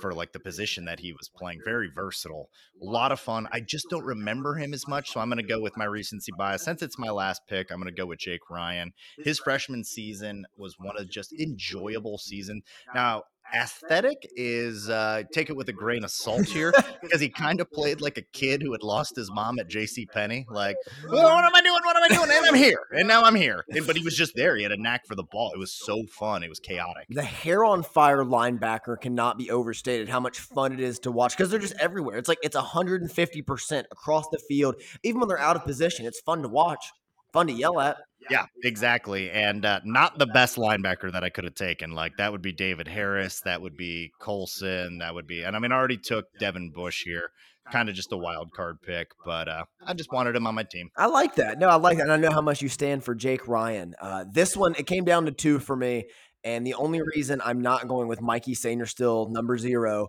[0.00, 1.60] for like the position that he was playing.
[1.64, 2.48] Very versatile,
[2.80, 3.48] a lot of fun.
[3.52, 6.32] I just don't remember him as much, so I'm going to go with my recency
[6.36, 6.64] bias.
[6.64, 8.92] Since it's my last pick, I'm going to go with Jake Ryan.
[9.18, 12.62] His freshman season was one of just enjoyable season.
[12.94, 13.24] Now,
[13.54, 16.72] aesthetic is uh, take it with a grain of salt here
[17.02, 20.06] because he kind of played like a kid who had lost his mom at J.C.
[20.06, 20.46] Penney.
[20.48, 20.76] Like,
[21.08, 21.80] "Oh, what am I doing?
[21.84, 22.30] What am I doing?
[22.30, 23.64] And I'm here, and now I'm here.
[23.68, 24.56] And, but he was just there.
[24.56, 25.52] He had a knack for the ball.
[25.54, 26.42] It was so fun.
[26.42, 27.06] It was chaotic.
[27.08, 31.36] The hair on fire linebacker cannot be overstated how much fun it is to watch
[31.36, 32.16] because they're just everywhere.
[32.16, 34.76] It's like it's 150% across the field.
[35.02, 36.92] Even when they're out of position, it's fun to watch,
[37.32, 37.96] fun to yell at.
[38.28, 39.30] Yeah, exactly.
[39.30, 41.92] And uh, not the best linebacker that I could have taken.
[41.92, 43.40] Like that would be David Harris.
[43.44, 44.98] That would be Colson.
[44.98, 47.30] That would be, and I mean, I already took Devin Bush here.
[47.70, 50.64] Kind of just a wild card pick, but uh, I just wanted him on my
[50.64, 50.90] team.
[50.96, 51.58] I like that.
[51.58, 52.04] No, I like that.
[52.04, 53.94] And I know how much you stand for Jake Ryan.
[54.00, 56.06] Uh, this one, it came down to two for me.
[56.42, 60.08] And the only reason I'm not going with Mikey Sainristil, number zero,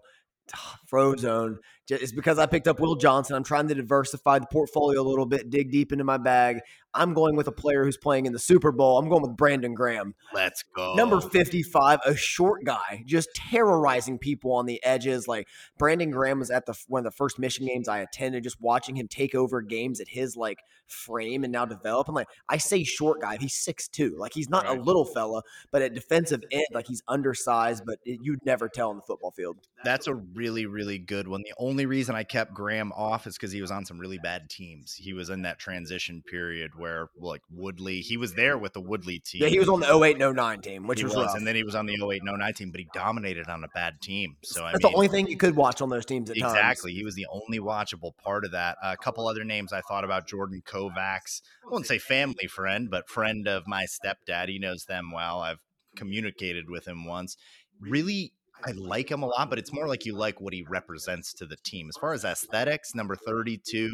[0.91, 1.57] Frozone,
[1.89, 3.35] is because I picked up Will Johnson.
[3.35, 6.59] I'm trying to diversify the portfolio a little bit, dig deep into my bag.
[6.93, 8.97] I'm going with a player who's playing in the Super Bowl.
[8.99, 10.13] I'm going with Brandon Graham.
[10.33, 10.93] Let's go.
[10.95, 15.25] Number 55, a short guy, just terrorizing people on the edges.
[15.25, 18.59] Like Brandon Graham was at the one of the first mission games I attended, just
[18.59, 22.07] watching him take over games at his like frame and now develop.
[22.09, 24.17] And like I say short guy, he's 6'2.
[24.17, 24.77] Like he's not Right.
[24.77, 28.89] a little fella, but at defensive end, like he's undersized, but it, you'd never tell
[28.89, 29.55] on the football field.
[29.85, 31.41] That's a really, really good one.
[31.43, 34.49] The only reason I kept Graham off is because he was on some really bad
[34.49, 34.93] teams.
[34.93, 39.19] He was in that transition period where, like Woodley, he was there with the Woodley
[39.19, 39.41] team.
[39.43, 41.63] Yeah, he was on the 08 09 team, which He was, was, and then he
[41.63, 44.37] was on the 08 and 09 team, but he dominated on a bad team.
[44.43, 46.53] So I That's mean, the only thing you could watch on those teams at times.
[46.53, 46.93] Exactly.
[46.93, 48.77] He was the only watchable part of that.
[48.83, 51.41] a couple other names I thought about Jordan Kovacs.
[51.65, 54.49] I wouldn't say family friend, but friend of my stepdad.
[54.49, 55.41] He knows them well.
[55.41, 55.59] I've
[55.95, 57.37] communicated with him once.
[57.79, 58.33] Really,
[58.65, 61.45] I like him a lot, but it's more like you like what he represents to
[61.45, 61.87] the team.
[61.89, 63.91] As far as aesthetics, number 32,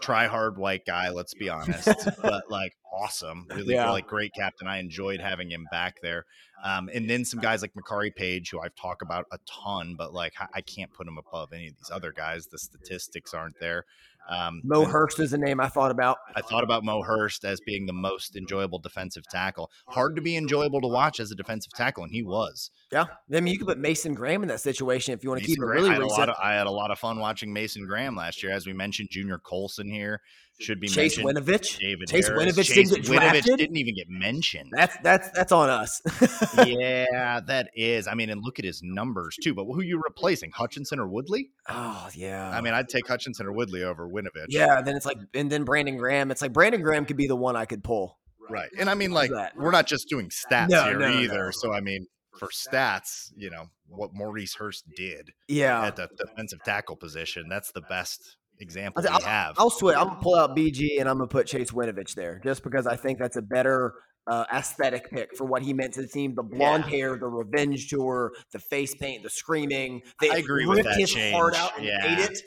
[0.00, 1.88] try hard white guy, let's be honest,
[2.22, 3.46] but like awesome.
[3.50, 3.90] Really, Yeah.
[3.90, 4.66] like great captain.
[4.68, 6.24] I enjoyed having him back there.
[6.64, 10.12] Um, and then some guys like Makari Paige, who I've talked about a ton, but
[10.12, 12.46] like I- I can't put him above any of these other guys.
[12.46, 13.84] The statistics aren't there.
[14.28, 16.18] Um, Mo Hurst is a name I thought about.
[16.36, 19.70] I thought about Mo Hurst as being the most enjoyable defensive tackle.
[19.88, 22.70] Hard to be enjoyable to watch as a defensive tackle, and he was.
[22.92, 25.48] Yeah, I mean, you could put Mason Graham in that situation if you want to
[25.48, 26.18] Mason keep it really I, had a recent.
[26.20, 28.52] lot of, I had a lot of fun watching Mason Graham last year.
[28.52, 30.20] As we mentioned, Junior Colson here
[30.60, 31.46] should be Chase mentioned.
[31.46, 31.78] Winovich.
[31.78, 32.44] David Chase Harris.
[32.56, 34.70] Winovich Chase didn't Winovich didn't even get mentioned.
[34.72, 36.00] That's that's that's on us.
[36.66, 38.06] yeah, that is.
[38.08, 39.54] I mean, and look at his numbers too.
[39.54, 41.50] But who are you replacing, Hutchinson or Woodley?
[41.68, 42.50] oh yeah.
[42.50, 44.46] I mean, I'd take Hutchinson or Woodley over Winovich.
[44.48, 44.80] yeah.
[44.82, 46.30] Then it's like, and then Brandon Graham.
[46.30, 48.18] It's like Brandon Graham could be the one I could pull.
[48.50, 48.70] right.
[48.78, 51.20] And I mean, like, we're not just doing stats No, here no, no.
[51.20, 51.52] either.
[51.52, 52.06] So I mean,
[52.38, 55.84] for stats, you know what Maurice Hurst did Yeah.
[55.86, 57.48] at the defensive tackle position.
[57.48, 59.54] That's the best example I'll, we have.
[59.58, 59.96] I'll switch.
[59.96, 62.96] I'm gonna pull out BG and I'm gonna put Chase Winovich there, just because I
[62.96, 63.94] think that's a better
[64.26, 66.34] uh, aesthetic pick for what he meant to the team.
[66.34, 70.02] The blonde hair, the revenge tour, the face paint, the screaming.
[70.20, 71.64] They I agree with that his heart change.
[71.64, 72.18] out and Yeah.
[72.24, 72.38] ate it.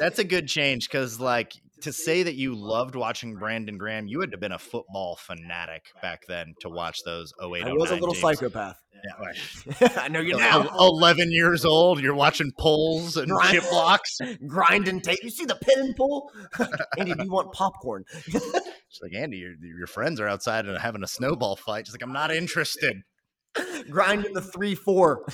[0.00, 1.52] That's a good change because, like,
[1.82, 5.16] to say that you loved watching Brandon Graham, you had to have been a football
[5.16, 8.20] fanatic back then to watch those 08 I was a oh little teams.
[8.38, 8.80] psychopath.
[9.02, 9.24] Yeah,
[9.82, 9.98] right.
[9.98, 10.68] I know you're now.
[10.78, 13.50] 11 years old, you're watching polls and Right.
[13.52, 14.18] chip blocks.
[14.46, 15.20] grinding tape.
[15.22, 16.30] You see the pin and pull?
[16.98, 18.04] Andy, do you want popcorn?
[18.24, 18.42] She's
[19.02, 21.86] like, Andy, your, your friends are outside and having a snowball fight.
[21.86, 23.02] She's like, I'm not interested.
[23.90, 25.24] grinding the three four.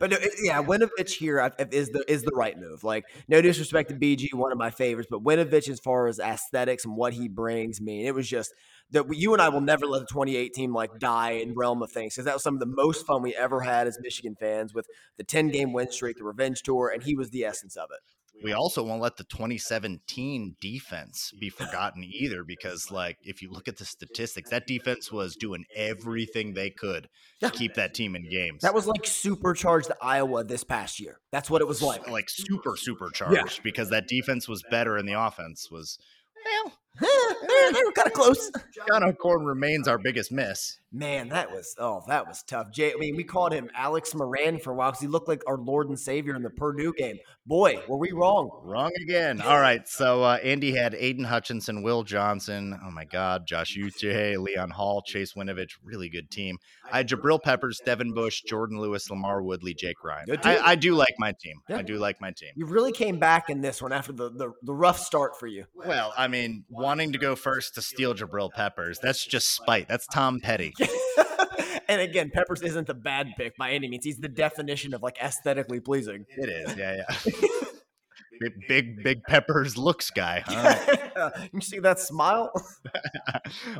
[0.00, 2.82] But no, yeah, Winovich here is the is the right move.
[2.82, 6.86] Like no disrespect to BG, one of my favorites, but Winovich as far as aesthetics
[6.86, 8.52] and what he brings, me, it was just
[8.92, 11.92] that you and I will never let the 28 team like die in realm of
[11.92, 14.74] things because that was some of the most fun we ever had as Michigan fans
[14.74, 14.86] with
[15.18, 18.00] the 10 game win streak, the revenge tour, and he was the essence of it.
[18.42, 23.68] We also won't let the 2017 defense be forgotten either, because, like, if you look
[23.68, 27.08] at the statistics, that defense was doing everything they could
[27.40, 27.50] Yeah.
[27.50, 28.62] to keep that team in games.
[28.62, 31.18] That was like supercharged Iowa this past year.
[31.30, 32.08] That's what it was like.
[32.08, 35.98] like super supercharged because that defense was better and the offense was
[36.44, 38.50] well they, they were kind of close.
[38.88, 40.78] John O'Korn remains our biggest miss.
[40.92, 42.72] Man, that was oh, that was tough.
[42.72, 45.42] Jay, I mean, we called him Alex Moran for a while because he looked like
[45.46, 47.18] our Lord and Savior in the Purdue game.
[47.46, 48.50] Boy, were we wrong?
[48.64, 49.40] Wrong again.
[49.40, 49.86] All right.
[49.88, 52.78] So uh, Andy had Aidan Hutchinson, Will Johnson.
[52.84, 53.46] Oh my God.
[53.46, 55.72] Josh Uche, Leon Hall, Chase Winovich.
[55.82, 56.58] Really good team.
[56.92, 60.38] I had Jabril Peppers, Devin Bush, Jordan Lewis, LaMarr Woodley, Jake Ryan.
[60.44, 61.60] I, I do like my team.
[61.68, 61.78] Yeah.
[61.78, 62.50] I do like my team.
[62.56, 65.64] You really came back in this one after the, the, the rough start for you.
[65.74, 69.88] Well, I mean, wanting to go first to steal Jabril Peppers, that's just spite.
[69.88, 70.72] That's Tom Petty.
[71.88, 74.04] and again, Peppers isn't the bad pick by any means.
[74.04, 76.26] He's the definition of like aesthetically pleasing.
[76.36, 76.76] It is.
[76.76, 77.32] Yeah, yeah.
[78.40, 80.42] big, big, big peppers looks guy.
[80.46, 81.30] Huh?
[81.52, 82.50] you see that smile?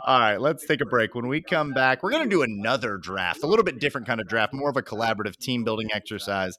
[0.07, 1.15] All right, let's take a break.
[1.15, 4.21] When we come back, we're going to do another draft, a little bit different kind
[4.21, 6.57] of draft, more of a collaborative team building exercise.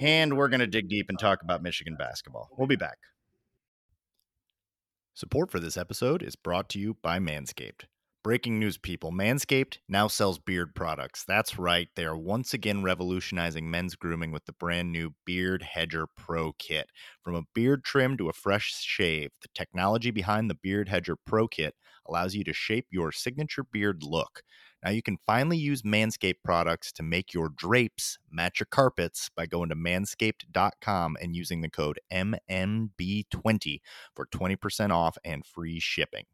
[0.00, 2.48] And we're going to dig deep and talk about Michigan basketball.
[2.56, 2.98] We'll be back.
[5.14, 7.84] Support for this episode is brought to you by Manscaped.
[8.24, 9.12] Breaking news, people.
[9.12, 11.24] Manscaped now sells beard products.
[11.28, 11.88] That's right.
[11.94, 16.88] They are once again revolutionizing men's grooming with the brand new Beard Hedger Pro Kit.
[17.22, 21.46] From a beard trim to a fresh shave, the technology behind the Beard Hedger Pro
[21.46, 21.74] Kit
[22.08, 24.40] allows you to shape your signature beard look.
[24.82, 29.44] Now you can finally use Manscaped products to make your drapes match your carpets by
[29.44, 33.80] going to manscaped.com and using the code MMB20
[34.16, 36.24] for 20% off and free shipping.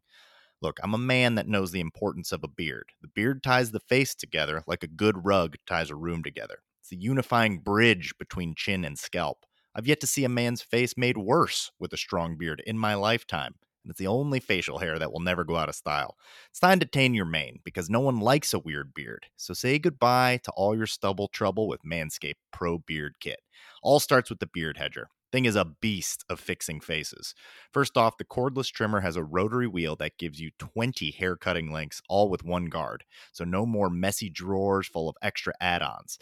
[0.61, 2.91] Look, I'm a man that knows the importance of a beard.
[3.01, 6.59] The beard ties the face together like a good rug ties a room together.
[6.81, 9.45] It's the unifying bridge between chin and scalp.
[9.75, 12.93] I've yet to see a man's face made worse with a strong beard in my
[12.93, 16.15] lifetime, and it's the only facial hair that will never go out of style.
[16.49, 19.27] It's time to tame your mane because no one likes a weird beard.
[19.37, 23.39] So say goodbye to all your stubble trouble with Manscaped Pro Beard Kit.
[23.81, 25.07] All starts with the Beard Hedger.
[25.31, 27.33] Thing is a beast of fixing faces.
[27.71, 31.71] First off, the cordless trimmer has a rotary wheel that gives you 20 hair cutting
[31.71, 33.05] lengths, all with one guard.
[33.31, 36.19] So no more messy drawers full of extra add ons.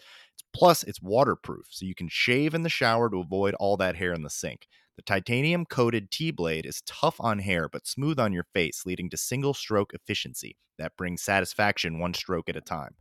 [0.52, 4.12] Plus, it's waterproof, so you can shave in the shower to avoid all that hair
[4.12, 4.66] in the sink.
[5.00, 9.08] The titanium coated T blade is tough on hair but smooth on your face, leading
[9.08, 12.96] to single stroke efficiency that brings satisfaction one stroke at a time.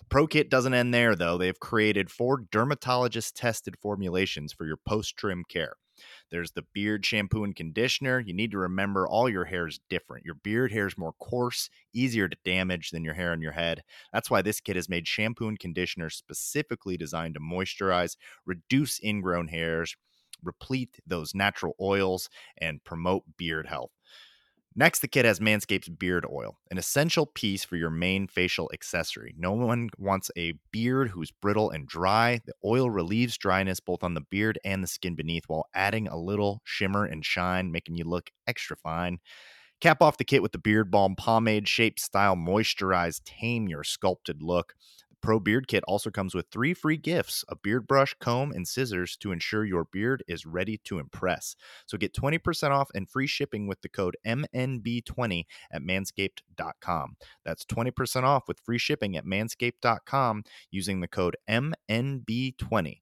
[0.00, 1.38] The Pro Kit doesn't end there, though.
[1.38, 5.76] They've created four dermatologist tested formulations for your post trim care.
[6.32, 8.18] There's the beard shampoo and conditioner.
[8.18, 10.24] You need to remember all your hair is different.
[10.24, 13.84] Your beard hair is more coarse, easier to damage than your hair on your head.
[14.12, 19.46] That's why this kit has made shampoo and conditioner specifically designed to moisturize, reduce ingrown
[19.46, 19.94] hairs,
[20.44, 22.28] replete those natural oils,
[22.58, 23.90] and promote beard health.
[24.76, 29.32] Next, the kit has Manscaped's beard oil, an essential piece for your main facial accessory.
[29.38, 32.40] No one wants a beard who's brittle and dry.
[32.44, 36.18] The oil relieves dryness both on the beard and the skin beneath while adding a
[36.18, 39.18] little shimmer and shine, making you look extra fine.
[39.80, 44.42] Cap off the kit with the Beard Balm Pomade Shape Style Moisturize Tame Your Sculpted
[44.42, 44.74] Look.
[45.24, 49.16] Pro Beard Kit also comes with three free gifts a beard brush, comb, and scissors
[49.16, 51.56] to ensure your beard is ready to impress.
[51.86, 57.16] So get 20% off and free shipping with the code MNB20 at manscaped.com.
[57.42, 63.00] That's 20% off with free shipping at manscaped.com using the code MNB20.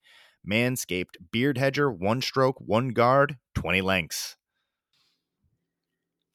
[0.49, 4.37] Manscaped Beard Hedger, one stroke, one guard, 20 lengths.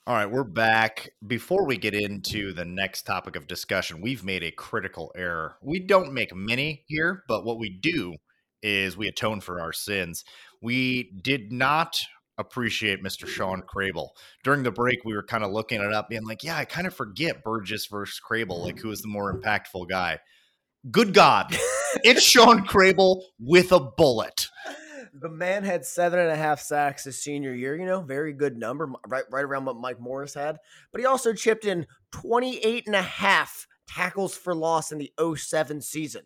[0.07, 1.09] All right, we're back.
[1.27, 5.57] Before we get into the next topic of discussion, we've made a critical error.
[5.61, 8.13] We don't make many here, but what we do
[8.63, 10.23] is we atone for our sins.
[10.61, 11.99] We did not
[12.37, 13.27] appreciate Mr.
[13.27, 14.11] Shawn Crable.
[14.45, 16.87] During the break, we were kind of looking it up, being like, yeah, I kind
[16.87, 20.19] of forget Burgess versus Crable, like who is the more impactful guy.
[20.89, 21.47] Good God,
[22.05, 24.47] it's Shawn Crable with a bullet.
[25.13, 28.57] The man had seven and a half sacks his senior year, you know, very good
[28.57, 30.57] number, right, right around what Mike Morris had.
[30.91, 35.81] But he also chipped in 28 and a half tackles for loss in the 07
[35.81, 36.23] season.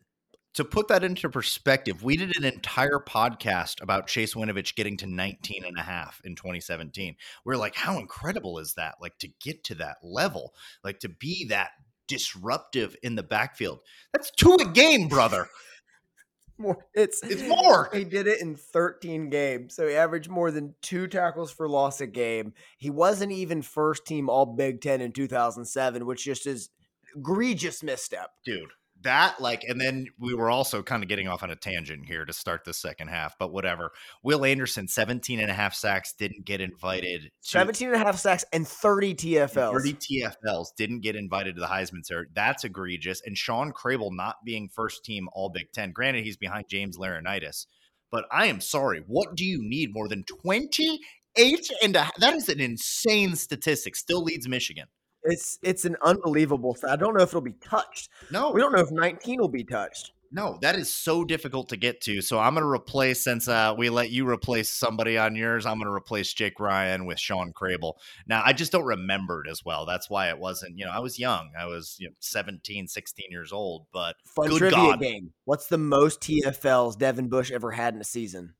[0.55, 5.07] To put that into perspective, we did an entire podcast about Chase Winovich getting to
[5.07, 7.15] 19 and a half in 2017.
[7.45, 8.95] We're like, how incredible is that?
[9.01, 10.53] Like to get to that level,
[10.83, 11.71] like to be that
[12.07, 13.79] disruptive in the backfield.
[14.11, 15.47] That's two a game, brother.
[16.61, 16.85] More.
[16.93, 17.89] It's It's more.
[17.93, 22.01] He did it in 13 games, so he averaged more than two tackles for loss
[22.01, 22.53] a game.
[22.77, 26.69] He wasn't even first team All Big Ten in 2007, which just is
[27.15, 28.31] egregious misstep.
[28.45, 28.69] Dude,
[29.03, 32.25] that like, and then we were also kind of getting off on a tangent here
[32.25, 33.91] to start the second half, but whatever.
[34.23, 38.17] Will Anderson, 17 and a half sacks, didn't get invited to 17 and a half
[38.17, 39.71] sacks and 30 TFLs.
[39.73, 42.27] 30 TFLs didn't get invited to the Heisman Center.
[42.33, 43.21] That's egregious.
[43.25, 45.91] And Shawn Crable not being first team All Big Ten.
[45.91, 47.65] Granted, he's behind James Laurinaitis,
[48.11, 49.03] but I am sorry.
[49.07, 50.99] What do you need more than 28
[51.83, 53.95] and a, that is an insane statistic.
[53.95, 54.87] Still leads Michigan.
[55.23, 56.75] It's it's an unbelievable.
[56.87, 58.09] I don't know if it'll be touched.
[58.31, 60.13] No, We don't know if 19 will be touched.
[60.33, 62.21] no, that is so difficult to get to.
[62.21, 65.65] So I'm going to replace since uh, we let you replace somebody on yours.
[65.65, 67.95] I'm going to replace Jake Ryan with Shawn Crable.
[68.27, 69.85] Now I just don't remember it as well.
[69.85, 70.77] That's why it wasn't.
[70.77, 71.51] You know, I was young.
[71.59, 73.85] I was you know 17, 16 years old.
[73.91, 75.01] But Fun Good trivia God.
[75.01, 75.33] game.
[75.45, 78.53] What's the most TFLs Devin Bush ever had in a season?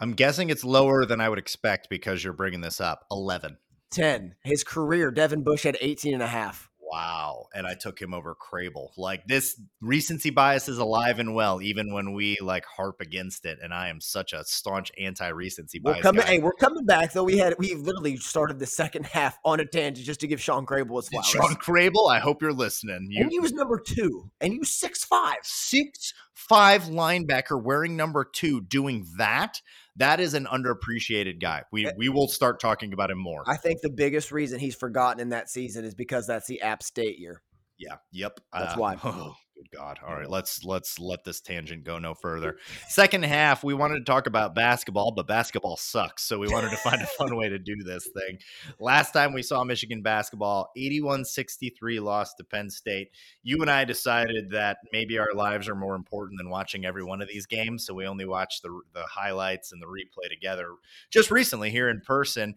[0.00, 3.04] I'm guessing it's lower than I would expect because you're bringing this up.
[3.12, 3.56] 11.
[3.94, 4.34] 10.
[4.42, 6.68] His career, Devin Bush had 18 and a half.
[6.94, 7.46] Wow.
[7.52, 8.90] And I took him over Crable.
[8.96, 13.58] Like this recency bias is alive and well, even when we like harp against it.
[13.60, 15.96] And I am such a staunch anti recency bias.
[15.96, 16.28] We're coming, guy.
[16.28, 17.24] hey, we're coming back though.
[17.24, 20.66] We had we literally started the second half on a tangent just to give Shawn
[20.66, 21.26] Crable his flowers.
[21.26, 23.08] Shawn Crable, I hope you're listening.
[23.10, 25.38] You and he was number two, and he was six five.
[25.42, 29.60] six five linebacker wearing number two doing that.
[29.96, 31.62] That is an underappreciated guy.
[31.70, 33.44] We we will start talking about him more.
[33.46, 36.82] I think the biggest reason he's forgotten in that season is because that's the App
[36.82, 37.42] State year.
[37.78, 37.96] Yeah.
[38.12, 38.40] Yep.
[38.52, 38.96] That's Uh, why.
[39.04, 39.98] Oh, good God.
[40.06, 40.28] All right.
[40.28, 42.56] Let's let's let this tangent go no further.
[42.88, 46.24] Second half, we wanted to talk about basketball, but basketball sucks.
[46.24, 48.38] So we wanted to find a fun way to do this thing.
[48.78, 53.10] Last time we saw Michigan basketball, 81-63 loss to Penn State.
[53.42, 57.22] You and I decided that maybe our lives are more important than watching every one
[57.22, 57.86] of these games.
[57.86, 60.68] So we only watched the the highlights and the replay together
[61.10, 62.54] just recently here in person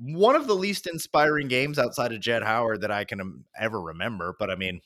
[0.00, 3.80] one of the least inspiring games outside of Jett Howard that I can um, ever
[3.80, 4.34] remember.
[4.38, 4.80] But I mean,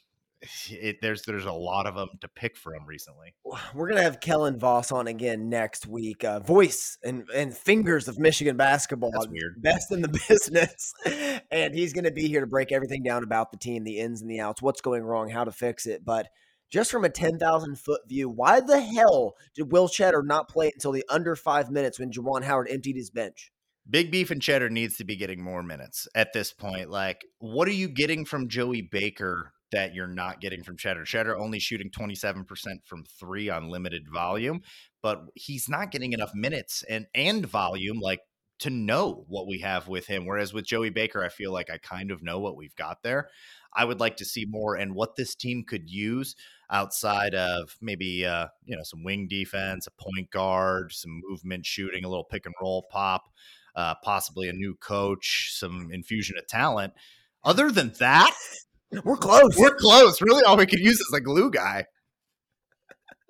[0.70, 3.34] it, there's there's a lot of them to pick from recently.
[3.74, 6.24] We're gonna have Kellen Voss on again next week.
[6.24, 9.62] Uh, voice and and fingers of Michigan basketball, That's weird.
[9.62, 10.92] best in the business,
[11.50, 14.30] and he's gonna be here to break everything down about the team, the ins and
[14.30, 16.04] the outs, what's going wrong, how to fix it.
[16.04, 16.26] But
[16.70, 20.70] just from a ten thousand foot view, why the hell did Will Tschetter not play
[20.74, 23.50] until the under five minutes when Juwan Howard emptied his bench?
[23.88, 26.88] Big Beef and Cheddar needs to be getting more minutes at this point.
[26.88, 31.04] Like, what are you getting from Joey Baker that you're not getting from Cheddar?
[31.04, 32.46] Cheddar only shooting 27%
[32.84, 34.62] from three on limited volume,
[35.02, 38.20] but he's not getting enough minutes and and volume like
[38.60, 40.26] to know what we have with him.
[40.26, 43.28] Whereas with Joey Baker, I feel like I kind of know what we've got there.
[43.74, 46.36] I would like to see more and what this team could use
[46.70, 52.04] outside of maybe uh, you know some wing defense, a point guard, some movement shooting,
[52.04, 53.24] a little pick and roll pop,
[53.74, 56.92] uh, possibly a new coach, some infusion of talent.
[57.42, 58.34] Other than that,
[59.04, 59.56] We're close.
[59.56, 60.20] we're close.
[60.20, 61.86] Really, all we could use is a glue guy.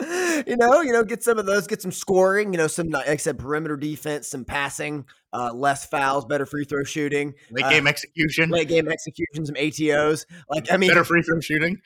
[0.00, 3.08] you know, you know, get some of those, get some scoring, you know, some like
[3.08, 7.70] I said, perimeter defense, some passing, uh, less fouls, better free throw shooting, Late uh,
[7.70, 10.26] game execution, late game execution, some ATOs.
[10.50, 11.80] Like, I mean, better free throw shooting,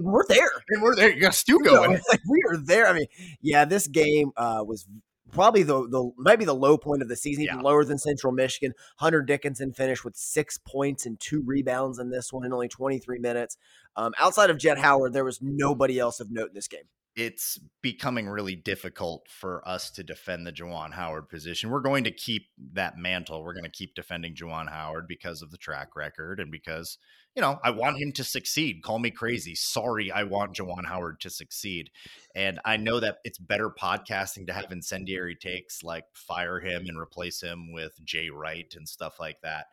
[0.00, 0.48] we're there.
[0.68, 1.12] and we're there.
[1.12, 2.00] You got Stu You know, going.
[2.08, 2.86] like, we are there.
[2.86, 3.06] I mean,
[3.42, 4.86] yeah, this game uh, was
[5.32, 7.62] probably the the maybe the low point of the season, even Yeah.
[7.62, 8.72] lower than Central Michigan.
[8.96, 13.18] Hunter Dickinson finished with six points and two rebounds in this one in only 23
[13.18, 13.56] minutes.
[13.96, 16.84] Um, outside of Jett Howard, there was nobody else of note in this game.
[17.20, 21.68] It's becoming really difficult for us to defend the Juwan Howard position.
[21.68, 23.42] We're going to keep that mantle.
[23.42, 26.96] We're going to keep defending Juwan Howard because of the track record and because,
[27.34, 28.84] you know, I want him to succeed.
[28.84, 29.56] Call me crazy.
[29.56, 31.90] Sorry, I want Juwan Howard to succeed.
[32.36, 36.96] And I know that it's better podcasting to have incendiary takes like fire him and
[36.96, 39.66] replace him with Jay Wright and stuff like that.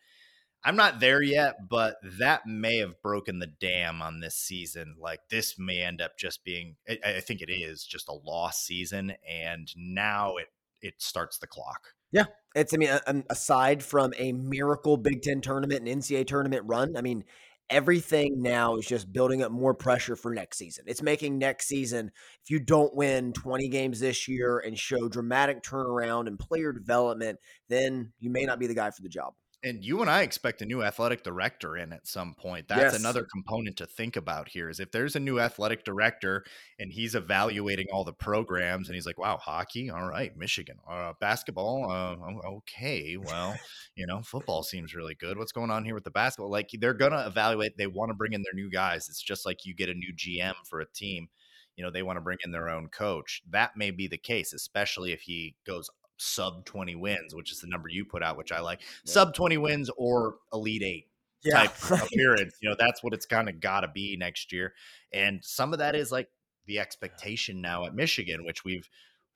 [0.66, 4.96] I'm not there yet, but that may have broken the dam on this season.
[5.00, 8.66] Like this may end up just being, I, I think it is just a lost
[8.66, 10.48] season, and now it
[10.82, 11.94] it starts the clock.
[12.12, 16.96] Yeah, it's, I mean, aside from a miracle Big Ten tournament and NCAA tournament run,
[16.96, 17.26] I mean,
[17.70, 20.86] everything now is just building up more pressure for next season.
[20.88, 22.12] It's making next season,
[22.44, 27.40] if you don't win 20 games this year and show dramatic turnaround and player development,
[27.70, 29.34] then you may not be the guy for the job.
[29.66, 32.68] And you and I expect a new athletic director in at some point.
[32.68, 32.94] That's Yes.
[32.94, 36.46] another component to think about here is if there's a new athletic director
[36.78, 41.14] and he's evaluating all the programs and he's like, wow, hockey, all right, Michigan, uh,
[41.20, 42.16] basketball, uh,
[42.58, 43.60] okay, well,
[43.96, 45.36] you know, football seems really good.
[45.38, 46.52] What's going on here with the basketball?
[46.52, 49.10] Like they're going to evaluate, they want to bring in their new guys.
[49.10, 51.28] It's just like you get a new GM for a team.
[51.76, 53.42] You know, they want to bring in their own coach.
[53.50, 57.68] That may be the case, especially if he goes sub 20 wins, which is the
[57.68, 58.82] number you put out, which I like.
[59.04, 61.08] Sub 20 wins or elite eight
[61.52, 62.56] type appearance.
[62.62, 64.74] You know, that's what it's kind of got to be next year.
[65.14, 66.30] And some of that is like
[66.66, 68.90] the expectation now at Michigan, which we've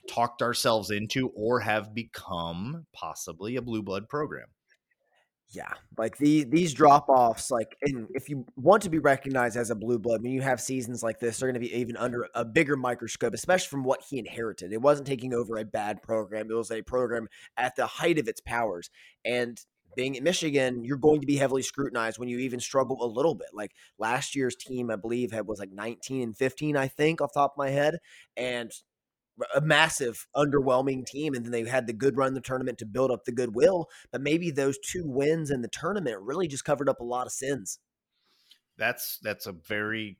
[0.08, 4.48] talked ourselves into or have become possibly a blue blood program.
[5.52, 9.72] Yeah, like the these drop offs, like, and if you want to be recognized as
[9.72, 12.28] a blue blood, when you have seasons like this, they're going to be even under
[12.36, 14.72] a bigger microscope, especially from what he inherited.
[14.72, 17.28] It wasn't taking over a bad program; it was a program
[17.58, 18.92] at the height of its powers.
[19.26, 19.60] And
[19.96, 23.34] being at Michigan, you're going to be heavily scrutinized when you even struggle a little
[23.34, 23.48] bit.
[23.52, 27.34] Like last year's team, I believe, had was like 19 and 15, I think, off
[27.34, 27.98] top of my head,
[28.38, 28.72] and
[29.56, 33.12] a massive underwhelming team and then they had the good run the tournament to build
[33.12, 37.00] up the goodwill but maybe those two wins in the tournament really just covered up
[37.00, 37.80] a lot of sins
[38.78, 40.18] That's that's a very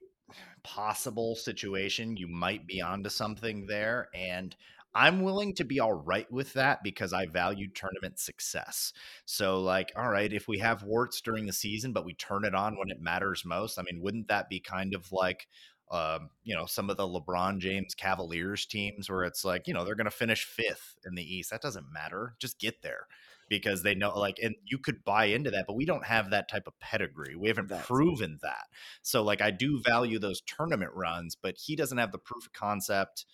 [0.64, 2.18] possible situation.
[2.18, 4.10] You might be onto something there.
[4.14, 4.56] And
[4.94, 8.92] I'm willing to be all right with that because I value tournament success.
[9.26, 12.56] So, like, all right, if we have warts during the season, but we turn it
[12.56, 15.48] on when it matters most, I mean, wouldn't that be kind of like,
[15.92, 19.84] um, you know, some of the LeBron James Cavaliers teams where it's like, you know,
[19.84, 21.50] they're going to finish fifth in the East.
[21.50, 22.36] That doesn't matter.
[22.40, 23.08] Just get there
[23.50, 26.48] because they know, like, and you could buy into that, but we don't have that
[26.48, 27.36] type of pedigree.
[27.36, 28.68] We haven't That's- proven that.
[29.02, 32.54] So, like, I do value those tournament runs, but he doesn't have the proof of
[32.54, 33.26] concept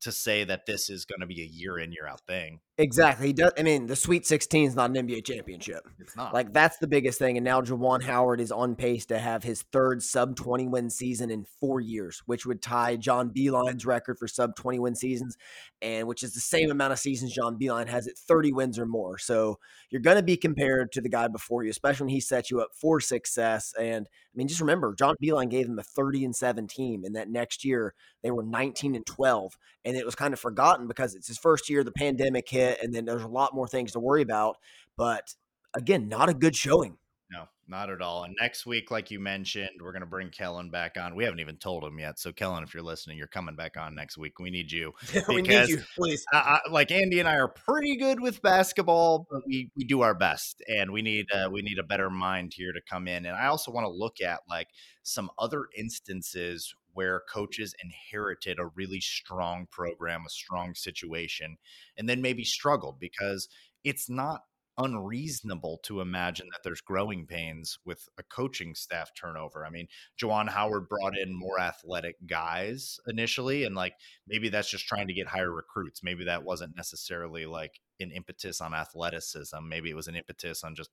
[0.00, 2.60] to say that this is going to be a year in, year out thing.
[2.76, 3.28] Exactly.
[3.28, 3.52] He does.
[3.56, 5.86] I mean, the Sweet 16 is not an NBA championship.
[6.00, 6.34] It's not.
[6.34, 7.36] Like that's the biggest thing.
[7.36, 11.30] And now Juwan Howard is on pace to have his third sub 20 win season
[11.30, 15.36] in four years, which would tie John Beilein's record for sub 20 win seasons,
[15.82, 18.86] and which is the same amount of seasons John Beilein has at 30 wins or
[18.86, 19.18] more.
[19.18, 19.60] So
[19.90, 22.60] you're going to be compared to the guy before you, especially when he set you
[22.60, 23.72] up for success.
[23.78, 27.14] And I mean, just remember, John Beilein gave them a 30 and 7 team, and
[27.14, 27.94] that next year
[28.24, 31.70] they were 19 and 12, and it was kind of forgotten because it's his first
[31.70, 31.84] year.
[31.84, 34.56] The pandemic hit, and then there's a lot more things to worry about.
[34.96, 35.34] But
[35.74, 36.98] again, not a good showing.
[37.30, 38.24] No, not at all.
[38.24, 41.16] And next week, like you mentioned, we're going to bring Kellen back on.
[41.16, 42.18] We haven't even told him yet.
[42.18, 44.38] So, Kellen, if you're listening, you're coming back on next week.
[44.38, 44.92] We need you.
[45.28, 46.24] we need you, please.
[46.32, 50.02] I, I, like Andy and I are pretty good with basketball, but we, we do
[50.02, 53.26] our best, and we need uh, we need a better mind here to come in.
[53.26, 54.68] And I also want to look at like
[55.02, 61.58] some other instances where coaches inherited a really strong program, a strong situation,
[61.96, 63.48] and then maybe struggled because
[63.84, 64.42] it's not
[64.76, 69.64] unreasonable to imagine that there's growing pains with a coaching staff turnover.
[69.64, 69.86] I mean,
[70.20, 73.94] Juwan Howard brought in more athletic guys initially, and like
[74.26, 76.02] maybe that's just trying to get higher recruits.
[76.02, 79.56] Maybe that wasn't necessarily like an impetus on athleticism.
[79.68, 80.90] Maybe it was an impetus on just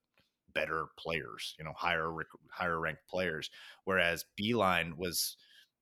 [0.53, 2.11] better players, you know, higher
[2.51, 3.49] higher ranked players.
[3.85, 5.37] Whereas Beilein was,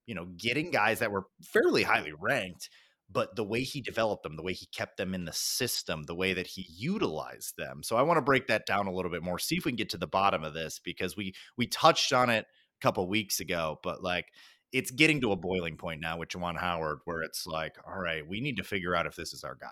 [0.09, 2.67] you know, getting guys that were fairly highly ranked,
[3.11, 6.15] but the way he developed them, the way he kept them in the system, the
[6.15, 7.83] way that he utilized them.
[7.83, 9.75] So I want to break that down a little bit more, see if we can
[9.75, 13.39] get to the bottom of this because we we touched on it a couple weeks
[13.39, 14.25] ago, but like
[14.71, 18.27] it's getting to a boiling point now with Juwan Howard where it's like, all right,
[18.27, 19.67] we need to figure out if this is our guy.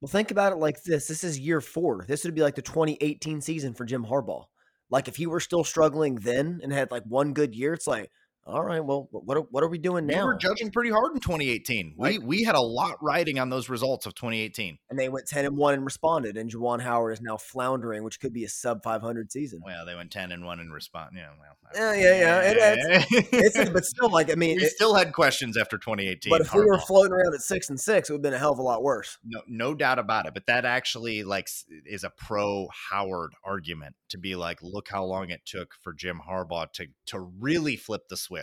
[0.00, 1.06] Well, think about it like this.
[1.06, 2.04] This is year four.
[2.08, 4.46] This would be like the 2018 season for Jim Harbaugh.
[4.90, 8.10] Like if he were still struggling then and had like one good year, it's like,
[8.46, 10.20] all right, well, what are, what are we doing now?
[10.20, 11.94] We were judging pretty hard in 2018.
[11.96, 12.22] We Right.
[12.22, 14.78] we had a lot riding on those results of 2018.
[14.88, 16.36] and they went 10 and 1 and responded.
[16.36, 19.60] And Juwan Howard is now floundering, which could be a sub 500 season.
[19.64, 21.12] Well, they went 10 and 1 and response.
[21.16, 21.56] Yeah, well.
[21.74, 22.20] Yeah, yeah,
[22.52, 26.30] yeah, it- It's, but still, like, I mean, we it- still had questions after 2018.
[26.30, 28.38] but if we were floating around at six and six, it would have been a
[28.38, 29.18] hell of a lot worse.
[29.24, 30.34] no, no doubt about it.
[30.34, 31.48] But that actually like
[31.84, 36.20] is a pro Howard argument to be like, look how long it took for Jim
[36.28, 38.35] Harbaugh to to really flip the switch.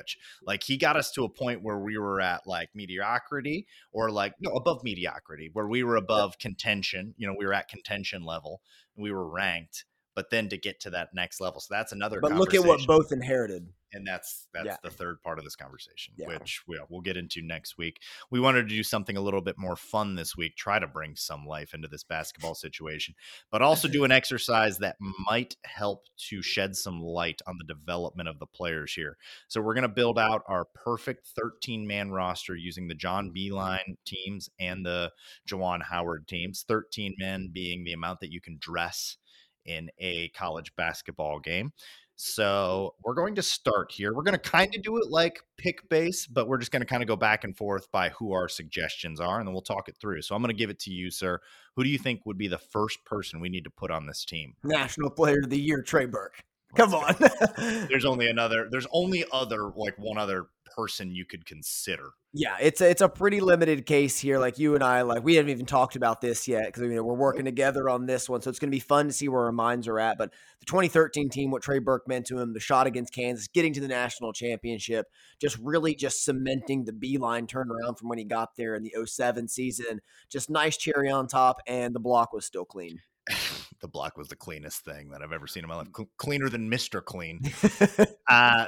[0.45, 4.33] Like he got us to a point where we were at like mediocrity or like
[4.39, 7.13] no above mediocrity, where we were above contention.
[7.17, 8.61] You know, we were at contention level
[8.95, 9.85] and we were ranked.
[10.15, 12.19] But then to get to that next level, so that's another.
[12.21, 13.67] But look at what both inherited.
[13.95, 14.77] and that's that's Yeah.
[14.81, 16.25] the third part of this conversation Yeah.
[16.27, 17.99] which we'll, we'll get into next week
[18.31, 21.15] we wanted to do something a little bit more fun this week try to bring
[21.15, 23.13] some life into this basketball situation
[23.51, 24.95] but also do an exercise that
[25.29, 29.15] might help to shed some light on the development of the players here
[29.47, 33.95] so we're going to build out our perfect 13 man roster using the john beilein
[34.05, 35.11] teams and the
[35.47, 39.17] juwan howard teams 13 men being the amount that you can dress
[39.65, 42.15] in a college basketball game mm-hmm.
[42.15, 44.13] so we're going to start here.
[44.13, 46.85] We're going to kind of do it like pick base, but we're just going to
[46.85, 49.89] kind of go back and forth by who our suggestions are, and then we'll talk
[49.89, 50.21] it through.
[50.21, 51.39] So I'm going to give it to you, sir.
[51.75, 54.25] Who do you think would be the first person we need to put on this
[54.25, 54.55] team?
[54.63, 56.43] National Player of the Year, Trey Burke.
[56.75, 57.15] Come on.
[57.57, 58.67] There's only another.
[58.69, 62.11] There's only other like one other person you could consider.
[62.35, 64.39] Yeah, it's a, it's a pretty limited case here.
[64.39, 67.03] Like you and I, like we haven't even talked about this yet because you know
[67.03, 69.43] we're working together on this one, so it's going to be fun to see where
[69.43, 70.17] our minds are at.
[70.17, 73.73] But the 2013 team, what Trey Burke meant to him, the shot against Kansas, getting
[73.73, 75.07] to the national championship,
[75.39, 79.47] just really just cementing the beilein turnaround from when he got there in the 07
[79.47, 80.01] season.
[80.29, 83.01] Just nice cherry on top, and the block was still clean.
[83.81, 85.87] the block was the cleanest thing that I've ever seen in my life.
[85.95, 87.39] Cl- cleaner than Mister Clean.
[88.29, 88.67] uh,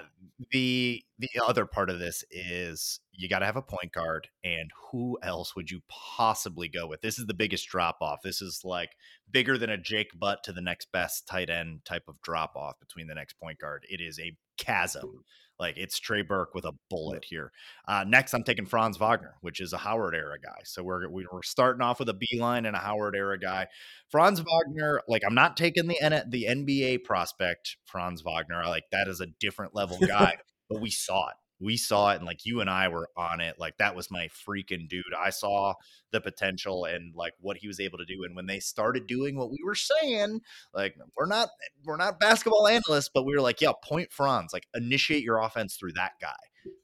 [0.51, 4.69] the the other part of this is you got to have a point guard, and
[4.91, 7.01] who else would you possibly go with?
[7.01, 8.21] This is the biggest drop off.
[8.23, 8.91] This is like
[9.31, 12.79] bigger than a Jake Butt to the next best tight end type of drop off
[12.79, 13.85] between the next point guard.
[13.89, 15.23] It is a chasm.
[15.59, 17.51] Like it's Trey Burke with a bullet here.
[17.87, 20.61] Uh, next, I'm taking Franz Wagner, which is a Howard era guy.
[20.65, 23.67] So we're we- we're starting off with a beilein and a Howard era guy.
[24.09, 28.63] Franz Wagner, like I'm not taking the N- the NBA prospect Franz Wagner.
[28.65, 30.37] Like that is a different level guy,
[30.69, 31.35] but we saw it.
[31.59, 33.55] We saw it and like you and I were on it.
[33.57, 35.03] Like that was my freaking dude.
[35.17, 35.73] I saw
[36.11, 38.23] the potential and like what he was able to do.
[38.23, 40.41] And when they started doing what we were saying,
[40.73, 41.49] like we're not
[41.85, 45.77] we're not basketball analysts, but we were like, yeah, point Franz, like initiate your offense
[45.77, 46.35] through that guy.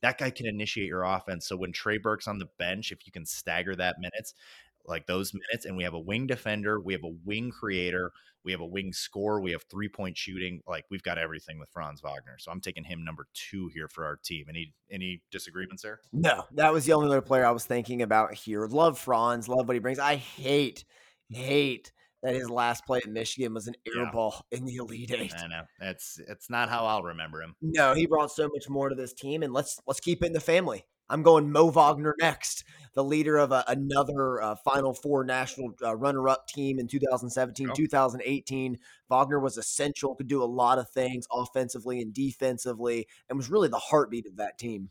[0.01, 1.47] That guy can initiate your offense.
[1.47, 4.35] So when Trey Burke's on the bench, if you can stagger that minutes,
[4.85, 8.11] like those minutes, and we have a wing defender, we have a wing creator,
[8.43, 10.61] we have a wing score, we have three point shooting.
[10.67, 12.37] Like we've got everything with Franz Wagner.
[12.39, 14.45] So I'm taking him number two here for our team.
[14.49, 15.99] Any any disagreements there?
[16.13, 18.65] No, that was the only other player I was thinking about here.
[18.67, 19.99] Love Franz, love what he brings.
[19.99, 20.85] I hate,
[21.29, 21.91] hate
[22.23, 24.11] that his last play at Michigan was an air Yeah.
[24.11, 25.33] ball in the Elite Eight.
[25.35, 27.55] I know it's it's not how I'll remember him.
[27.61, 30.33] No, he brought so much more to this team, and let's let's keep it in
[30.33, 30.85] the family.
[31.11, 32.63] I'm going Mo Wagner next,
[32.93, 37.73] the leader of a, another uh, Final Four national uh, runner-up team in 2017, Go.
[37.73, 38.77] 2018.
[39.09, 43.67] Wagner was essential, could do a lot of things offensively and defensively, and was really
[43.67, 44.89] the heartbeat of that team.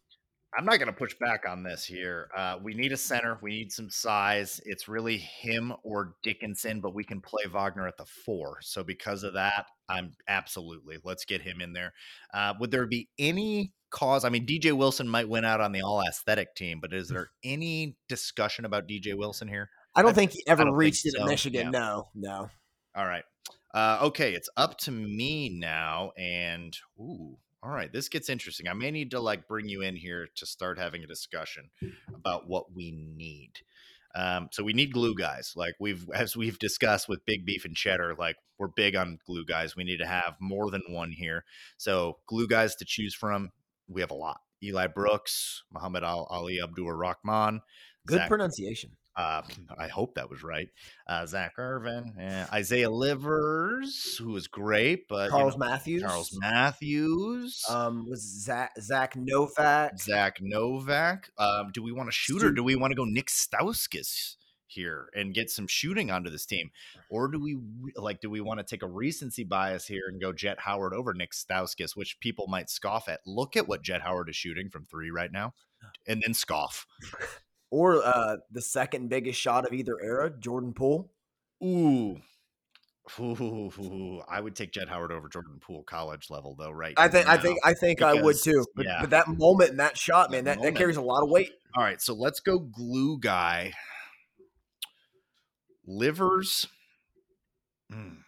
[0.56, 2.28] I'm not going to push back on this here.
[2.36, 3.38] Uh, we need a center.
[3.40, 4.60] We need some size.
[4.64, 8.58] It's really him or Dickinson, but we can play Wagner at the four.
[8.60, 11.92] So because of that, I'm absolutely let's get him in there.
[12.34, 14.24] Uh, would there be any cause?
[14.24, 17.30] I mean, DJ Wilson might win out on the all aesthetic team, but is there
[17.44, 19.70] any discussion about DJ Wilson here?
[19.94, 21.66] I don't I- think he ever reached it so, at Michigan.
[21.66, 21.70] yeah.
[21.70, 22.50] No, no.
[22.94, 23.24] All right.
[23.72, 28.66] Uh, okay, it's up to me now, and ooh, all right, this gets interesting.
[28.66, 31.70] I may need to like bring you in here to start having a discussion
[32.12, 33.52] about what we need.
[34.14, 37.76] Um, so we need glue guys, like we've as we've discussed with Big Beef and
[37.76, 38.16] Cheddar.
[38.18, 39.76] Like we're big on glue guys.
[39.76, 41.44] We need to have more than one here.
[41.76, 43.50] So glue guys to choose from,
[43.90, 44.40] we have a lot.
[44.62, 47.60] Eli Brooks, Muhammad Ali Abdur Rahkman,
[48.06, 48.90] Good Zach pronunciation.
[49.16, 49.42] uh,
[49.78, 50.68] I hope that was right.
[51.06, 56.02] Uh, Zach Irvin, eh, Isaiah Livers, who was great, but you Charles know, Matthews.
[56.02, 59.98] Charles Matthews, Um, was Zach Zack Novak.
[59.98, 61.30] Zack Novak.
[61.38, 64.36] Um, do we want to shoot or do we want to go Nik Stauskas
[64.70, 66.70] here and get some shooting onto this team,
[67.08, 67.58] or do we
[67.96, 71.12] like do we want to take a recency bias here and go Jett Howard over
[71.14, 73.20] Nik Stauskas, which people might scoff at?
[73.26, 75.54] Look at what Jett Howard is shooting from three right now,
[76.06, 76.86] and then scoff.
[77.70, 81.12] or uh, the second biggest shot of either era, Jordan Poole.
[81.62, 82.20] Ooh.
[83.18, 86.94] Ooh, I would take Jett Howard over Jordan Poole college level though, right?
[86.96, 88.64] I think I think I think I would too.
[88.76, 89.00] But, yeah.
[89.00, 90.76] but that moment and that shot, man, that, that moment.
[90.76, 91.50] carries a lot of weight.
[91.76, 93.72] All right, so let's go glue guy.
[95.90, 96.68] Livers.
[97.92, 98.18] Mm,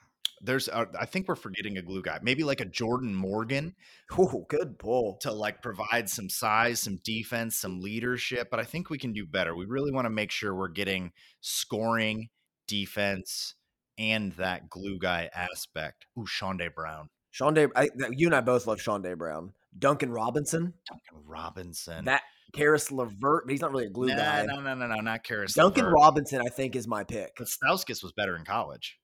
[0.41, 2.19] There's, uh, I think we're forgetting a glue guy.
[2.23, 3.75] Maybe like a Jordan Morgan
[4.19, 5.19] Ooh, good pull.
[5.21, 8.49] to like provide some size, some defense, some leadership.
[8.51, 9.55] But I think we can do better.
[9.55, 12.29] We really want to make sure we're getting scoring,
[12.67, 13.55] defense,
[13.97, 16.07] and that glue guy aspect.
[16.19, 19.53] Ooh, Chaundee Brown, Chaundee, I, you and I both love Chaundee Brown.
[19.79, 22.05] Duncan Robinson, Duncan Robinson.
[22.07, 22.23] that
[22.53, 24.45] Caris LeVert, but he's not really a glue Nah, guy.
[24.47, 25.55] No, no, no, no, not Caris.
[25.55, 25.95] Duncan LeVert.
[25.95, 27.33] Robinson, I think, is my pick.
[27.39, 28.99] But Stauskas was better in college.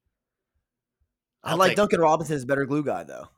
[1.42, 3.28] I I'll like take- Duncan Robinson as a better glue guy, though.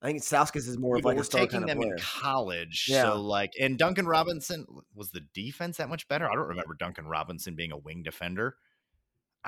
[0.00, 1.78] I think Stauskas is more Yeah, of like we're a star taking kind of them
[1.78, 1.94] player.
[1.94, 2.86] in college.
[2.88, 3.02] Yeah.
[3.02, 4.64] So like, and Duncan Robinson
[4.94, 6.30] was the defense that much better.
[6.30, 8.54] I don't remember Duncan Robinson being a wing defender.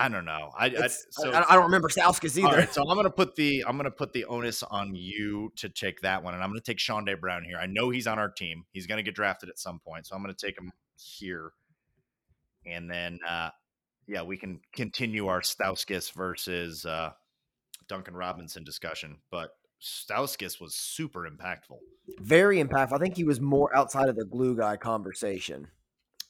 [0.01, 0.51] I don't know.
[0.59, 2.57] I, I so I, I don't remember Stauskas either.
[2.57, 6.01] right, so I'm gonna put the I'm gonna put the onus on you to take
[6.01, 7.59] that one, and I'm gonna take Chaundee Brown here.
[7.59, 8.65] I know he's on our team.
[8.73, 11.53] He's gonna get drafted at some point, so I'm gonna take him here,
[12.65, 13.51] and then uh,
[14.07, 17.11] yeah, we can continue our Stauskas versus uh,
[17.87, 19.19] Duncan Robinson discussion.
[19.31, 19.51] But
[19.83, 21.77] Stauskas was super impactful.
[22.21, 22.95] Very impactful.
[22.95, 25.69] I think he was more outside of the glue guy conversation.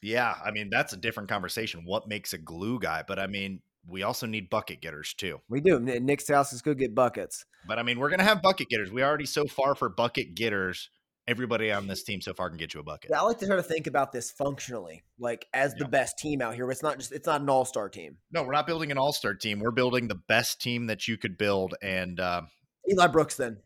[0.02, 1.82] Yeah, I mean that's a different conversation.
[1.84, 3.04] What makes a glue guy?
[3.06, 5.40] But I mean, we also need bucket getters too.
[5.48, 5.78] We do.
[5.78, 7.44] Nik Stauskas could get buckets.
[7.66, 8.90] But I mean, we're gonna have bucket getters.
[8.90, 10.90] We already so far for bucket getters.
[11.28, 13.10] Everybody on this team so far can get you a bucket.
[13.10, 15.90] Yeah, I like to try to think about this functionally, like as the Yeah.
[15.90, 16.68] best team out here.
[16.70, 18.16] It's not just it's not an all star team.
[18.32, 19.60] No, we're not building an all-star team.
[19.60, 22.42] We're building the best team that you could build, and uh,
[22.90, 23.58] Eli Brooks, then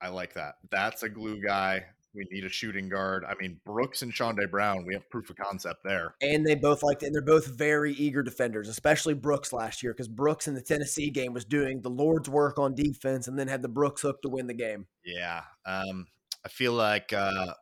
[0.00, 0.54] I like that.
[0.70, 1.84] That's a glue guy.
[2.14, 3.24] We need a shooting guard.
[3.28, 4.84] I mean, Brooks and Chaundee Brown.
[4.86, 6.14] We have proof of concept there.
[6.22, 10.08] and they both like and they're both very eager defenders, especially Brooks last year because
[10.08, 13.62] Brooks in the Tennessee game was doing the Lord's work on defense and then had
[13.62, 14.86] the Brooks hook to win the game.
[15.04, 15.42] Yeah.
[15.66, 16.06] Um,
[16.44, 17.52] I feel like uh,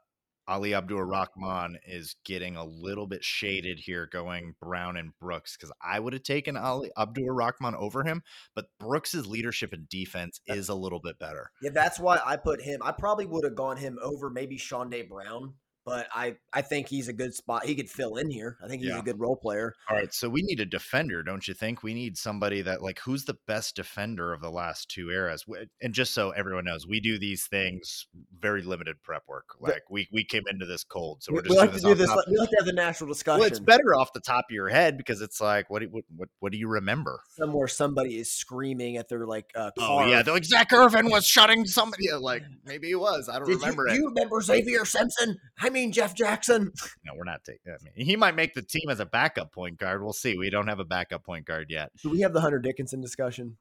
[0.49, 2.83] Ali Abdur Rahkman is getting a mm-hmm.
[2.83, 7.33] little bit shaded here going Brown and Brooks because I would have taken Ali Abdur
[7.33, 8.23] Rahkman over him,
[8.55, 11.51] but Brooks's leadership and defense is a little bit better.
[11.63, 12.81] Yeah, that's why I put him.
[12.83, 15.55] I probably would have gone him over maybe Chaundee Brown,
[15.87, 17.65] but I I think he's a good spot.
[17.65, 18.59] He could fill in here.
[18.63, 18.99] I think he's Yeah.
[18.99, 19.73] a good role player.
[19.89, 21.83] All right, so we need a defender, don't you think?
[21.83, 25.45] We need somebody that like who's the best defender of the last two eras?
[25.81, 28.07] And just so everyone knows, we do these things
[28.39, 29.55] very limited prep work.
[29.61, 31.95] Like we we came into this cold, so we, we're just we like to do
[31.95, 32.11] this.
[32.29, 33.41] We like to have the natural discussion.
[33.41, 36.05] Well, it's better off the top of your head because it's like, what do what
[36.17, 37.21] what, what do you remember?
[37.37, 41.25] somewhere somebody is screaming at their like uh, Oh yeah, they're like Zach Irvin was
[41.27, 42.11] shutting somebody.
[42.19, 43.29] Like maybe he was.
[43.29, 43.97] I don't Did remember you, it.
[43.99, 45.37] you remember Xavier Simpson?
[45.61, 46.73] I mean Jeff Jackson.
[47.05, 47.61] No, we're not taking.
[47.73, 50.03] I mean, he might make the team as a backup point guard.
[50.03, 50.37] We'll see.
[50.37, 51.91] We don't have a backup point guard yet.
[52.03, 53.59] Do we have the Hunter Dickinson discussion?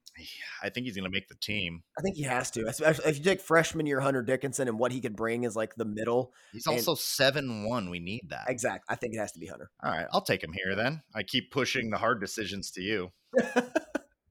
[0.64, 1.84] I think he's going to make the team.
[1.98, 2.66] I think he has to.
[2.66, 5.76] Especially if you take freshman year Hunter Dickinson and what he could bring is like
[5.76, 6.32] the middle.
[6.54, 7.92] He's And- also seven one.
[7.92, 8.46] We need that.
[8.48, 8.86] Exact.
[8.90, 9.70] I think it has to be Hunter.
[9.84, 11.04] All right, I'll take him here then.
[11.14, 13.12] I keep pushing the hard decisions to you.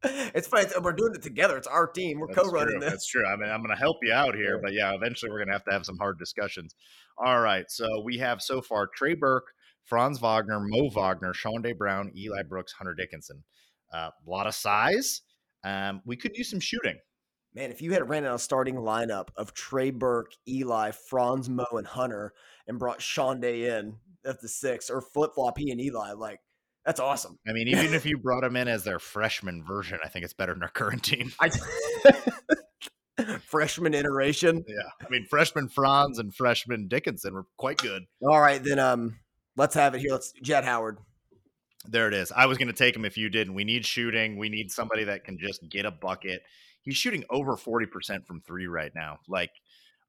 [0.05, 0.65] it's funny.
[0.65, 1.57] it's- We're doing it together.
[1.57, 2.19] It's our team.
[2.21, 2.81] We're That's co-running true.
[2.81, 2.91] this.
[2.91, 3.27] That's true.
[3.27, 5.55] I mean, I'm going to help you out here, but yeah, eventually we're going to
[5.55, 6.75] have to have some hard discussions.
[7.19, 7.65] All right.
[7.71, 9.47] So we have so far Trey Burke,
[9.85, 13.45] Franz Wagner, Mo Wagner, Chaundee Brown, Eli Brooks, Hunter Dickinson.
[13.93, 15.23] Uh, a lot of size.
[15.63, 16.97] Um, we could use some shooting.
[17.55, 21.65] Man, if you had ran out a starting lineup of Trey Burke, Eli, Franz, Mo,
[21.73, 22.33] and Hunter,
[22.67, 23.95] and brought Chaundee in
[24.27, 26.41] at the six, or flip flop he and Eli, like
[26.85, 27.39] that's awesome.
[27.49, 30.35] I mean, even if you brought them in as their freshman version, I think it's
[30.35, 31.33] better than our current team.
[31.41, 31.51] I
[33.47, 34.65] freshman iteration.
[34.67, 35.07] Yeah.
[35.07, 38.05] I mean, freshman Franz and freshman Dickinson were quite good.
[38.23, 39.19] All right, then um,
[39.57, 40.13] let's have it here.
[40.13, 40.99] Let's Jett Howard.
[41.87, 42.33] There it is.
[42.33, 43.55] I was going to take him if you didn't.
[43.55, 44.39] We need shooting.
[44.39, 46.43] We need somebody that can just get a bucket.
[46.83, 49.19] He's shooting over 40% from three right now.
[49.29, 49.51] Like,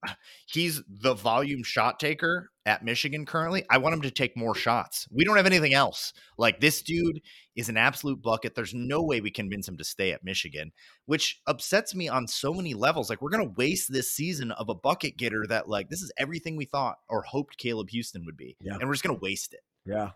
[0.47, 3.63] he's the volume shot taker at Michigan currently.
[3.69, 5.07] I want him to take more shots.
[5.11, 6.13] We don't have anything else.
[6.37, 7.21] Like, this dude
[7.55, 8.55] is an absolute bucket.
[8.55, 10.71] There's no way we convince him to stay at Michigan,
[11.05, 13.09] which upsets me on so many levels.
[13.09, 16.11] Like, we're going to waste this season of a bucket getter that, like, this is
[16.17, 18.57] everything we thought or hoped Caleb Houston would be.
[18.59, 18.75] Yeah.
[18.75, 19.61] And we're just going to waste it.
[19.85, 20.11] Yeah.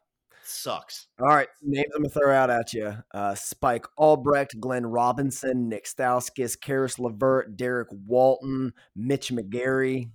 [0.49, 1.07] Sucks.
[1.19, 5.85] All right, names I'm gonna throw out at you: uh, Spike Albrecht, Glenn Robinson, Nik
[5.85, 10.09] Stauskas, Caris LeVert, Derrick Walton, Mitch McGary.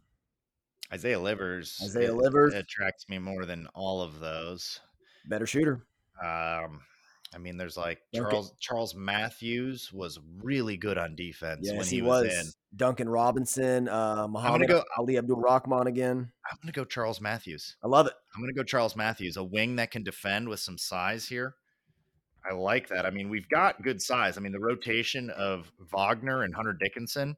[0.92, 1.80] Isaiah Livers.
[1.82, 4.80] Isaiah Livers it- it attracts me more than all of those.
[5.26, 5.86] Better shooter.
[6.22, 6.80] Um,
[7.34, 11.86] I mean, there's like Duncan- Charles Charles Matthews was really good on defense Yes, when
[11.86, 12.24] he, he, was.
[12.26, 12.52] was, in.
[12.76, 16.30] Duncan Robinson, uh, Muhammad go- Ali Abdur Rahkman again.
[16.50, 17.76] I'm gonna go Charles Matthews.
[17.82, 18.14] I love it.
[18.34, 21.54] I'm gonna go Charles Matthews, a wing that can defend with some size here.
[22.48, 23.06] I like that.
[23.06, 24.36] I mean, we've got good size.
[24.36, 27.36] I mean, the rotation of Wagner and Hunter Dickinson,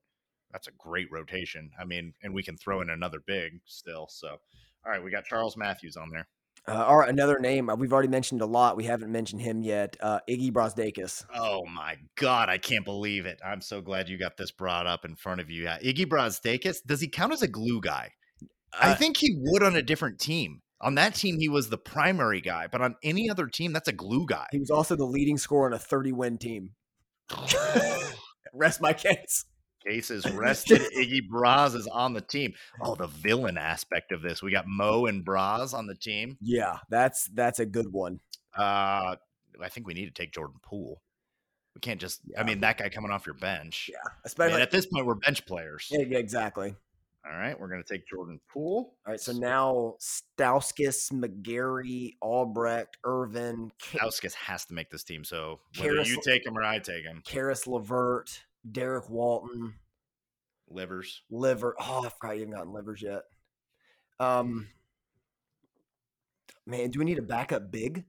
[0.51, 1.71] that's a great rotation.
[1.81, 4.09] I mean, and we can throw in another big still.
[4.11, 6.27] So, all right, we got Charles Matthews on there.
[6.69, 8.77] Uh, all right, another name uh, we've already mentioned a lot.
[8.77, 9.97] We haven't mentioned him yet.
[10.01, 11.25] Uh, Iggy Brazdeikis.
[11.35, 13.41] Oh my God, I can't believe it.
[13.45, 15.63] I'm so glad you got this brought up in front of you.
[15.65, 15.79] Yeah.
[15.79, 18.11] Iggy Brazdeikis, does he count as a glue guy?
[18.79, 20.61] I Uh, think he would on a different team.
[20.81, 23.93] On that team, he was the primary guy, but on any other team, that's a
[23.93, 24.47] glue guy.
[24.51, 26.71] He was also the leading scorer on a 30 win team.
[28.53, 29.45] Rest my case.
[29.87, 30.81] Case is rested.
[30.97, 32.55] Iggy Braz is on the team.
[32.81, 34.43] Oh, the villain aspect of this.
[34.43, 36.37] We got Mo and Braz on the team.
[36.41, 38.21] Yeah, that's that's a good one.
[38.57, 39.17] Uh,
[39.63, 41.01] I think we need to take Jordan Poole.
[41.75, 43.91] We can't just, I mean, that guy coming off your bench.
[43.93, 45.89] Yeah, I mean, especially at this point, we're bench players.
[45.91, 46.75] yeah, yeah, exactly.
[47.29, 48.95] All right, we're going to take Jordan Poole.
[49.05, 55.25] All right, so now Stauskas, McGary, Albrecht, Irvin, Ka- Auskis has to make this team.
[55.25, 59.75] So whether Caris- you take him or I take him, Caris LeVert, Derrick Walton,
[60.69, 61.23] livers.
[61.31, 61.75] Liver.
[61.81, 63.23] Oh, I forgot you haven't gotten livers yet.
[64.19, 64.69] Um,
[66.67, 68.05] man, do we need a backup big?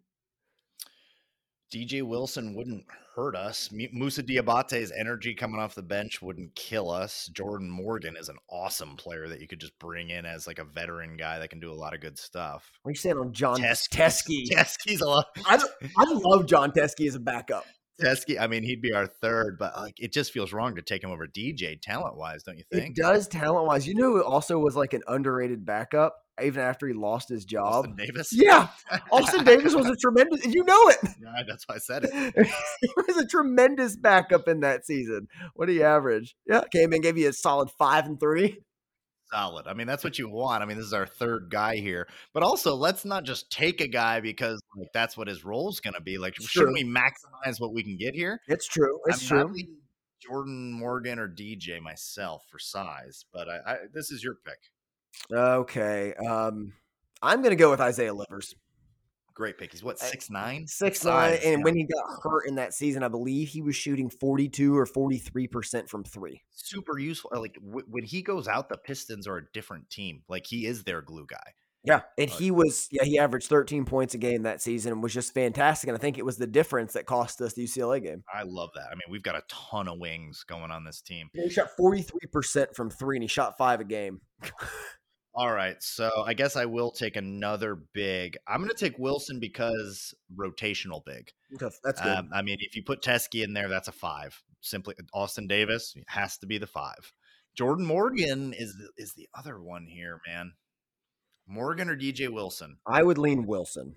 [1.71, 3.69] DJ Wilson wouldn't hurt us.
[3.71, 7.29] Musa Diabate's energy coming off the bench wouldn't kill us.
[7.33, 10.63] Jordan Morgan is an awesome player that you could just bring in as like a
[10.63, 12.71] veteran guy that can do a lot of good stuff.
[12.83, 13.89] What are you saying on Jon Teske.
[13.89, 14.49] Teske?
[14.49, 15.25] Teske's a lot.
[15.45, 15.61] I,
[15.97, 17.65] I love Jon Teske as a backup.
[18.01, 21.03] Teske, I mean, he'd be our third, but like it just feels wrong to take
[21.03, 22.97] him over DJ talent wise, don't you think?
[22.97, 23.87] It does talent wise.
[23.87, 27.85] You know, who also was like an underrated backup even after he lost his job.
[27.85, 28.29] Austin Davis.
[28.31, 28.67] Yeah,
[29.11, 30.45] Austin Davis was a tremendous.
[30.45, 30.97] You know it.
[31.03, 32.11] Yeah, that's why I said it.
[32.81, 35.27] he was a tremendous backup in that season.
[35.55, 36.35] What do you average?
[36.47, 38.59] Yeah, came in, gave you a solid five and three.
[39.31, 39.67] Solid.
[39.67, 40.63] I mean, that's what you want.
[40.63, 42.07] I mean, this is our third guy here.
[42.33, 45.79] But also, let's not just take a guy because like that's what his role is
[45.79, 46.17] going to be.
[46.17, 46.85] Like, It's shouldn't true.
[46.87, 48.39] we maximize what we can get here?
[48.47, 48.99] It's true.
[49.05, 49.55] It's I'm true.
[50.19, 54.57] Jordan Morgan or DJ myself for size, but I, I this is your pick.
[55.31, 56.13] Okay.
[56.15, 56.73] Um,
[57.21, 58.55] I'm gonna go with Isaiah Livers.
[59.37, 59.71] Great pick.
[59.71, 63.07] He's what six nine, Six nine, and when he got hurt in that season, I
[63.07, 66.41] believe he was shooting 42 or 43 percent from three.
[66.51, 67.29] super useful.
[67.35, 70.23] Uh, like w- when he goes out, the Pistons are a different team.
[70.27, 71.53] Like he is their glue guy.
[71.83, 75.13] Yeah, and he was yeah he averaged 13 points a game that season and was
[75.13, 75.87] just fantastic.
[75.87, 78.23] And I think it was the difference that cost us the UCLA game.
[78.33, 78.87] I love that.
[78.91, 81.29] I mean, we've got a ton of wings going on this team.
[81.33, 84.19] He shot 43 percent from three, and he shot five a game.
[85.37, 88.37] All right, so I guess I will take another big.
[88.47, 91.31] I'm going to take Wilson because rotational big.
[91.53, 92.17] Okay, That's good.
[92.17, 94.41] Um, I mean, if you put Teske in there, that's a five.
[94.61, 97.13] Simply, Austin Davis has to be the five.
[97.55, 100.53] Jordan Morgan is the, is the other one here, man.
[101.45, 102.77] Morgan or DJ Wilson?
[102.87, 103.93] I would lean Wilson.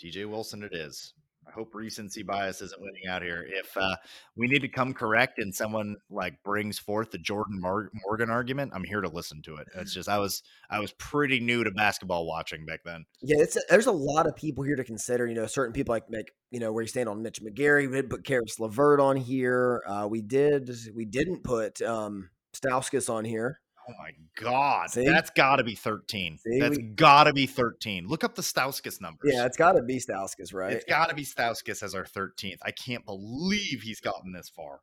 [0.00, 1.14] DJ Wilson, it is.
[1.46, 3.46] I hope recency bias isn't winning out here.
[3.48, 3.96] If uh,
[4.36, 8.72] we need to come correct and someone like brings forth the Jordan Mar- Morgan argument,
[8.74, 9.68] I'm here to listen to it.
[9.76, 13.04] It's just I was I was pretty new to basketball watching back then.
[13.22, 15.26] Yeah, it's there's a lot of people here to consider.
[15.26, 17.88] You know, certain people like make you know where you stand on Mitch McGary.
[17.88, 19.82] We did put Caris LeVert on here.
[19.86, 23.60] Uh, we did we didn't put um Stauskas on here.
[23.88, 24.10] Oh my
[24.40, 25.06] god, See?
[25.06, 26.38] that's got to be 13.
[26.38, 28.08] See, That's we- got to be 13.
[28.08, 29.30] Look up the Stauskas numbers.
[29.32, 30.72] Yeah, it's got to be Stauskas, right?
[30.72, 32.58] It's got to be Stauskas as our 13th.
[32.62, 34.80] I can't believe he's gotten this far.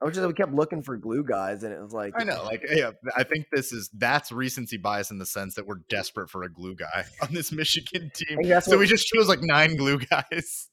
[0.00, 2.42] I was just we kept looking for glue guys, and it was like I know,
[2.44, 6.28] like, yeah, I think this is that's recency bias in the sense that we're desperate
[6.28, 8.42] for a glue guy on this Michigan team.
[8.60, 10.68] So what- we just chose like nine glue guys.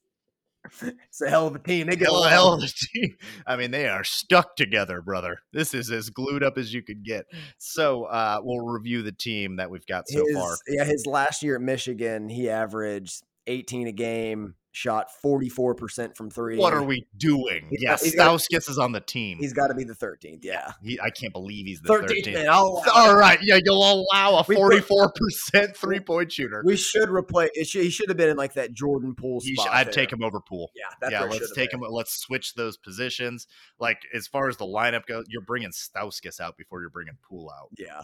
[0.81, 1.87] it's a hell of a team.
[1.87, 2.29] They get Hell, along.
[2.29, 3.15] hell of a team.
[3.45, 5.39] I mean, they are stuck together, brother.
[5.53, 7.25] This is as glued up as you could get.
[7.57, 10.57] So uh, we'll review the team that we've got so his, far.
[10.67, 16.57] Yeah, his last year at Michigan, he averaged 18 a game, shot 44% from three.
[16.57, 17.67] What are we doing?
[17.69, 19.37] He's Yeah, got- he's got- Stauskas is on the team.
[19.39, 20.39] He's got to be the 13th.
[20.43, 20.71] Yeah.
[20.83, 22.33] He, I can't believe he's the 13th 13th.
[22.33, 22.47] man.
[22.49, 23.15] I'll allow All it.
[23.19, 26.61] right, yeah, you'll allow a forty-four percent three-point shooter.
[26.65, 27.49] We should replace.
[27.55, 29.69] It should, he should have been in like that Jordan sh- spot.
[29.71, 29.93] I'd there.
[29.93, 30.71] take him over Poole.
[30.75, 31.81] Yeah, that's yeah, let's take been.
[31.83, 31.87] him.
[31.89, 33.47] Let's switch those positions.
[33.79, 37.51] Like as far as the lineup goes, you're bringing Stauskas out before you're bringing Poole
[37.59, 37.69] out.
[37.77, 38.01] Yeah.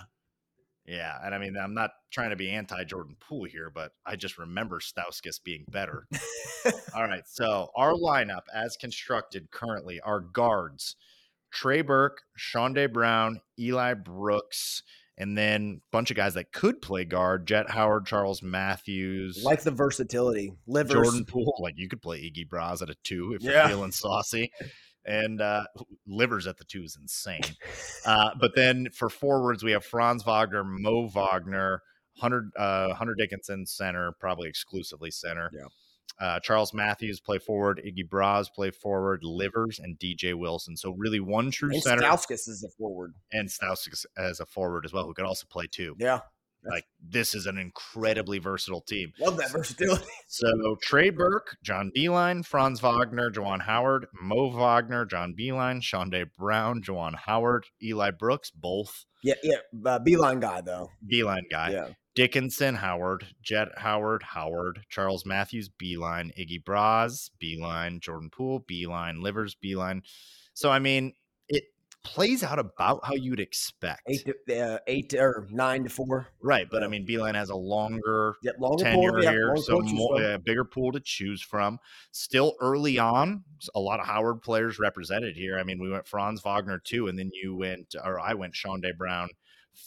[0.87, 4.37] Yeah, and I mean, I'm not trying to be anti-Jordan Poole here, but I just
[4.37, 6.07] remember Stauskas being better.
[6.95, 10.95] All right, so our lineup as constructed currently are guards:
[11.51, 14.83] Trey Burke, Chaundee Brown, Eli Brooks,
[15.17, 19.63] and then a bunch of guys that could play guard: Jett Howard, Charles Matthews, Like
[19.63, 20.53] the versatility.
[20.67, 20.93] Livers.
[20.93, 21.57] Jordan Poole.
[21.59, 23.61] Like you could play Iggy Braz at a two if Yeah.
[23.61, 24.51] you're feeling saucy.
[25.05, 25.65] And uh,
[26.07, 27.41] livers at the two is insane.
[28.05, 31.81] Uh, but then for forwards, we have Franz Wagner, Mo Wagner,
[32.17, 35.49] Hunter uh, Hunter Dickinson center, probably exclusively center.
[35.51, 35.65] Yeah.
[36.19, 40.77] Uh, Charles Matthews play forward, Iggy Braz play forward, Livers and DJ Wilson.
[40.77, 43.15] So really one true And center Stauskas is a forward.
[43.31, 45.95] and Stauskas as a forward as well, who could also play two.
[45.99, 46.19] Yeah.
[46.69, 49.13] Like this is an incredibly versatile team.
[49.19, 50.05] Love that versatility.
[50.27, 56.81] So Trey Burke, John Beilein, Franz Wagner, Juwan Howard, Mo Wagner, John Beilein, Chaundee Brown,
[56.81, 59.57] Juwan Howard, Eli Brooks, both Yeah, yeah.
[59.85, 60.89] Uh, Beilein guy though.
[61.09, 61.71] Beilein guy.
[61.71, 61.87] Yeah.
[62.15, 69.55] Dickinson, Howard, Jett Howard, Howard, Charles Matthews, Beilein, Iggy Braz, Beilein, Jordan Poole, Beilein, Livers,
[69.63, 70.01] Beilein.
[70.53, 71.13] So I mean,
[72.05, 74.03] plays out about how you'd expect.
[74.07, 76.27] Eight to uh, eight to, or nine to four.
[76.41, 78.55] Right, but I mean, Beilein has a longer Yep.
[78.59, 79.23] Longer tenure pool.
[79.23, 81.79] Yeah, here, longer so pool to choose more, a bigger pool to choose from.
[82.11, 85.59] Still early on, a lot of Howard players represented here.
[85.59, 88.95] I mean, we went Franz Wagner two, and then you went, or I went Chaundee
[88.95, 89.29] Brown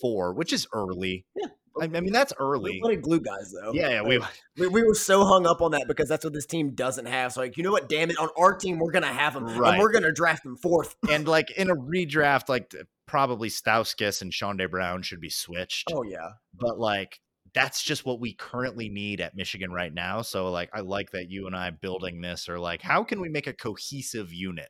[0.00, 1.24] four, which is early.
[1.34, 1.46] Yeah.
[1.82, 2.72] I, mean that's early.
[2.72, 3.72] We wanted glue guys though.
[3.72, 4.20] Yeah, yeah, we
[4.56, 7.32] we, we were so hung up on that because that's what this team doesn't have.
[7.32, 7.88] So like, you know what?
[7.88, 9.74] Damn it, on our team we're gonna have them, Right.
[9.74, 10.96] and we're gonna draft them fourth.
[11.10, 12.74] and like in a redraft, like
[13.06, 15.90] probably Stauskas and Chaundee Brown should be switched.
[15.92, 17.20] Oh yeah, but like
[17.54, 20.22] that's just what we currently need at Michigan right now.
[20.22, 23.28] So like I like that you and I building this are like how can we
[23.28, 24.68] make a cohesive unit?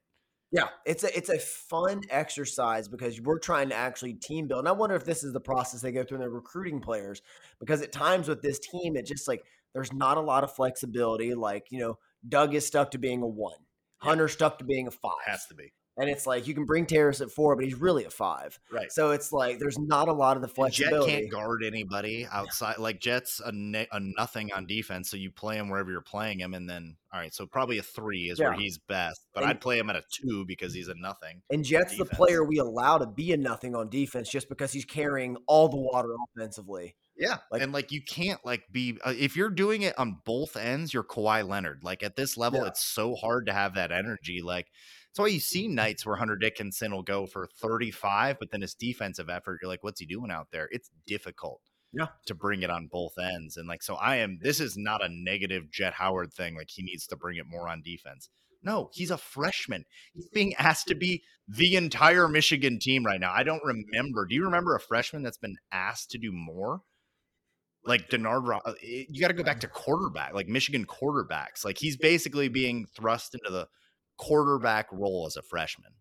[0.51, 0.69] Yeah.
[0.87, 4.61] It's a it's a fun exercise because we're trying to actually team build.
[4.61, 7.20] And I wonder if this is the process they go through in their recruiting players
[7.61, 9.45] because at times with this team, it just like
[9.75, 11.35] there's not a lot of flexibility.
[11.35, 13.59] Like you know, Dug is stuck to being a one.
[13.99, 15.12] Hunter stuck to being a five.
[15.27, 15.73] Has to be.
[15.99, 18.59] And it's like you can bring Terrance at four, but he's really a five.
[18.73, 18.91] Right.
[18.93, 22.79] So it's like there's not a lot of the And Jett can't guard anybody outside.
[22.79, 26.39] Like Jett's a, ne- a nothing on defense, so you play him wherever you're playing
[26.41, 29.20] him, and then all right, so probably a three is where he's best.
[29.35, 31.43] But And- I'd play him at a two because he's a nothing.
[31.51, 34.85] And Jett's the player we allow to be a nothing on defense just because he's
[34.85, 36.97] carrying all the water offensively.
[37.16, 40.57] Yeah, Like- and like you can't like be uh, if you're doing it on both
[40.57, 41.81] ends, you're Kawhi Leonard.
[41.83, 42.69] Like at this level, Yeah.
[42.69, 44.41] it's so hard to have that energy.
[44.41, 44.69] Like
[45.11, 48.75] that's why you see nights where Hunter Dickinson will go for 35, but then his
[48.75, 50.69] defensive effort, you're like, what's he doing out there?
[50.71, 51.61] It's difficult.
[51.93, 52.09] Yeah.
[52.27, 53.57] To bring it on both ends.
[53.57, 56.55] And like so I am this is not a negative Jett Howard thing.
[56.55, 58.29] Like he needs to bring it more on defense.
[58.63, 59.85] No, he's a freshman.
[60.13, 63.33] He's being asked to be the entire Michigan team right now.
[63.33, 64.27] I don't remember.
[64.27, 66.83] Do you remember a freshman that's been asked to do more?
[67.85, 71.65] Like Denard, uh, it- you got to go back to quarterback, like Michigan quarterbacks.
[71.65, 73.69] Like he's basically being thrust into the
[74.19, 75.93] quarterback role as a freshman.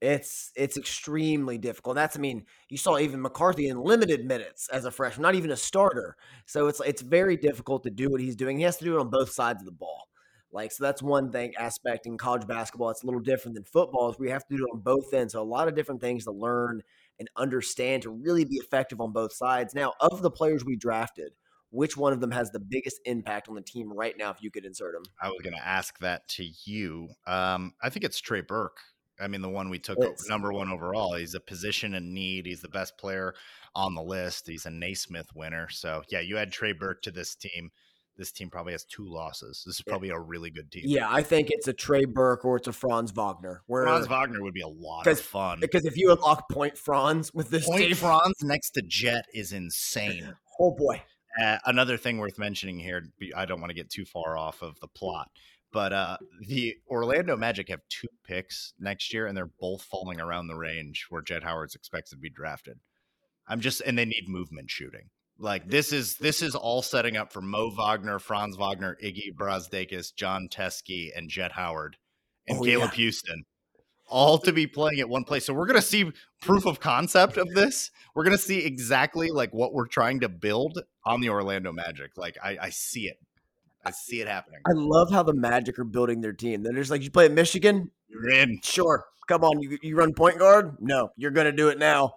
[0.00, 1.96] It's it's extremely difficult.
[1.96, 5.50] That's I mean, you saw even McCarthy in limited minutes as a freshman, not even
[5.50, 6.16] a starter.
[6.46, 8.58] So it's it's very difficult to do what he's doing.
[8.58, 10.08] He has to do it on both sides of the ball.
[10.52, 12.90] Like so that's one thing aspect in college basketball.
[12.90, 15.32] It's a little different than football is we have to do it on both ends.
[15.32, 16.82] So a lot of different things to learn
[17.18, 19.74] and understand to really be effective on both sides.
[19.74, 21.32] Now, of the players we drafted,
[21.72, 24.50] which one of them has the biggest impact on the team right now if you
[24.50, 25.02] could insert him?
[25.20, 27.08] I was going to ask that to you.
[27.26, 28.76] Um, I think it's Trey Burke.
[29.20, 31.14] I mean, the one we took number one overall.
[31.14, 32.46] He's a position in need.
[32.46, 33.34] He's the best player
[33.74, 34.46] on the list.
[34.48, 35.68] He's a Naismith winner.
[35.70, 37.70] So, yeah, you add Trey Burke to this team.
[38.18, 39.62] This team probably has two losses.
[39.64, 40.82] This is probably a really good team.
[40.84, 43.62] Yeah, I think it's a Trey Burke or it's a Franz Wagner.
[43.66, 45.60] Where Franz Wagner would be a lot of fun.
[45.60, 49.52] because if you unlock Point Franz with this Point team, Franz next to Jett is
[49.52, 50.34] insane.
[50.60, 51.02] oh boy,
[51.40, 53.02] Uh, another thing worth mentioning here,
[53.36, 55.28] I don't want to get too far off of the plot,
[55.72, 60.48] but uh, the Orlando Magic have two picks next year, and they're both falling around
[60.48, 62.78] the range where Jett Howard's expected to be drafted.
[63.48, 65.08] I'm just, and they need movement shooting.
[65.38, 70.14] Like this is this is all setting up for Mo Wagner, Franz Wagner, Iggy Brazdeikis,
[70.14, 71.96] Jon Teske, and Jett Howard,
[72.46, 72.96] and Oh, Caleb yeah.
[72.96, 73.42] Houston,
[74.08, 75.46] all to be playing at one place.
[75.46, 76.10] So we're gonna see
[76.40, 77.90] proof of concept of this.
[78.14, 82.16] We're gonna see exactly like what we're trying to build on the Orlando Magic.
[82.16, 83.18] Like I, I see it.
[83.84, 84.60] I see it happening.
[84.66, 86.62] I love how the Magic are building their team.
[86.62, 88.60] They're just like, you play at Michigan, You're in.
[88.62, 92.16] sure, come on, you you run point guard, no, you're gonna do it now.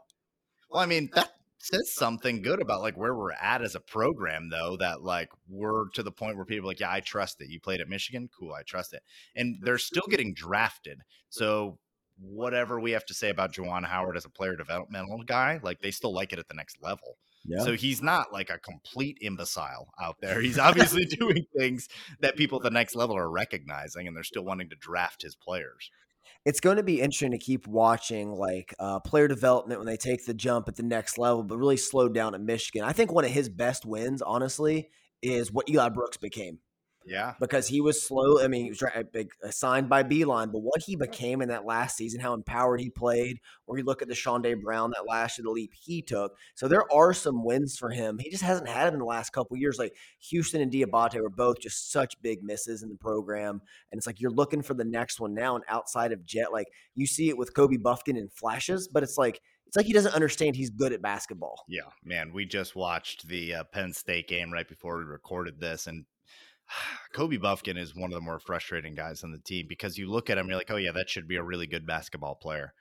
[0.70, 1.32] Well, I mean, that
[1.66, 5.90] says something good about like where we're at as a program, though, that like we're
[5.90, 7.50] to the point where people are like, yeah, I trust it.
[7.50, 9.02] You played at Michigan, cool, I trust it.
[9.36, 11.02] And they're still getting drafted.
[11.30, 11.80] So
[12.20, 15.92] whatever we have to say about Juwan Howard as a player developmental guy, like they
[15.92, 17.18] still like it at the next level.
[17.46, 17.60] yeah.
[17.64, 20.40] So he's not like a complete imbecile out there.
[20.42, 21.90] He's obviously doing things
[22.22, 25.36] that people at the next level are recognizing and they're still wanting to draft his
[25.36, 25.90] players.
[26.46, 30.26] It's going to be interesting to keep watching like uh, player development when they take
[30.26, 32.84] the jump at the next level, but really slowed down at Michigan.
[32.84, 34.90] I think one of his best wins, honestly,
[35.24, 36.60] is what Eli Brooks became
[37.06, 37.34] Yeah.
[37.40, 38.42] because he was slow.
[38.44, 41.66] I mean, he was dra- big- assigned by Beilein, but what he became in that
[41.66, 45.38] last season, how empowered he played, or you look at the Chaundee Brown, that last
[45.38, 46.36] year, the leap he took.
[46.56, 48.18] So there are some wins for him.
[48.20, 49.78] He just hasn't had them in the last couple years.
[49.78, 49.96] Like
[50.30, 53.62] Houston and Diabate were both just such big misses in the program.
[53.92, 55.56] And it's like you're looking for the next one now.
[55.56, 59.18] And outside of Jett, like you see it with Kobe Bufkin in flashes, but it's
[59.18, 61.66] like, it's like he doesn't understand he's good at basketball.
[61.68, 65.88] Yeah, man, we just watched the uh, Penn State game right before we recorded this,
[65.88, 66.06] and
[67.14, 70.30] Kobe Bufkin is one of the more frustrating guys on the team because you look
[70.30, 72.74] at him, you're like, oh yeah, that should be a really good basketball player,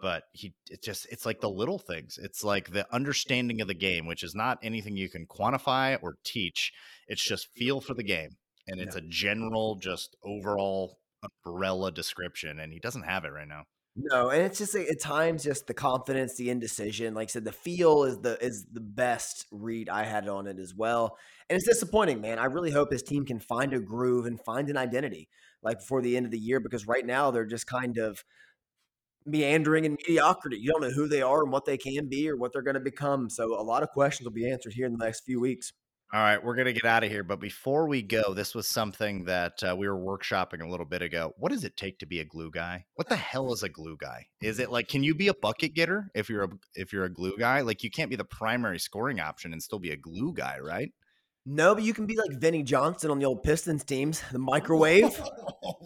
[0.00, 2.18] but he it just it's like the little things.
[2.20, 6.16] It's like the understanding of the game, which is not anything you can quantify or
[6.24, 6.72] teach.
[7.06, 8.30] It's just feel for the game,
[8.66, 13.64] and it's a general, just overall umbrella description, and he doesn't have it right now.
[14.00, 17.14] No, and it's just at times just the confidence, the indecision.
[17.14, 20.60] Like I said, the feel is the is the best read I had on it
[20.60, 21.16] as well.
[21.50, 22.38] And it's disappointing, man.
[22.38, 25.28] I really hope this team can find a groove and find an identity
[25.62, 28.22] like before the end of the year because right now they're just kind of
[29.26, 30.58] meandering in mediocrity.
[30.58, 32.74] You don't know who they are and what they can be or what they're going
[32.74, 33.28] to become.
[33.28, 35.72] So a lot of questions will be answered here in the next few weeks.
[36.10, 37.22] All right, we're going to get out of here.
[37.22, 41.02] But before we go, this was something that uh, we were workshopping a little bit
[41.02, 41.34] ago.
[41.36, 42.86] What does it take to be a glue guy?
[42.94, 44.26] What the hell is a glue guy?
[44.40, 47.12] Is it like can you be a bucket getter if you're a if you're a
[47.12, 47.60] glue guy?
[47.60, 50.92] Like you can't be the primary scoring option and still be a glue guy, right?
[51.50, 55.04] No, but you can be like Vinnie Johnson on the old Pistons teams, the microwave.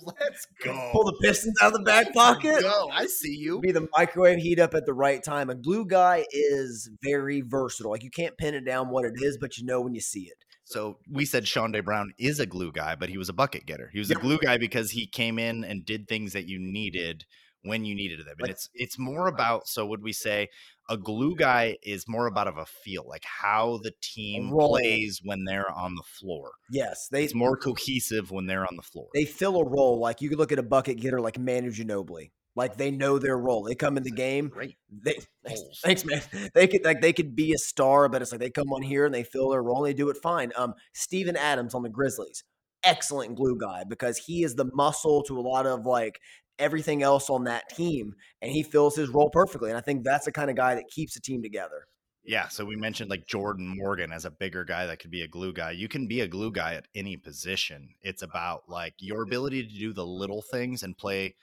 [0.05, 0.91] Let's go.
[0.93, 2.63] Pull the Pistons out of the back pocket.
[2.63, 2.91] Go.
[2.93, 3.61] I see you.
[3.61, 5.51] be the microwave heat up at the right time.
[5.51, 7.93] A glue guy is very versatile.
[7.93, 10.23] Like you can't pin it down what it is, but you know when you see
[10.23, 10.45] it.
[10.65, 13.89] So we said Chaundee Brown is a glue guy, but he was a bucket getter.
[13.93, 17.25] He was a glue guy because he came in and did things that you needed
[17.63, 18.35] when you needed them.
[18.39, 20.49] And Like- it's it's more about so would we say
[20.89, 25.45] a glue guy is more about of a feel, like how the team plays when
[25.45, 26.51] they're on the floor.
[26.71, 29.09] Yes, they It's more cohesive when they're on the floor.
[29.15, 29.99] they fill a role.
[30.01, 32.31] Like you could look at a bucket getter like Manu Ginobili.
[32.55, 33.63] Like they know their role.
[33.63, 34.49] They come in the game.
[34.49, 34.77] Great.
[34.91, 36.21] They thanks, thanks, man.
[36.55, 39.07] They could like they could be a star, but it's like they come on here
[39.07, 39.85] and they fill their role.
[39.85, 40.53] and They do it fine.
[40.57, 42.45] Um, Steven Adams on the Grizzlies,
[42.85, 46.19] excellent glue guy because he is the muscle to a lot of like
[46.59, 49.71] everything else on that team, and he fills his role perfectly.
[49.71, 51.87] And I think that's the kind of guy that keeps the team together.
[52.25, 55.29] Yeah, so we mentioned like Jordan Morgan as a bigger guy that could be a
[55.29, 55.73] glue guy.
[55.73, 57.89] You can be a glue guy at any position.
[58.01, 61.35] It's about like your ability to do the little things and play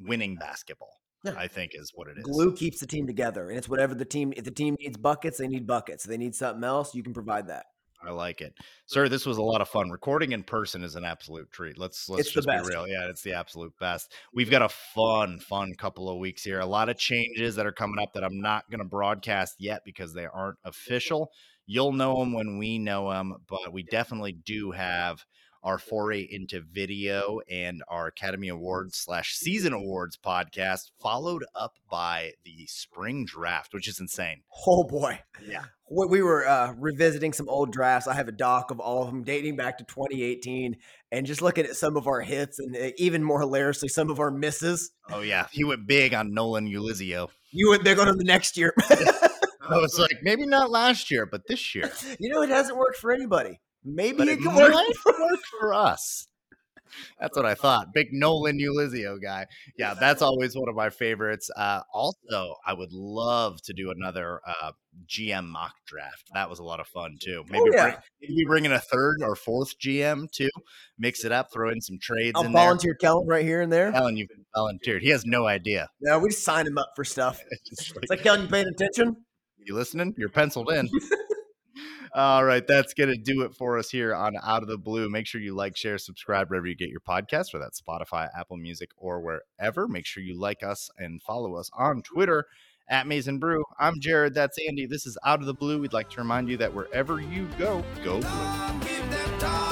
[0.00, 1.00] winning basketball.
[1.22, 1.34] Yeah.
[1.36, 2.24] I think is what it is.
[2.24, 4.32] Glue keeps the team together, and it's whatever the team.
[4.36, 6.04] If the team needs buckets, they need buckets.
[6.04, 7.66] If they need something else, you can provide that.
[8.06, 8.54] I like it,
[8.86, 9.08] sir.
[9.08, 9.90] This was a lot of fun.
[9.90, 11.78] Recording in person is an absolute treat.
[11.78, 12.86] Let's let's It's just be real.
[12.86, 14.12] Yeah, it's the absolute best.
[14.32, 16.60] We've got a fun, fun couple of weeks here.
[16.60, 19.82] A lot of changes that are coming up that I'm not going to broadcast yet
[19.84, 21.30] because they aren't official.
[21.66, 25.24] You'll know them when we know them, but we definitely do have
[25.66, 32.34] our foray into video and our Academy Awards slash season awards podcast, followed up by
[32.44, 34.42] the spring draft, which is insane.
[34.64, 35.18] Oh boy.
[35.44, 35.64] Yeah.
[35.90, 38.06] We we were uh, revisiting some old drafts.
[38.06, 40.76] I have a doc of all of them dating back to 2018
[41.10, 44.20] and just looking at some of our hits and uh, even more hilariously, some of
[44.20, 44.92] our misses.
[45.10, 47.28] Oh yeah, he went big on Nolan Ulizio.
[47.50, 48.72] You went big on them the next year.
[49.68, 51.90] I was like, maybe not last year, but this year.
[52.20, 53.58] you know, it hasn't worked for anybody.
[53.86, 54.72] Maybe it it could work.
[54.72, 56.26] might work for us.
[57.20, 57.88] That's what I thought.
[57.92, 59.46] Big Nolan Ulizio guy.
[59.76, 61.50] Yeah, that's always one of my favorites.
[61.54, 64.70] Uh, also, I would love to do another uh,
[65.06, 66.28] GM mock draft.
[66.32, 67.44] That was a lot of fun too.
[67.50, 67.82] Maybe, Oh, yeah.
[67.82, 70.48] bring, maybe bring in a third or fourth GM too.
[70.98, 72.62] Mix it up, throw in some trades I'll in there.
[72.62, 73.92] volunteer Kellen right here and there.
[73.94, 75.02] Alan, you've volunteered.
[75.02, 75.88] He has no idea.
[76.00, 77.40] No, we just sign him up for stuff.
[77.50, 79.16] It's It's like, Kellen, you paying attention?
[79.58, 80.14] You listening?
[80.16, 80.88] You're penciled in.
[82.14, 85.08] All right, that's going to do it for us here on Out of the Blue.
[85.08, 88.56] Make sure you like, share, subscribe wherever you get your podcast, whether that's Spotify, Apple
[88.56, 89.88] Music, or wherever.
[89.88, 92.46] Make sure you like us and follow us on Twitter
[92.88, 93.64] at Mason Brew.
[93.78, 94.34] I'm Jared.
[94.34, 94.86] That's Andy.
[94.86, 95.80] This is Out of the Blue.
[95.80, 99.65] We'd like to remind you that wherever you go, go blue.